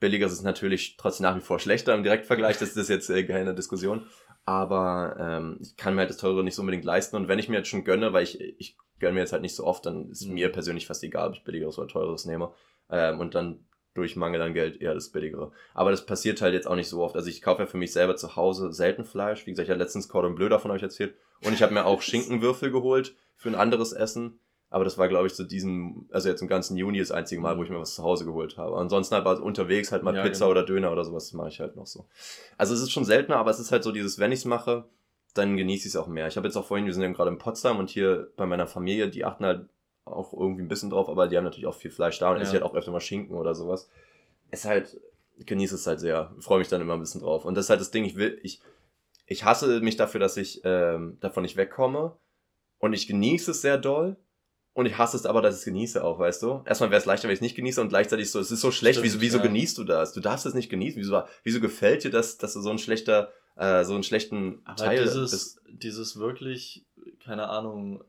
[0.00, 3.24] billiger ist es natürlich trotzdem nach wie vor schlechter im Direktvergleich, das ist jetzt äh,
[3.24, 4.06] keine Diskussion.
[4.46, 7.16] Aber ähm, ich kann mir halt das Teure nicht so unbedingt leisten.
[7.16, 9.56] Und wenn ich mir jetzt schon gönne, weil ich, ich gönne mir jetzt halt nicht
[9.56, 10.34] so oft, dann ist mhm.
[10.34, 12.52] mir persönlich fast egal, ob ich billigeres oder teureres nehme.
[12.88, 15.50] Ähm, und dann durch Mangel an Geld eher das billigere.
[15.74, 17.16] Aber das passiert halt jetzt auch nicht so oft.
[17.16, 19.46] Also ich kaufe ja für mich selber zu Hause selten Fleisch.
[19.46, 21.16] Wie gesagt, ich habe letztens Cordon Bleu davon euch erzählt.
[21.42, 24.38] Und ich habe mir auch Schinkenwürfel geholt für ein anderes Essen.
[24.76, 27.56] Aber das war, glaube ich, zu diesem, also jetzt im ganzen Juni das einzige Mal,
[27.56, 28.76] wo ich mir was zu Hause geholt habe.
[28.76, 30.50] Ansonsten halt also unterwegs halt mal ja, Pizza genau.
[30.50, 32.04] oder Döner oder sowas mache ich halt noch so.
[32.58, 34.84] Also es ist schon seltener, aber es ist halt so dieses, wenn ich es mache,
[35.32, 36.26] dann genieße ich es auch mehr.
[36.26, 38.66] Ich habe jetzt auch vorhin, wir sind ja gerade in Potsdam und hier bei meiner
[38.66, 39.66] Familie, die achten halt
[40.04, 42.42] auch irgendwie ein bisschen drauf, aber die haben natürlich auch viel Fleisch da und ja.
[42.42, 43.88] esse halt auch öfter mal Schinken oder sowas.
[44.50, 45.00] Es halt,
[45.38, 46.34] ich genieße es halt sehr.
[46.40, 47.46] Freue mich dann immer ein bisschen drauf.
[47.46, 48.60] Und das ist halt das Ding, ich will, ich,
[49.24, 52.14] ich hasse mich dafür, dass ich ähm, davon nicht wegkomme.
[52.78, 54.16] Und ich genieße es sehr doll.
[54.76, 56.60] Und ich hasse es aber, dass ich es genieße auch, weißt du?
[56.66, 58.70] Erstmal wäre es leichter, wenn ich es nicht genieße und gleichzeitig so, es ist so
[58.70, 59.44] schlecht, Stimmt, wieso, wieso ja.
[59.44, 60.12] genießt du das?
[60.12, 61.00] Du darfst es nicht genießen.
[61.00, 64.76] Wieso, wieso gefällt dir das, dass du so ein schlechter, äh, so einen schlechten aber
[64.76, 65.62] Teil dieses, ist?
[65.66, 66.84] Dieses wirklich,
[67.24, 68.04] keine Ahnung,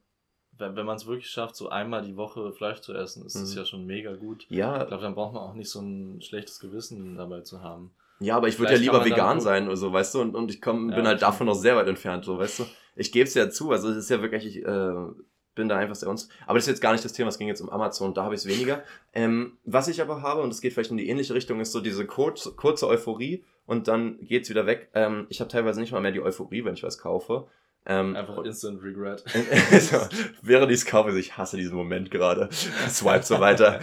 [0.58, 3.52] wenn, wenn man es wirklich schafft, so einmal die Woche Fleisch zu essen, ist es
[3.52, 3.58] mhm.
[3.60, 4.46] ja schon mega gut.
[4.50, 4.82] Ja.
[4.82, 7.96] Ich glaube, dann braucht man auch nicht so ein schlechtes Gewissen dabei zu haben.
[8.20, 10.60] Ja, aber ich würde ja lieber vegan sein oder so, weißt du, und, und ich
[10.60, 12.66] komm, ja, bin halt davon noch sehr weit entfernt, so, weißt du.
[12.98, 14.94] Ich gebe es ja zu, also es ist ja wirklich, ich, äh,
[15.58, 16.30] bin da einfach sehr uns.
[16.46, 18.36] Aber das ist jetzt gar nicht das Thema, es ging jetzt um Amazon, da habe
[18.36, 18.84] ich es weniger.
[19.14, 21.82] Ähm, was ich aber habe, und es geht vielleicht in die ähnliche Richtung, ist so
[21.82, 24.90] diese kurz, kurze Euphorie und dann geht's wieder weg.
[24.94, 27.48] Ähm, ich habe teilweise nicht mal mehr die Euphorie, wenn ich was kaufe.
[27.90, 29.24] Ähm, Einfach Instant Regret.
[29.80, 29.98] so,
[30.42, 32.50] während ich es kaufe, ich hasse diesen Moment gerade.
[32.52, 33.80] Swipe so weiter.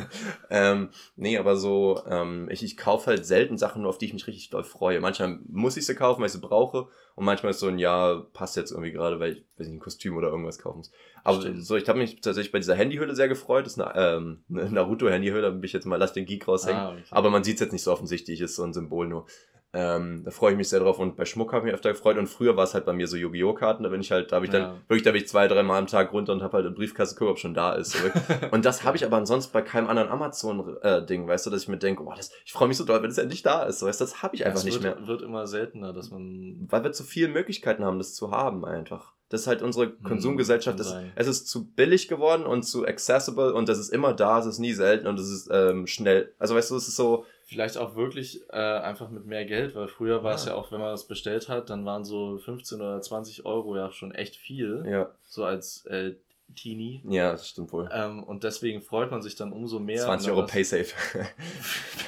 [0.50, 4.12] ähm, nee, aber so, ähm, ich, ich kaufe halt selten Sachen, nur auf die ich
[4.12, 5.00] mich richtig doll freue.
[5.00, 6.86] Manchmal muss ich sie kaufen, weil ich sie brauche.
[7.16, 9.80] Und manchmal ist so ein ja, passt jetzt irgendwie gerade, weil ich, weiß nicht, ein
[9.80, 10.92] Kostüm oder irgendwas kaufen muss.
[11.28, 11.64] Aber Stimmt.
[11.64, 13.66] so, ich habe mich tatsächlich bei dieser Handyhülle sehr gefreut.
[13.66, 16.80] Das ist eine, ähm, eine Naruto-Handyhülle, bin ich jetzt mal, lass den Geek raushängen.
[16.80, 17.02] Ah, okay.
[17.10, 19.26] Aber man sieht es jetzt nicht so offensichtlich, ist so ein Symbol nur.
[19.74, 22.16] Ähm, da freue ich mich sehr drauf und bei Schmuck habe ich mich öfter gefreut
[22.16, 23.52] und früher war es halt bei mir so Yu-Gi-Oh!
[23.52, 24.74] Karten, da bin ich halt, da habe ich dann, ja.
[24.88, 27.14] wirklich, da bin ich zwei, drei Mal am Tag runter und habe halt eine Briefkasse
[27.14, 27.94] geguckt, ob schon da ist.
[28.50, 31.76] und das habe ich aber ansonsten bei keinem anderen Amazon-Ding, weißt du, dass ich mir
[31.76, 34.04] denke, oh, das, ich freue mich so doll, wenn es endlich da ist, weißt du,
[34.04, 35.06] das habe ich einfach nicht wird, mehr.
[35.06, 36.66] wird immer seltener, dass man...
[36.70, 39.17] Weil wir zu viele Möglichkeiten haben, das zu haben einfach.
[39.30, 40.80] Das ist halt unsere hm, Konsumgesellschaft.
[40.80, 44.46] Ist, es ist zu billig geworden und zu accessible und das ist immer da, es
[44.46, 46.32] ist nie selten und es ist ähm, schnell.
[46.38, 49.88] Also weißt du, es ist so, Vielleicht auch wirklich äh, einfach mit mehr Geld, weil
[49.88, 50.50] früher war es ja.
[50.50, 53.90] ja auch, wenn man das bestellt hat, dann waren so 15 oder 20 Euro ja
[53.90, 54.84] schon echt viel.
[54.86, 55.10] Ja.
[55.26, 56.16] So als äh,
[56.54, 57.02] Teenie.
[57.08, 57.88] Ja, das stimmt wohl.
[57.92, 60.02] Ähm, und deswegen freut man sich dann umso mehr.
[60.02, 60.94] 20 Euro Paysafe.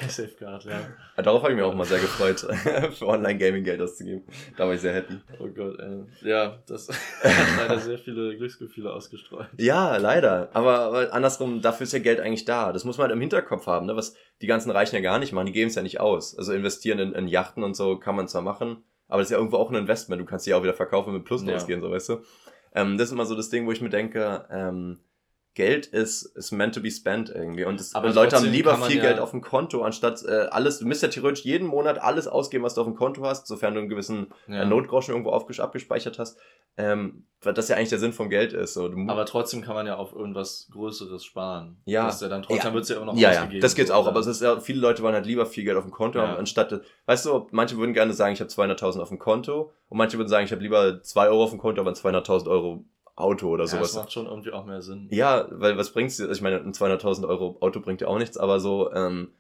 [0.01, 0.81] Paysafe Card, ja.
[1.17, 1.23] ja.
[1.23, 2.41] Darauf habe ich mich auch mal sehr gefreut,
[2.93, 4.25] für Online-Gaming Geld auszugeben.
[4.57, 5.19] Da war ich sehr happy.
[5.39, 6.29] Oh Gott, ey.
[6.29, 6.89] Ja, das
[7.23, 9.49] hat leider sehr viele Glücksgefühle ausgestreut.
[9.59, 10.49] Ja, leider.
[10.53, 12.73] Aber, aber, andersrum, dafür ist ja Geld eigentlich da.
[12.73, 13.97] Das muss man halt im Hinterkopf haben, ne?
[13.97, 15.47] was die ganzen Reichen ja gar nicht machen.
[15.47, 16.37] Die geben es ja nicht aus.
[16.37, 19.39] Also investieren in, in Yachten und so kann man zwar machen, aber das ist ja
[19.39, 20.21] irgendwo auch ein Investment.
[20.23, 21.53] Du kannst die auch wieder verkaufen mit Plus ja.
[21.53, 22.23] losgehen, so weißt du.
[22.75, 25.01] Ähm, das ist immer so das Ding, wo ich mir denke, ähm,
[25.55, 27.65] Geld ist, ist meant to be spent irgendwie.
[27.65, 30.79] Und, das, und Leute haben lieber viel ja Geld auf dem Konto, anstatt äh, alles,
[30.79, 33.75] du müsst ja theoretisch jeden Monat alles ausgeben, was du auf dem Konto hast, sofern
[33.75, 34.63] du einen gewissen äh, ja.
[34.63, 36.39] äh, Notgroschen irgendwo abgespeichert hast.
[36.77, 38.75] Ähm, weil das ja eigentlich der Sinn vom Geld ist.
[38.75, 41.81] So, aber trotzdem kann man ja auf irgendwas Größeres sparen.
[41.85, 42.07] Ja.
[42.07, 42.75] Das ja dann trotzdem ja.
[42.75, 44.03] wird es ja immer noch Ja, ja, das geht so, auch.
[44.03, 44.11] Oder?
[44.11, 46.37] Aber es ist ja, viele Leute wollen halt lieber viel Geld auf dem Konto haben,
[46.37, 50.17] anstatt, weißt du, manche würden gerne sagen, ich habe 200.000 auf dem Konto und manche
[50.17, 52.85] würden sagen, ich habe lieber 2 Euro auf dem Konto, aber 200.000 Euro
[53.21, 53.93] Auto oder ja, sowas.
[53.93, 55.09] Das macht schon irgendwie auch mehr Sinn.
[55.11, 56.31] Ja, weil was bringt's dir?
[56.31, 59.33] Ich meine, ein 200.000 Euro Auto bringt dir auch nichts, aber so, ähm,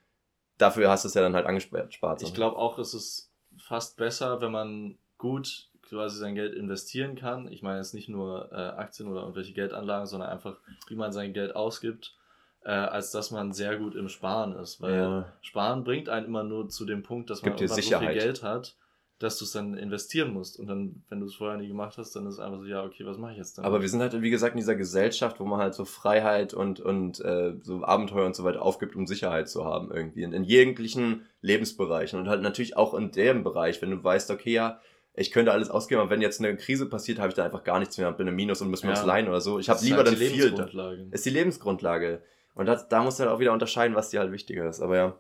[0.59, 2.23] dafür hast du es ja dann halt angespart.
[2.23, 7.51] Ich glaube auch, es ist fast besser, wenn man gut quasi sein Geld investieren kann.
[7.51, 10.57] Ich meine jetzt nicht nur äh, Aktien oder irgendwelche Geldanlagen, sondern einfach,
[10.89, 12.17] wie man sein Geld ausgibt,
[12.65, 14.81] äh, als dass man sehr gut im Sparen ist.
[14.81, 15.33] Weil ja.
[15.41, 18.77] Sparen bringt einen immer nur zu dem Punkt, dass man so viel Geld hat
[19.21, 20.59] dass du es dann investieren musst.
[20.59, 22.83] Und dann, wenn du es vorher nie gemacht hast, dann ist es einfach so, ja,
[22.83, 23.67] okay, was mache ich jetzt dann?
[23.67, 26.81] Aber wir sind halt, wie gesagt, in dieser Gesellschaft, wo man halt so Freiheit und,
[26.81, 30.23] und äh, so Abenteuer und so weiter aufgibt, um Sicherheit zu haben irgendwie.
[30.23, 32.19] In, in jeglichen Lebensbereichen.
[32.19, 34.81] Und halt natürlich auch in dem Bereich, wenn du weißt, okay, ja,
[35.13, 37.79] ich könnte alles ausgeben, aber wenn jetzt eine Krise passiert, habe ich da einfach gar
[37.79, 38.97] nichts mehr, bin im Minus und muss mir ja.
[38.97, 39.59] was leihen oder so.
[39.59, 41.09] Ich habe lieber halt dann viel.
[41.11, 42.23] Ist die Lebensgrundlage.
[42.55, 44.81] Und das, da musst du halt auch wieder unterscheiden, was dir halt wichtiger ist.
[44.81, 45.19] Aber ja.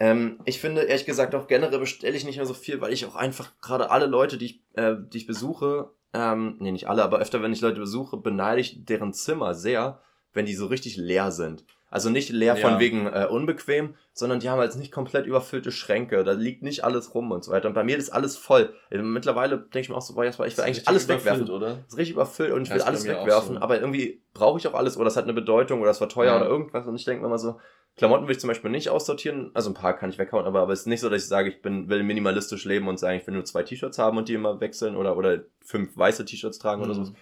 [0.00, 3.04] Ähm, ich finde, ehrlich gesagt, auch generell bestelle ich nicht mehr so viel, weil ich
[3.04, 7.04] auch einfach gerade alle Leute, die ich, äh, die ich besuche, ähm, nee, nicht alle,
[7.04, 10.00] aber öfter, wenn ich Leute besuche, beneide ich deren Zimmer sehr,
[10.32, 11.64] wenn die so richtig leer sind.
[11.90, 12.68] Also nicht leer ja.
[12.68, 16.22] von wegen äh, unbequem, sondern die haben halt nicht komplett überfüllte Schränke.
[16.22, 17.66] Da liegt nicht alles rum und so weiter.
[17.66, 18.72] Und bei mir ist alles voll.
[18.90, 21.50] Mittlerweile denke ich mir auch so, boah, ich will eigentlich alles wegwerfen.
[21.50, 21.74] Oder?
[21.74, 23.56] Das ist richtig überfüllt und ich will alles wegwerfen.
[23.56, 23.60] So.
[23.60, 26.32] Aber irgendwie brauche ich auch alles oder es hat eine Bedeutung oder es war teuer
[26.32, 26.36] ja.
[26.36, 26.86] oder irgendwas.
[26.86, 27.58] Und ich denke mir mal so,
[27.96, 29.50] Klamotten will ich zum Beispiel nicht aussortieren.
[29.54, 31.48] Also ein paar kann ich weghauen, aber, aber es ist nicht so, dass ich sage,
[31.48, 34.34] ich bin, will minimalistisch leben und sage, ich will nur zwei T-Shirts haben und die
[34.34, 36.90] immer wechseln oder, oder fünf weiße T-Shirts tragen mhm.
[36.90, 37.12] oder so.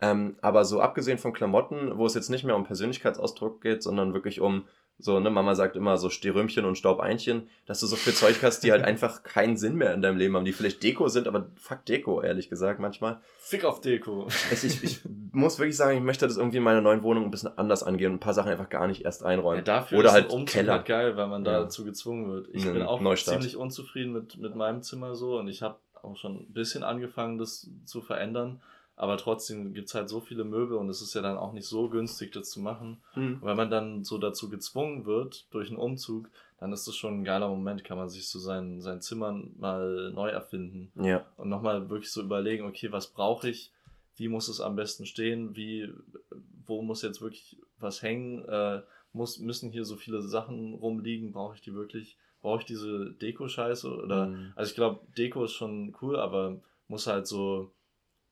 [0.00, 4.14] Ähm, aber so abgesehen von Klamotten, wo es jetzt nicht mehr um Persönlichkeitsausdruck geht, sondern
[4.14, 4.64] wirklich um
[5.02, 8.60] so, ne, Mama sagt immer so Stehrümchen und Staubeinchen, dass du so viel Zeug hast,
[8.60, 11.46] die halt einfach keinen Sinn mehr in deinem Leben haben, die vielleicht Deko sind, aber
[11.56, 13.20] fuck Deko, ehrlich gesagt, manchmal.
[13.38, 14.28] Fick auf Deko.
[14.52, 15.00] Ich, ich, ich
[15.32, 18.10] muss wirklich sagen, ich möchte das irgendwie in meiner neuen Wohnung ein bisschen anders angehen
[18.10, 19.64] und ein paar Sachen einfach gar nicht erst einräumen.
[19.64, 20.72] Ja, dafür Oder ist halt ein Keller.
[20.74, 21.60] Halt geil, weil man ja.
[21.60, 22.48] dazu gezwungen wird.
[22.52, 23.38] Ich bin auch Neustart.
[23.38, 27.38] ziemlich unzufrieden mit, mit meinem Zimmer so und ich habe auch schon ein bisschen angefangen,
[27.38, 28.60] das zu verändern
[29.00, 31.64] aber trotzdem gibt es halt so viele Möbel und es ist ja dann auch nicht
[31.64, 32.98] so günstig, das zu machen.
[33.14, 33.38] Mhm.
[33.40, 36.28] Wenn man dann so dazu gezwungen wird durch einen Umzug,
[36.58, 40.12] dann ist das schon ein geiler Moment, kann man sich so sein, sein Zimmer mal
[40.12, 40.92] neu erfinden.
[41.02, 41.24] Ja.
[41.38, 43.72] Und nochmal wirklich so überlegen, okay, was brauche ich?
[44.16, 45.56] Wie muss es am besten stehen?
[45.56, 45.88] Wie,
[46.66, 48.44] wo muss jetzt wirklich was hängen?
[48.44, 48.82] Äh,
[49.14, 51.32] muss, müssen hier so viele Sachen rumliegen?
[51.32, 52.18] Brauche ich die wirklich?
[52.42, 53.90] Brauche ich diese Deko-Scheiße?
[53.96, 54.52] Oder, mhm.
[54.56, 57.72] also ich glaube, Deko ist schon cool, aber muss halt so,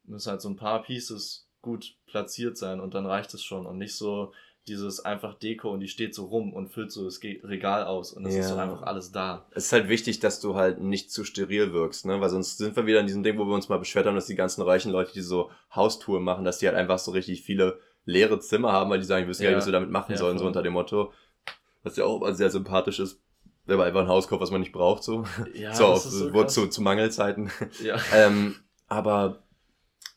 [0.08, 3.78] müssen halt so ein paar Pieces gut platziert sein und dann reicht es schon und
[3.78, 4.32] nicht so
[4.68, 8.26] dieses einfach Deko und die steht so rum und füllt so das Regal aus und
[8.26, 8.40] es ja.
[8.40, 9.46] ist so einfach alles da.
[9.52, 12.20] Es ist halt wichtig, dass du halt nicht zu steril wirkst, ne?
[12.20, 14.26] Weil sonst sind wir wieder in diesem Ding, wo wir uns mal beschwert haben, dass
[14.26, 17.80] die ganzen reichen Leute, die so Haustouren machen, dass die halt einfach so richtig viele
[18.04, 20.18] leere Zimmer haben, weil die sagen, ich wissen ja, nicht, was wir damit machen ja,
[20.18, 20.44] sollen, voll.
[20.44, 21.12] so unter dem Motto.
[21.82, 23.22] Was ja auch sehr sympathisch ist,
[23.66, 25.24] wenn man einfach ein Haus kauft, was man nicht braucht, so.
[25.54, 27.50] Ja, so, auf, so zu, zu Mangelzeiten.
[27.82, 27.96] Ja.
[28.14, 28.56] ähm,
[28.86, 29.42] aber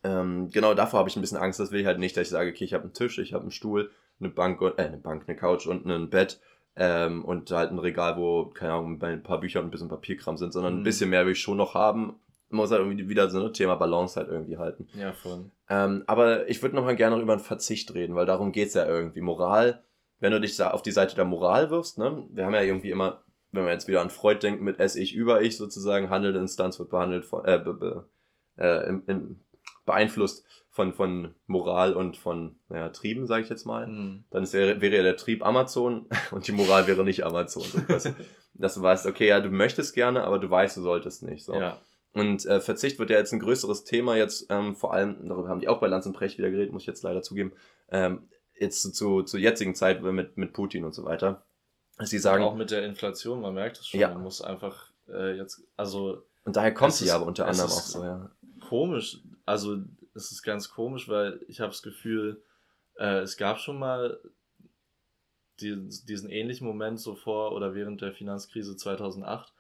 [0.04, 1.60] ähm, genau davor habe ich ein bisschen Angst.
[1.60, 3.44] Das will ich halt nicht, dass ich sage, okay, ich habe einen Tisch, ich habe
[3.44, 6.40] einen Stuhl, eine Bank, und, äh, eine Bank, eine Couch und ein Bett
[6.76, 10.38] ähm, und halt ein Regal, wo, keine Ahnung, ein paar Bücher und ein bisschen Papierkram
[10.38, 10.80] sind, sondern mhm.
[10.82, 12.20] ein bisschen mehr will ich schon noch haben.
[12.50, 14.88] Man muss halt irgendwie wieder so ein Thema Balance halt irgendwie halten.
[14.94, 15.52] Ja, voll.
[15.70, 19.22] Ähm, aber ich würde nochmal gerne über einen Verzicht reden, weil darum geht's ja irgendwie.
[19.22, 19.84] Moral,
[20.20, 22.26] wenn du dich auf die Seite der Moral wirfst, ne?
[22.30, 25.16] Wir haben ja irgendwie immer, wenn man jetzt wieder an Freud denkt, mit S ich
[25.16, 28.10] über ich sozusagen, handelnde Instanz wird behandelt von, äh, be, be,
[28.58, 29.40] äh, im, im,
[29.86, 33.88] beeinflusst von, von Moral und von naja, Trieben, sage ich jetzt mal.
[33.88, 34.24] Mhm.
[34.30, 37.66] Dann ist, wäre, wäre ja der Trieb Amazon und die Moral wäre nicht Amazon.
[37.88, 38.10] dass,
[38.54, 41.44] dass du weißt, okay, ja, du möchtest gerne, aber du weißt, du solltest nicht.
[41.46, 41.56] So.
[41.56, 41.78] Ja.
[42.14, 45.62] Und äh, Verzicht wird ja jetzt ein größeres Thema jetzt, ähm, vor allem, darüber haben
[45.62, 47.54] die auch bei Lanz und Precht wieder geredet, muss ich jetzt leider zugeben,
[47.90, 48.28] ähm,
[48.60, 51.44] jetzt zu, zu, zur jetzigen Zeit mit, mit Putin und so weiter.
[52.00, 52.44] Sie sagen.
[52.44, 54.10] Auch mit der Inflation, man merkt es schon, ja.
[54.10, 56.24] man muss einfach äh, jetzt, also.
[56.44, 58.32] Und daher kommt sie aber unter anderem auch so, ja.
[58.68, 59.78] Komisch, also
[60.14, 62.42] es ist ganz komisch, weil ich habe das Gefühl,
[62.98, 64.20] äh, es gab schon mal
[65.60, 65.76] die,
[66.08, 69.54] diesen ähnlichen Moment so vor oder während der Finanzkrise 2008.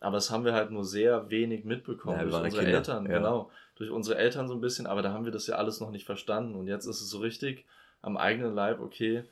[0.00, 2.78] Aber das haben wir halt nur sehr wenig mitbekommen ja, durch unsere Kinder.
[2.78, 3.18] Eltern, ja.
[3.18, 3.50] genau.
[3.76, 6.04] Durch unsere Eltern so ein bisschen, aber da haben wir das ja alles noch nicht
[6.04, 6.54] verstanden.
[6.54, 7.64] Und jetzt ist es so richtig
[8.02, 9.24] am eigenen Leib, okay,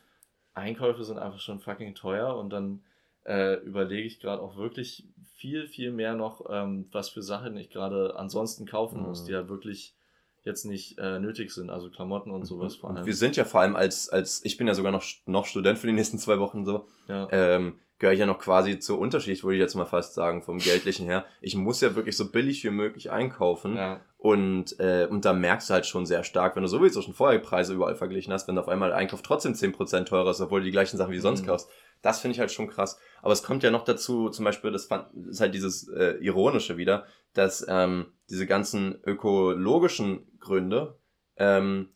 [0.55, 2.83] Einkäufe sind einfach schon fucking teuer und dann
[3.25, 5.05] äh, überlege ich gerade auch wirklich
[5.43, 9.09] viel, viel mehr noch, ähm, was für Sachen ich gerade ansonsten kaufen mhm.
[9.09, 9.97] muss, die ja wirklich
[10.45, 13.05] jetzt nicht äh, nötig sind, also Klamotten und sowas vor allem.
[13.05, 15.89] Wir sind ja vor allem als, als ich bin ja sogar noch, noch Student für
[15.89, 17.29] die nächsten zwei Wochen so, ja.
[17.33, 20.59] ähm, gehöre ich ja noch quasi zur Unterschicht, würde ich jetzt mal fast sagen, vom
[20.59, 21.25] Geldlichen her.
[21.41, 23.77] Ich muss ja wirklich so billig wie möglich einkaufen.
[23.77, 24.01] Ja.
[24.19, 27.41] Und, äh, und da merkst du halt schon sehr stark, wenn du sowieso schon vorher
[27.41, 30.73] Preise überall verglichen hast, wenn auf einmal Einkauf trotzdem 10% teurer ist, obwohl du die
[30.73, 31.47] gleichen Sachen wie sonst mhm.
[31.47, 31.69] kaufst.
[32.03, 32.99] Das finde ich halt schon krass.
[33.23, 34.89] Aber es kommt ja noch dazu, zum Beispiel, das,
[35.29, 40.99] ist halt dieses äh, Ironische wieder, dass ähm, diese ganzen ökologischen Gründe
[41.37, 41.89] ähm,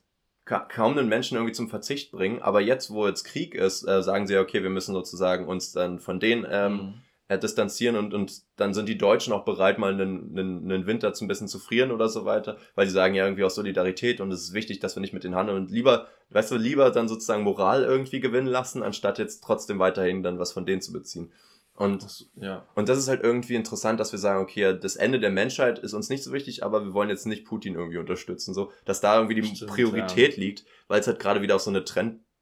[0.44, 2.40] ka kaum den Menschen irgendwie zum Verzicht bringen.
[2.40, 5.98] Aber jetzt, wo jetzt Krieg ist, äh, sagen sie, okay, wir müssen sozusagen uns dann
[5.98, 6.94] von denen ähm, mhm.
[7.28, 11.12] Äh, distanzieren und, und dann sind die Deutschen auch bereit, mal einen, einen, einen Winter
[11.12, 14.20] zu ein bisschen zu frieren oder so weiter, weil sie sagen ja irgendwie aus Solidarität
[14.20, 16.90] und es ist wichtig, dass wir nicht mit den handeln und lieber, weißt du, lieber
[16.90, 20.92] dann sozusagen Moral irgendwie gewinnen lassen, anstatt jetzt trotzdem weiterhin dann was von denen zu
[20.92, 21.32] beziehen.
[21.76, 22.66] Und, das, ja.
[22.74, 25.92] und das ist halt irgendwie interessant, dass wir sagen, okay, das Ende der Menschheit ist
[25.92, 29.16] uns nicht so wichtig, aber wir wollen jetzt nicht Putin irgendwie unterstützen, so, dass da
[29.16, 30.40] irgendwie die Stimmt, Priorität ja.
[30.40, 31.84] liegt, weil es halt gerade wieder auch so eine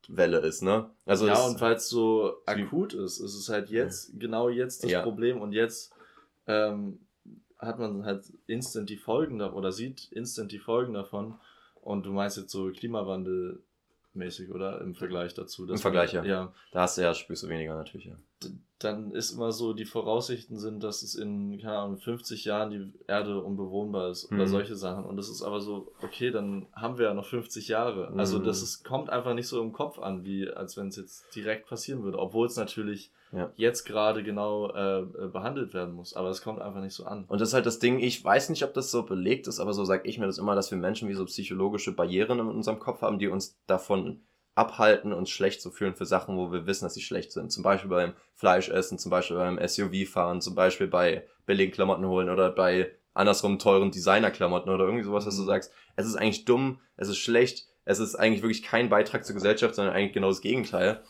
[0.07, 0.91] Trendwelle ist, ne?
[1.07, 4.91] Also ja, und weil es so akut ist, ist es halt jetzt, genau jetzt das
[4.91, 5.03] ja.
[5.03, 5.93] Problem und jetzt
[6.47, 7.01] ähm,
[7.59, 11.39] hat man halt instant die Folgen da oder sieht instant die Folgen davon
[11.81, 13.63] und du meinst jetzt so Klimawandel
[14.15, 14.81] mäßig, oder?
[14.81, 15.69] Im Vergleich dazu.
[15.69, 16.25] Im Vergleich, ja.
[16.25, 16.53] ja.
[16.73, 18.17] Da hast du ja, spürst du weniger natürlich, ja.
[18.85, 22.93] Dann ist immer so, die Voraussichten sind, dass es in, keine Ahnung, 50 Jahren die
[23.07, 24.49] Erde unbewohnbar ist oder mhm.
[24.49, 25.05] solche Sachen.
[25.05, 28.11] Und das ist aber so, okay, dann haben wir ja noch 50 Jahre.
[28.11, 28.21] Mhm.
[28.21, 31.35] Also das ist, kommt einfach nicht so im Kopf an, wie als wenn es jetzt
[31.35, 32.19] direkt passieren würde.
[32.19, 33.51] Obwohl es natürlich ja.
[33.57, 36.15] jetzt gerade genau äh, äh, behandelt werden muss.
[36.15, 37.25] Aber es kommt einfach nicht so an.
[37.29, 39.73] Und das ist halt das Ding, ich weiß nicht, ob das so belegt ist, aber
[39.73, 42.79] so sage ich mir das immer, dass wir Menschen wie so psychologische Barrieren in unserem
[42.79, 44.21] Kopf haben, die uns davon
[44.55, 47.51] abhalten, uns schlecht zu fühlen für Sachen, wo wir wissen, dass sie schlecht sind.
[47.51, 52.51] Zum Beispiel beim Fleischessen, zum Beispiel beim SUV-Fahren, zum Beispiel bei billigen Klamotten holen oder
[52.51, 55.47] bei andersrum teuren Designer-Klamotten oder irgendwie sowas, dass du mhm.
[55.47, 59.35] sagst, es ist eigentlich dumm, es ist schlecht, es ist eigentlich wirklich kein Beitrag zur
[59.35, 61.03] Gesellschaft, sondern eigentlich genau das Gegenteil.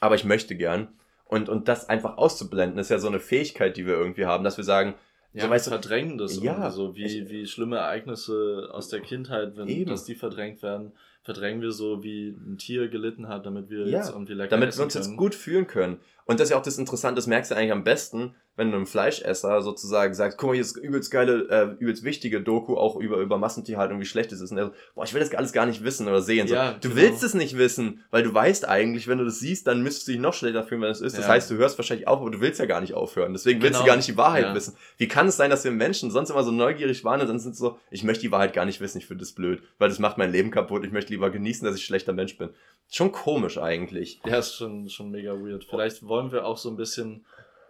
[0.00, 0.88] Aber ich möchte gern.
[1.24, 4.56] Und, und das einfach auszublenden, ist ja so eine Fähigkeit, die wir irgendwie haben, dass
[4.56, 4.94] wir sagen,
[5.32, 9.56] ja, so, weißt du, verdrängen das ja, so wie, wie schlimme Ereignisse aus der Kindheit,
[9.56, 9.90] wenn eben.
[9.90, 10.92] dass die verdrängt werden
[11.26, 14.76] verdrängen wir so, wie ein Tier gelitten hat, damit wir ja, jetzt irgendwie lecker Damit
[14.76, 15.04] wir uns können.
[15.06, 15.98] jetzt gut fühlen können.
[16.24, 18.76] Und das ist ja auch das Interessante, das merkst du eigentlich am besten, wenn du
[18.76, 22.96] einem Fleischesser sozusagen sagst, guck mal, hier ist übelst geile, äh, übelst wichtige Doku auch
[22.96, 24.50] über, über Massentierhaltung, wie schlecht es ist.
[24.50, 26.48] Und er so, boah, ich will das alles gar nicht wissen oder sehen.
[26.48, 27.02] So, ja, du genau.
[27.02, 30.12] willst es nicht wissen, weil du weißt eigentlich, wenn du das siehst, dann müsstest du
[30.12, 31.18] dich noch schlechter fühlen, wenn es ist.
[31.18, 31.32] Das ja.
[31.32, 33.32] heißt, du hörst wahrscheinlich auf, aber du willst ja gar nicht aufhören.
[33.34, 33.92] Deswegen willst du genau.
[33.92, 34.54] gar nicht die Wahrheit ja.
[34.54, 34.74] wissen.
[34.96, 37.56] Wie kann es sein, dass wir Menschen sonst immer so neugierig waren und dann sind
[37.56, 40.16] so, ich möchte die Wahrheit gar nicht wissen, ich finde das blöd, weil das macht
[40.16, 42.50] mein Leben kaputt, ich möchte lieber genießen, dass ich schlechter Mensch bin.
[42.90, 44.20] Schon komisch eigentlich.
[44.24, 45.64] Ja, ist schon, schon mega weird.
[45.64, 47.24] Vielleicht wollen wir auch so ein bisschen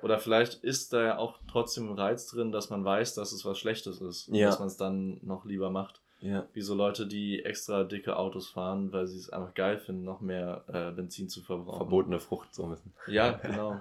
[0.06, 3.44] oder vielleicht ist da ja auch trotzdem ein Reiz drin, dass man weiß, dass es
[3.44, 4.28] was Schlechtes ist.
[4.28, 4.46] Ja.
[4.46, 6.00] Dass man es dann noch lieber macht.
[6.20, 6.46] Ja.
[6.52, 10.20] Wie so Leute, die extra dicke Autos fahren, weil sie es einfach geil finden, noch
[10.20, 11.78] mehr äh, Benzin zu verbrauchen.
[11.78, 12.94] Verbotene Frucht so müssen.
[13.08, 13.80] Ja, genau.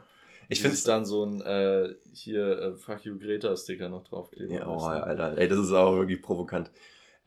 [0.49, 4.55] ich finde es dann so ein äh, hier äh, Fuck you Greta Sticker noch draufkleben.
[4.55, 6.71] Ja, oh, Alter, ey, das ist auch wirklich provokant.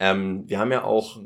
[0.01, 1.19] Ähm, wir haben ja auch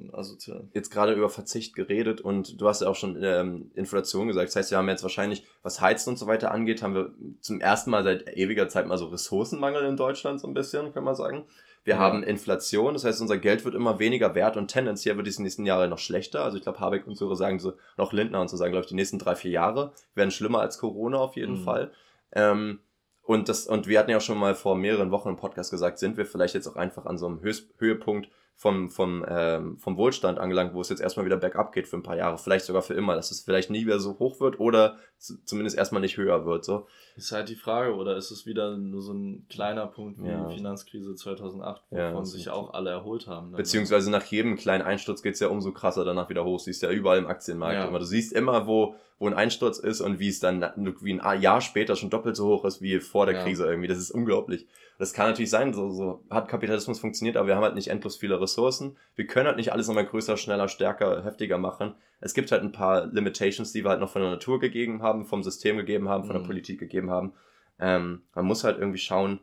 [0.73, 4.49] jetzt gerade über Verzicht geredet und du hast ja auch schon ähm, Inflation gesagt.
[4.49, 7.61] Das heißt, wir haben jetzt wahrscheinlich, was Heizen und so weiter angeht, haben wir zum
[7.61, 11.15] ersten Mal seit ewiger Zeit mal so Ressourcenmangel in Deutschland so ein bisschen, kann man
[11.15, 11.45] sagen.
[11.85, 12.01] Wir ja.
[12.01, 15.43] haben Inflation, das heißt, unser Geld wird immer weniger wert und tendenziell wird es in
[15.43, 16.43] den nächsten Jahren noch schlechter.
[16.43, 18.89] Also ich glaube, Habeck und so sagen so, noch Lindner und so sagen, glaube ich,
[18.89, 21.65] die nächsten drei, vier Jahre werden schlimmer als Corona auf jeden mhm.
[21.65, 21.93] Fall.
[22.33, 22.79] Ähm,
[23.23, 25.99] und das, und wir hatten ja auch schon mal vor mehreren Wochen im Podcast gesagt,
[25.99, 29.97] sind wir vielleicht jetzt auch einfach an so einem Höchst Höhepunkt vom, vom, ähm, vom
[29.97, 32.83] Wohlstand angelangt, wo es jetzt erstmal wieder bergab geht für ein paar Jahre, vielleicht sogar
[32.83, 36.47] für immer, dass es vielleicht nie wieder so hoch wird oder zumindest erstmal nicht höher
[36.47, 36.65] wird.
[36.65, 36.87] So.
[37.17, 40.49] Ist halt die Frage, oder ist es wieder nur so ein kleiner Punkt wie ja.
[40.49, 43.51] die Finanzkrise 2008, wovon ja, sich auch alle erholt haben.
[43.51, 43.57] Ne?
[43.59, 46.59] Beziehungsweise nach jedem kleinen Einsturz geht es ja umso krasser danach wieder hoch.
[46.59, 47.85] Siehst ja überall im Aktienmarkt ja.
[47.87, 47.99] immer.
[47.99, 50.63] Du siehst immer, wo, wo ein Einsturz ist und wie es dann
[51.01, 53.89] wie ein Jahr später schon doppelt so hoch ist wie vor der Krise irgendwie.
[53.89, 54.67] Das ist unglaublich.
[54.99, 58.17] Das kann natürlich sein, so, so hat Kapitalismus funktioniert, aber wir haben halt nicht endlos
[58.17, 58.97] viele Ressourcen.
[59.17, 61.95] Wir können halt nicht alles nochmal größer, schneller, stärker, heftiger machen.
[62.21, 65.25] Es gibt halt ein paar Limitations, die wir halt noch von der Natur gegeben haben,
[65.25, 66.41] vom System gegeben haben, von mhm.
[66.41, 67.33] der Politik gegeben haben.
[67.79, 69.41] Ähm, man muss halt irgendwie schauen,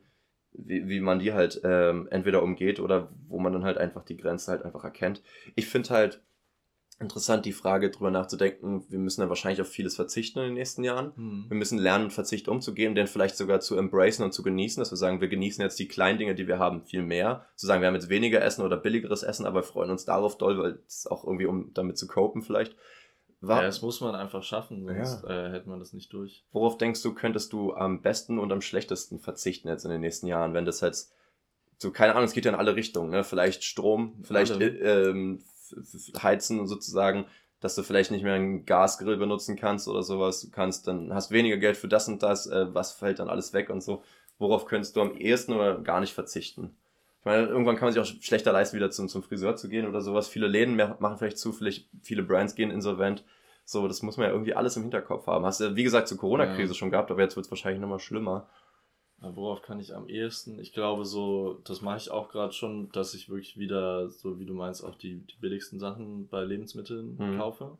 [0.53, 4.17] wie, wie man die halt ähm, entweder umgeht oder wo man dann halt einfach die
[4.17, 5.21] Grenze halt einfach erkennt.
[5.55, 6.21] Ich finde halt,
[6.99, 10.83] interessant, die Frage drüber nachzudenken, wir müssen dann wahrscheinlich auf vieles verzichten in den nächsten
[10.83, 11.13] Jahren.
[11.15, 11.45] Mhm.
[11.47, 14.91] Wir müssen lernen, mit Verzicht umzugehen, den vielleicht sogar zu embracen und zu genießen, dass
[14.91, 17.45] wir sagen, wir genießen jetzt die kleinen Dinge, die wir haben, viel mehr.
[17.55, 20.59] Zu sagen, wir haben jetzt weniger Essen oder billigeres Essen, aber freuen uns darauf doll,
[20.59, 22.75] weil es auch irgendwie, um damit zu copen vielleicht.
[23.41, 25.29] War, ja, das muss man einfach schaffen, sonst ja.
[25.29, 26.43] äh, hätte man das nicht durch.
[26.51, 30.27] Worauf denkst du, könntest du am besten und am schlechtesten verzichten jetzt in den nächsten
[30.27, 31.13] Jahren, wenn das jetzt
[31.77, 33.23] so, keine Ahnung, es geht ja in alle Richtungen, ne?
[33.23, 35.41] Vielleicht Strom, vielleicht äh, ähm,
[36.21, 37.25] heizen sozusagen,
[37.61, 40.41] dass du vielleicht nicht mehr einen Gasgrill benutzen kannst oder sowas.
[40.41, 43.53] Du kannst, dann hast weniger Geld für das und das, äh, was fällt dann alles
[43.53, 44.03] weg und so.
[44.37, 46.75] Worauf könntest du am ehesten oder gar nicht verzichten?
[47.19, 49.87] Ich meine, irgendwann kann man sich auch schlechter leisten, wieder zum, zum Friseur zu gehen
[49.87, 50.29] oder sowas.
[50.29, 53.25] Viele Läden machen vielleicht zu, vielleicht viele Brands gehen insolvent.
[53.65, 55.45] So, das muss man ja irgendwie alles im Hinterkopf haben.
[55.45, 56.77] Hast du, wie gesagt, zur Corona-Krise ja.
[56.77, 58.49] schon gehabt, aber jetzt wird es wahrscheinlich nochmal schlimmer.
[59.21, 60.59] Worauf kann ich am ehesten?
[60.59, 64.45] Ich glaube, so, das mache ich auch gerade schon, dass ich wirklich wieder, so wie
[64.45, 67.37] du meinst, auch die, die billigsten Sachen bei Lebensmitteln mhm.
[67.37, 67.77] kaufe.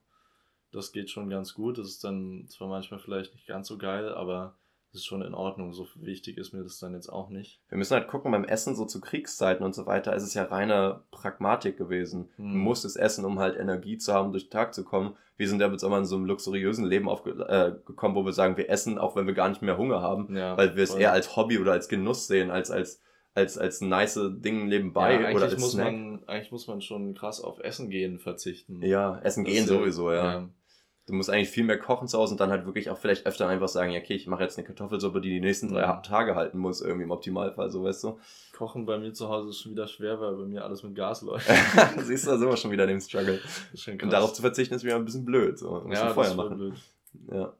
[0.71, 1.77] Das geht schon ganz gut.
[1.77, 4.58] Das ist dann zwar manchmal vielleicht nicht ganz so geil, aber
[4.91, 5.71] das ist schon in Ordnung.
[5.71, 7.61] So wichtig ist mir das dann jetzt auch nicht.
[7.69, 10.43] Wir müssen halt gucken, beim Essen so zu Kriegszeiten und so weiter ist es ja
[10.43, 12.29] reine Pragmatik gewesen.
[12.37, 12.53] Hm.
[12.53, 15.15] Du musstest essen, um halt Energie zu haben, durch den Tag zu kommen.
[15.37, 18.57] Wir sind ja jetzt immer in so einem luxuriösen Leben aufgekommen, äh, wo wir sagen,
[18.57, 21.13] wir essen, auch wenn wir gar nicht mehr Hunger haben, ja, weil wir es eher
[21.13, 23.01] als Hobby oder als Genuss sehen, als als
[23.35, 25.93] als als nice Ding nebenbei ja, oder als muss Snack.
[25.93, 28.81] Man, eigentlich muss man schon krass auf Essen gehen verzichten.
[28.81, 30.39] Ja, Essen das gehen sowieso, ja.
[30.39, 30.49] ja.
[31.09, 33.47] Du musst eigentlich viel mehr kochen zu Hause und dann halt wirklich auch vielleicht öfter
[33.47, 36.03] einfach sagen, ja, okay, ich mache jetzt eine Kartoffelsuppe, die die nächsten drei mhm.
[36.03, 38.19] Tage halten muss, irgendwie im Optimalfall, so weißt du.
[38.55, 41.23] Kochen bei mir zu Hause ist schon wieder schwer, weil bei mir alles mit Gas
[41.23, 41.49] läuft.
[41.97, 43.39] Siehst du, da sind wir schon wieder in dem Struggle.
[43.87, 45.57] Und darauf zu verzichten ist wieder ein bisschen blöd.
[45.57, 45.87] So.
[45.89, 46.57] Ja, Feuer machen.
[46.57, 46.73] Blöd.
[47.31, 47.53] Ja.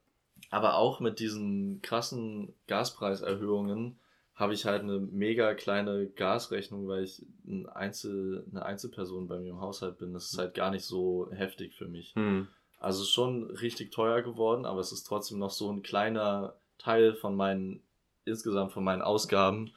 [0.51, 3.97] Aber auch mit diesen krassen Gaspreiserhöhungen
[4.35, 9.49] habe ich halt eine mega kleine Gasrechnung, weil ich ein Einzel, eine Einzelperson bei mir
[9.49, 10.13] im Haushalt bin.
[10.13, 12.13] Das ist halt gar nicht so heftig für mich.
[12.15, 12.47] Hm.
[12.79, 17.35] Also schon richtig teuer geworden, aber es ist trotzdem noch so ein kleiner Teil von
[17.35, 17.83] meinen,
[18.25, 19.73] insgesamt von meinen Ausgaben,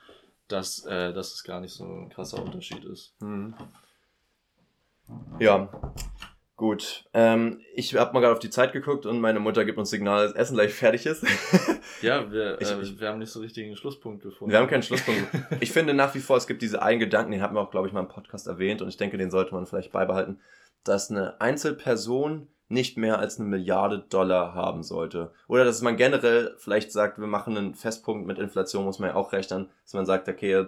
[0.49, 3.15] dass, äh, dass es gar nicht so ein krasser Unterschied ist.
[3.21, 3.55] Hm.
[5.41, 5.69] Ja,
[6.63, 9.91] Gut, ähm, ich habe mal gerade auf die Zeit geguckt und meine Mutter gibt uns
[9.91, 11.25] Signal, dass Essen gleich fertig ist.
[12.03, 14.53] ja, wir, ich, äh, wir haben nicht so richtig einen Schlusspunkt gefunden.
[14.53, 15.27] Wir haben keinen Schlusspunkt.
[15.61, 17.89] ich finde nach wie vor, es gibt diese einen Gedanken, den hatten wir auch, glaube
[17.89, 20.41] ich, mal im Podcast erwähnt und ich denke, den sollte man vielleicht beibehalten,
[20.85, 25.31] dass eine Einzelperson nicht mehr als eine Milliarde Dollar haben sollte.
[25.47, 29.15] Oder dass man generell vielleicht sagt, wir machen einen Festpunkt mit Inflation, muss man ja
[29.15, 30.67] auch rechnen, dass man sagt, okay,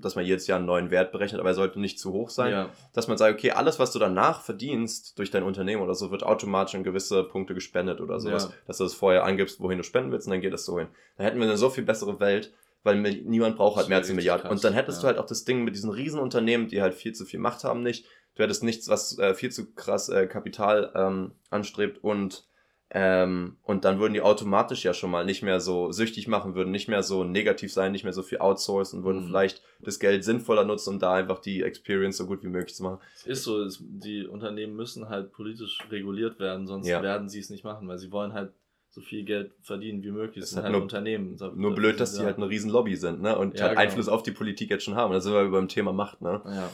[0.00, 2.50] dass man jedes Jahr einen neuen Wert berechnet, aber er sollte nicht zu hoch sein.
[2.50, 2.70] Ja.
[2.92, 6.24] Dass man sagt, okay, alles, was du danach verdienst durch dein Unternehmen oder so, wird
[6.24, 8.48] automatisch in gewisse Punkte gespendet oder sowas.
[8.50, 8.54] Ja.
[8.66, 10.88] Dass du das vorher angibst, wohin du spenden willst und dann geht es so hin.
[11.16, 12.52] Dann hätten wir eine so viel bessere Welt,
[12.82, 14.48] weil niemand braucht halt mehr als eine Milliarde.
[14.48, 15.02] Und dann hättest ja.
[15.02, 17.82] du halt auch das Ding mit diesen Riesenunternehmen, die halt viel zu viel Macht haben,
[17.82, 18.06] nicht
[18.38, 22.44] du hättest nichts, was äh, viel zu krass äh, Kapital ähm, anstrebt und
[22.90, 26.70] ähm, und dann würden die automatisch ja schon mal nicht mehr so süchtig machen, würden
[26.70, 29.26] nicht mehr so negativ sein, nicht mehr so viel outsourcen, würden mhm.
[29.26, 32.84] vielleicht das Geld sinnvoller nutzen, um da einfach die Experience so gut wie möglich zu
[32.84, 32.98] machen.
[33.14, 37.02] Es ist so, es, die Unternehmen müssen halt politisch reguliert werden, sonst ja.
[37.02, 38.52] werden sie es nicht machen, weil sie wollen halt
[38.88, 40.40] so viel Geld verdienen wie möglich.
[40.40, 41.36] Das sind halt nur, Unternehmen.
[41.56, 43.36] Nur blöd, dass die halt eine riesen Lobby sind, ne?
[43.36, 43.82] Und ja, halt genau.
[43.82, 45.12] Einfluss auf die Politik jetzt schon haben.
[45.12, 46.40] Da sind wir beim Thema Macht, ne?
[46.46, 46.70] Ja.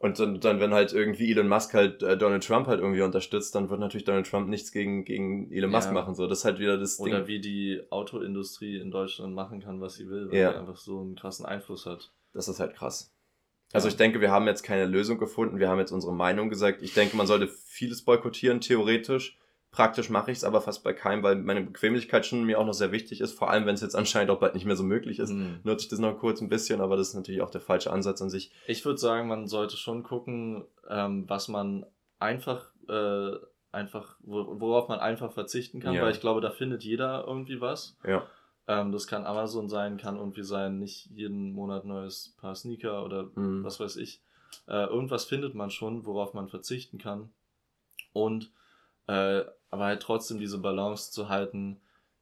[0.00, 3.54] Und dann, dann, wenn halt irgendwie Elon Musk halt äh, Donald Trump halt irgendwie unterstützt,
[3.56, 5.92] dann wird natürlich Donald Trump nichts gegen, gegen Elon Musk ja.
[5.92, 6.14] machen.
[6.14, 7.26] So, das ist halt wieder das Oder Ding.
[7.26, 10.52] wie die Autoindustrie in Deutschland machen kann, was sie will, weil ja.
[10.52, 12.12] sie einfach so einen krassen Einfluss hat.
[12.32, 13.12] Das ist halt krass.
[13.72, 16.80] Also ich denke, wir haben jetzt keine Lösung gefunden, wir haben jetzt unsere Meinung gesagt.
[16.80, 19.36] Ich denke, man sollte vieles boykottieren, theoretisch.
[19.70, 22.72] Praktisch mache ich es aber fast bei keinem, weil meine Bequemlichkeit schon mir auch noch
[22.72, 23.38] sehr wichtig ist.
[23.38, 25.60] Vor allem, wenn es jetzt anscheinend auch bald nicht mehr so möglich ist, mhm.
[25.62, 28.22] nutze ich das noch kurz ein bisschen, aber das ist natürlich auch der falsche Ansatz
[28.22, 28.50] an sich.
[28.66, 31.84] Ich würde sagen, man sollte schon gucken, ähm, was man
[32.18, 33.32] einfach, äh,
[33.70, 36.02] einfach, worauf man einfach verzichten kann, ja.
[36.02, 37.98] weil ich glaube, da findet jeder irgendwie was.
[38.06, 38.26] Ja.
[38.66, 43.30] Ähm, das kann Amazon sein, kann irgendwie sein, nicht jeden Monat neues Paar Sneaker oder
[43.34, 43.64] mhm.
[43.64, 44.22] was weiß ich.
[44.66, 47.30] Äh, irgendwas findet man schon, worauf man verzichten kann.
[48.12, 48.50] Und
[49.08, 51.80] äh, aber halt trotzdem diese Balance zu halten,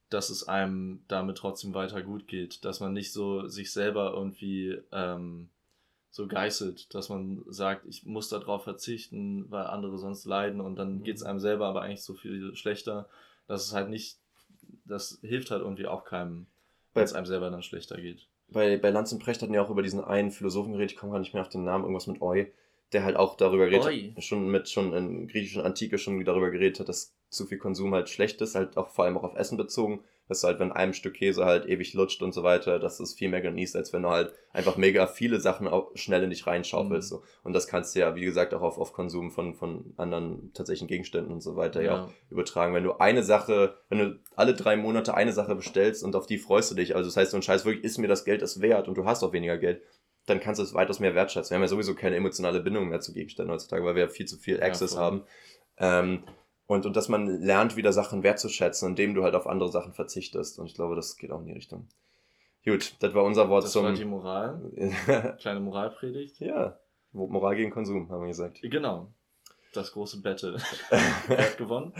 [0.08, 4.78] dass es einem damit trotzdem weiter gut geht, dass man nicht so sich selber irgendwie
[4.92, 5.48] ähm,
[6.10, 11.02] so geißelt, dass man sagt, ich muss darauf verzichten, weil andere sonst leiden und dann
[11.02, 11.28] geht es mhm.
[11.28, 13.08] einem selber aber eigentlich so viel schlechter,
[13.48, 14.18] dass es halt nicht,
[14.84, 16.46] das hilft halt irgendwie auch keinem,
[16.94, 18.28] wenn es einem selber dann schlechter geht.
[18.48, 21.12] Bei, bei Lanz und Precht hatten ja auch über diesen einen Philosophen geredet, ich komme
[21.12, 22.44] gar nicht mehr auf den Namen, irgendwas mit Eu,
[22.92, 24.12] der halt auch darüber Oi.
[24.14, 27.92] hat, schon mit schon in griechischen Antike schon darüber geredet hat, dass zu viel Konsum
[27.94, 30.72] halt schlecht ist, halt auch vor allem auch auf Essen bezogen, dass du halt, wenn
[30.72, 33.76] einem Stück Käse halt ewig lutscht und so weiter, dass du es viel mehr genießt,
[33.76, 37.12] als wenn du halt einfach mega viele Sachen auch schnell in dich reinschaufelst.
[37.12, 37.16] Mhm.
[37.16, 37.22] So.
[37.44, 40.88] Und das kannst du ja, wie gesagt, auch auf, auf Konsum von, von anderen tatsächlichen
[40.88, 41.86] Gegenständen und so weiter ja.
[41.86, 42.74] ja auch übertragen.
[42.74, 46.38] Wenn du eine Sache, wenn du alle drei Monate eine Sache bestellst und auf die
[46.38, 48.60] freust du dich, also das heißt, so ein Scheiß wirklich ist mir das Geld es
[48.60, 49.82] wert und du hast auch weniger Geld,
[50.26, 51.50] dann kannst du es weitaus mehr wertschätzen.
[51.50, 54.26] Wir haben ja sowieso keine emotionale Bindung mehr zu Gegenständen heutzutage, weil wir ja viel
[54.26, 55.22] zu viel Access ja, haben.
[55.78, 56.24] Ähm,
[56.66, 60.58] und, und dass man lernt, wieder Sachen wertzuschätzen, indem du halt auf andere Sachen verzichtest.
[60.58, 61.88] Und ich glaube, das geht auch in die Richtung.
[62.64, 63.84] Gut, das war unser Wort das zum...
[63.84, 65.36] Das war die Moral.
[65.40, 66.40] Kleine Moralpredigt.
[66.40, 66.76] Ja,
[67.12, 68.60] Moral gegen Konsum, haben wir gesagt.
[68.62, 69.12] Genau.
[69.72, 70.56] Das große Battle.
[71.28, 71.92] Wer hat gewonnen?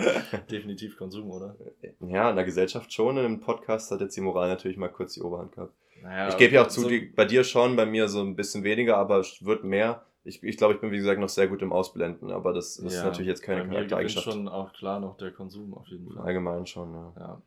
[0.50, 1.56] Definitiv Konsum, oder?
[2.00, 3.18] Ja, in der Gesellschaft schon.
[3.18, 5.74] In einem Podcast hat jetzt die Moral natürlich mal kurz die Oberhand gehabt.
[6.06, 8.36] Naja, ich gebe ja auch zu, so die, bei dir schon, bei mir so ein
[8.36, 10.04] bisschen weniger, aber es wird mehr.
[10.22, 12.92] Ich, ich glaube, ich bin wie gesagt noch sehr gut im Ausblenden, aber das, das
[12.92, 14.24] ja, ist natürlich jetzt keine Charaktereigenschaft.
[14.24, 16.24] schon auch klar noch der Konsum auf jeden Fall.
[16.24, 17.12] Allgemein schon, ja.
[17.18, 17.42] ja.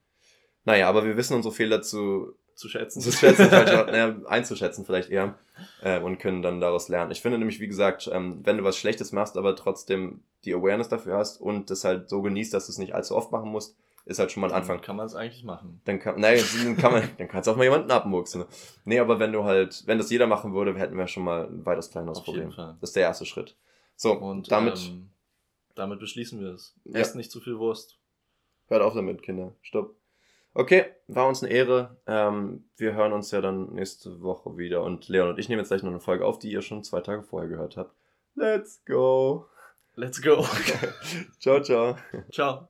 [0.66, 3.00] Naja, aber wir wissen unsere Fehler zu, zu schätzen.
[3.02, 5.36] Zu schätzen, naja, einzuschätzen vielleicht eher
[5.82, 7.12] äh, und können dann daraus lernen.
[7.12, 10.90] Ich finde nämlich, wie gesagt, ähm, wenn du was Schlechtes machst, aber trotzdem die Awareness
[10.90, 13.78] dafür hast und das halt so genießt, dass du es nicht allzu oft machen musst,
[14.10, 14.78] ist halt schon mal ein Anfang.
[14.78, 15.82] Dann kann man es eigentlich machen.
[15.86, 18.46] Dann kann, nein, dann kann man, dann kannst du auch mal jemanden abmurksen.
[18.84, 21.66] Nee, aber wenn du halt, wenn das jeder machen würde, hätten wir schon mal ein
[21.66, 22.46] weiteres kleineres Problem.
[22.46, 22.78] Jeden Fall.
[22.82, 23.56] Das ist der erste Schritt.
[23.96, 25.10] So, und damit, ähm,
[25.76, 26.76] damit beschließen wir es.
[26.86, 27.00] Ja.
[27.00, 28.00] Esst nicht zu viel Wurst.
[28.68, 29.54] Hört auf damit, Kinder.
[29.62, 29.96] Stopp.
[30.56, 31.98] Okay, war uns eine Ehre.
[32.08, 34.84] Ähm, wir hören uns ja dann nächste Woche wieder.
[34.84, 37.02] Und Leon und ich nehmen jetzt gleich noch eine Folge auf, die ihr schon zwei
[37.02, 37.96] Tage vorher gehört habt.
[38.36, 39.46] Let's go.
[39.96, 40.44] Let's go.
[41.40, 41.98] ciao, ciao.
[42.32, 42.68] Ciao.